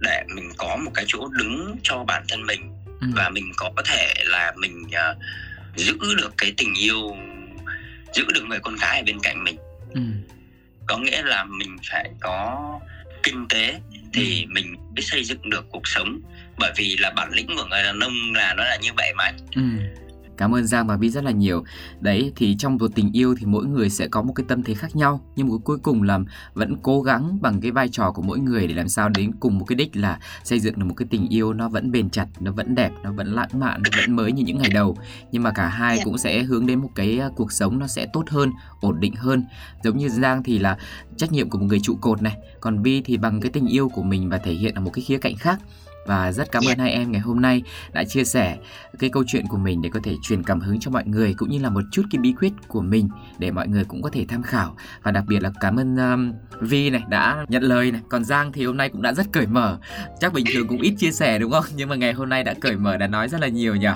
để 0.00 0.24
mình 0.34 0.50
có 0.58 0.76
một 0.76 0.90
cái 0.94 1.04
chỗ 1.08 1.28
đứng 1.28 1.76
cho 1.82 2.04
bản 2.04 2.22
thân 2.28 2.46
mình 2.46 2.72
ừ. 3.00 3.06
và 3.14 3.28
mình 3.28 3.52
có 3.56 3.70
thể 3.84 4.14
là 4.26 4.52
mình 4.56 4.82
uh, 4.82 5.16
giữ 5.76 5.98
được 6.16 6.34
cái 6.38 6.52
tình 6.56 6.74
yêu 6.74 7.16
giữ 8.14 8.24
được 8.34 8.44
người 8.48 8.58
con 8.62 8.76
gái 8.76 8.98
ở 8.98 9.02
bên 9.06 9.18
cạnh 9.22 9.44
mình 9.44 9.56
ừ. 9.94 10.00
có 10.86 10.98
nghĩa 10.98 11.22
là 11.22 11.44
mình 11.44 11.76
phải 11.90 12.10
có 12.20 12.80
kinh 13.30 13.48
tế 13.48 13.80
thì 14.12 14.42
ừ. 14.42 14.48
mình 14.50 14.76
mới 14.94 15.02
xây 15.02 15.24
dựng 15.24 15.50
được 15.50 15.64
cuộc 15.70 15.88
sống 15.88 16.20
bởi 16.58 16.72
vì 16.76 16.96
là 16.98 17.10
bản 17.16 17.32
lĩnh 17.32 17.46
của 17.46 17.64
người 17.70 17.82
đàn 17.82 18.00
ông 18.00 18.34
là 18.34 18.54
nó 18.54 18.64
là 18.64 18.76
như 18.82 18.90
vậy 18.96 19.12
mà 19.16 19.32
ừ. 19.54 19.62
Cảm 20.38 20.54
ơn 20.54 20.66
Giang 20.66 20.86
và 20.86 20.96
Bi 20.96 21.10
rất 21.10 21.24
là 21.24 21.30
nhiều. 21.30 21.64
Đấy 22.00 22.32
thì 22.36 22.56
trong 22.58 22.76
một 22.76 22.86
tình 22.94 23.12
yêu 23.12 23.34
thì 23.38 23.46
mỗi 23.46 23.66
người 23.66 23.90
sẽ 23.90 24.08
có 24.08 24.22
một 24.22 24.32
cái 24.32 24.44
tâm 24.48 24.62
thế 24.62 24.74
khác 24.74 24.96
nhau 24.96 25.20
nhưng 25.36 25.48
mà 25.48 25.54
cuối 25.64 25.78
cùng 25.78 26.02
là 26.02 26.18
vẫn 26.54 26.76
cố 26.82 27.02
gắng 27.02 27.38
bằng 27.40 27.60
cái 27.60 27.70
vai 27.70 27.88
trò 27.88 28.12
của 28.12 28.22
mỗi 28.22 28.38
người 28.38 28.66
để 28.66 28.74
làm 28.74 28.88
sao 28.88 29.08
đến 29.08 29.32
cùng 29.40 29.58
một 29.58 29.64
cái 29.64 29.76
đích 29.76 29.96
là 29.96 30.18
xây 30.44 30.60
dựng 30.60 30.78
được 30.78 30.84
một 30.84 30.94
cái 30.96 31.08
tình 31.10 31.28
yêu 31.28 31.52
nó 31.52 31.68
vẫn 31.68 31.90
bền 31.90 32.10
chặt, 32.10 32.26
nó 32.40 32.52
vẫn 32.52 32.74
đẹp, 32.74 32.90
nó 33.02 33.12
vẫn 33.12 33.32
lãng 33.32 33.48
mạn, 33.52 33.82
nó 33.82 33.90
vẫn 33.96 34.16
mới 34.16 34.32
như 34.32 34.42
những 34.44 34.58
ngày 34.58 34.70
đầu. 34.74 34.96
Nhưng 35.32 35.42
mà 35.42 35.50
cả 35.50 35.68
hai 35.68 35.96
dạ. 35.96 36.04
cũng 36.04 36.18
sẽ 36.18 36.42
hướng 36.42 36.66
đến 36.66 36.78
một 36.78 36.90
cái 36.94 37.18
à, 37.18 37.28
cuộc 37.36 37.52
sống 37.52 37.78
nó 37.78 37.86
sẽ 37.86 38.06
tốt 38.12 38.24
hơn, 38.30 38.52
ổn 38.80 39.00
định 39.00 39.14
hơn. 39.14 39.44
Giống 39.84 39.98
như 39.98 40.08
Giang 40.08 40.42
thì 40.42 40.58
là 40.58 40.76
trách 41.16 41.32
nhiệm 41.32 41.50
của 41.50 41.58
một 41.58 41.66
người 41.68 41.80
trụ 41.80 41.96
cột 42.00 42.22
này, 42.22 42.36
còn 42.60 42.82
Bi 42.82 43.02
thì 43.04 43.16
bằng 43.16 43.40
cái 43.40 43.50
tình 43.50 43.66
yêu 43.66 43.88
của 43.88 44.02
mình 44.02 44.28
và 44.28 44.38
thể 44.38 44.52
hiện 44.52 44.74
ở 44.74 44.80
một 44.80 44.90
cái 44.90 45.04
khía 45.04 45.18
cạnh 45.18 45.36
khác 45.36 45.60
và 46.08 46.32
rất 46.32 46.52
cảm 46.52 46.62
ơn 46.68 46.78
hai 46.78 46.90
em 46.92 47.12
ngày 47.12 47.20
hôm 47.20 47.40
nay 47.40 47.62
đã 47.92 48.04
chia 48.04 48.24
sẻ 48.24 48.56
cái 48.98 49.10
câu 49.10 49.24
chuyện 49.26 49.46
của 49.48 49.56
mình 49.56 49.82
để 49.82 49.90
có 49.92 50.00
thể 50.02 50.14
truyền 50.22 50.42
cảm 50.42 50.60
hứng 50.60 50.80
cho 50.80 50.90
mọi 50.90 51.04
người 51.06 51.34
cũng 51.34 51.50
như 51.50 51.58
là 51.58 51.70
một 51.70 51.80
chút 51.92 52.02
cái 52.10 52.18
bí 52.18 52.34
quyết 52.40 52.52
của 52.68 52.82
mình 52.82 53.08
để 53.38 53.50
mọi 53.50 53.68
người 53.68 53.84
cũng 53.84 54.02
có 54.02 54.10
thể 54.12 54.24
tham 54.28 54.42
khảo. 54.42 54.76
Và 55.02 55.10
đặc 55.10 55.24
biệt 55.28 55.42
là 55.42 55.50
cảm 55.60 55.76
ơn 55.76 55.96
um, 55.96 56.32
Vi 56.60 56.90
này 56.90 57.02
đã 57.08 57.46
nhận 57.48 57.62
lời 57.62 57.92
này. 57.92 58.00
Còn 58.08 58.24
Giang 58.24 58.52
thì 58.52 58.66
hôm 58.66 58.76
nay 58.76 58.88
cũng 58.88 59.02
đã 59.02 59.12
rất 59.12 59.26
cởi 59.32 59.46
mở. 59.46 59.78
Chắc 60.20 60.32
bình 60.32 60.46
thường 60.52 60.68
cũng 60.68 60.80
ít 60.80 60.94
chia 60.98 61.12
sẻ 61.12 61.38
đúng 61.38 61.52
không? 61.52 61.64
Nhưng 61.76 61.88
mà 61.88 61.96
ngày 61.96 62.12
hôm 62.12 62.28
nay 62.28 62.44
đã 62.44 62.54
cởi 62.60 62.76
mở 62.76 62.96
đã 62.96 63.06
nói 63.06 63.28
rất 63.28 63.40
là 63.40 63.48
nhiều 63.48 63.76
nhỉ? 63.76 63.88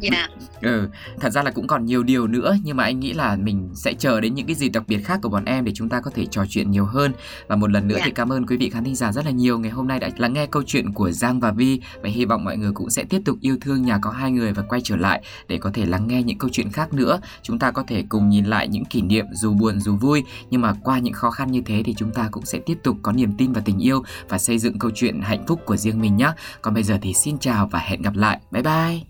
Dạ 0.00 0.28
ừ 0.62 0.88
thật 1.20 1.30
ra 1.30 1.42
là 1.42 1.50
cũng 1.50 1.66
còn 1.66 1.84
nhiều 1.84 2.02
điều 2.02 2.26
nữa 2.26 2.56
nhưng 2.62 2.76
mà 2.76 2.84
anh 2.84 3.00
nghĩ 3.00 3.12
là 3.12 3.36
mình 3.36 3.70
sẽ 3.74 3.94
chờ 3.94 4.20
đến 4.20 4.34
những 4.34 4.46
cái 4.46 4.54
dịp 4.54 4.68
đặc 4.68 4.82
biệt 4.86 4.98
khác 5.04 5.18
của 5.22 5.28
bọn 5.28 5.44
em 5.44 5.64
để 5.64 5.72
chúng 5.74 5.88
ta 5.88 6.00
có 6.00 6.10
thể 6.14 6.26
trò 6.26 6.44
chuyện 6.48 6.70
nhiều 6.70 6.84
hơn. 6.84 7.12
Và 7.48 7.56
một 7.56 7.70
lần 7.70 7.88
nữa 7.88 7.96
Dạ. 7.98 8.02
thì 8.04 8.10
cảm 8.10 8.32
ơn 8.32 8.46
quý 8.46 8.56
vị 8.56 8.70
khán 8.70 8.84
thính 8.84 8.94
giả 8.94 9.12
rất 9.12 9.24
là 9.24 9.30
nhiều. 9.30 9.58
Ngày 9.58 9.70
hôm 9.70 9.88
nay 9.88 9.98
đã 9.98 10.10
lắng 10.16 10.32
nghe 10.32 10.46
câu 10.46 10.62
chuyện 10.66 10.92
của 10.92 11.10
Giang 11.10 11.40
và 11.40 11.50
Vi 11.52 11.80
và 12.02 12.08
hy 12.08 12.24
vọng 12.24 12.44
mọi 12.44 12.56
người 12.56 12.72
cũng 12.72 12.90
sẽ 12.90 13.04
tiếp 13.04 13.22
tục 13.24 13.38
yêu 13.40 13.56
thương 13.60 13.82
nhà 13.82 13.98
có 14.02 14.10
hai 14.10 14.30
người 14.30 14.52
và 14.52 14.62
quay 14.62 14.80
trở 14.84 14.96
lại 14.96 15.22
để 15.48 15.58
có 15.58 15.70
thể 15.74 15.86
lắng 15.86 16.06
nghe 16.08 16.22
những 16.22 16.38
câu 16.38 16.50
chuyện 16.52 16.70
khác 16.72 16.92
nữa. 16.92 17.20
Chúng 17.42 17.58
ta 17.58 17.70
có 17.70 17.84
thể 17.86 18.04
cùng 18.08 18.28
nhìn 18.28 18.44
lại 18.44 18.68
những 18.68 18.84
kỷ 18.84 19.02
niệm 19.02 19.26
dù 19.32 19.52
buồn 19.54 19.80
dù 19.80 19.96
vui 19.96 20.24
nhưng 20.50 20.60
mà 20.60 20.74
qua 20.84 20.98
những 20.98 21.14
khó 21.14 21.30
khăn 21.30 21.52
như 21.52 21.60
thế 21.66 21.82
thì 21.84 21.94
chúng 21.98 22.10
ta 22.12 22.28
cũng 22.30 22.44
sẽ 22.46 22.58
tiếp 22.66 22.78
tục 22.82 22.96
có 23.02 23.12
niềm 23.12 23.32
tin 23.38 23.52
vào 23.52 23.62
tình 23.66 23.78
yêu 23.78 24.02
và 24.28 24.38
xây 24.38 24.58
dựng 24.58 24.78
câu 24.78 24.90
chuyện 24.94 25.20
hạnh 25.22 25.44
phúc 25.46 25.60
của 25.64 25.76
riêng 25.76 26.00
mình 26.00 26.16
nhé 26.16 26.32
còn 26.62 26.74
bây 26.74 26.82
giờ 26.82 26.98
thì 27.02 27.14
xin 27.14 27.38
chào 27.38 27.66
và 27.66 27.78
hẹn 27.78 28.02
gặp 28.02 28.16
lại. 28.16 28.40
Bye 28.50 28.62
bye 28.62 29.09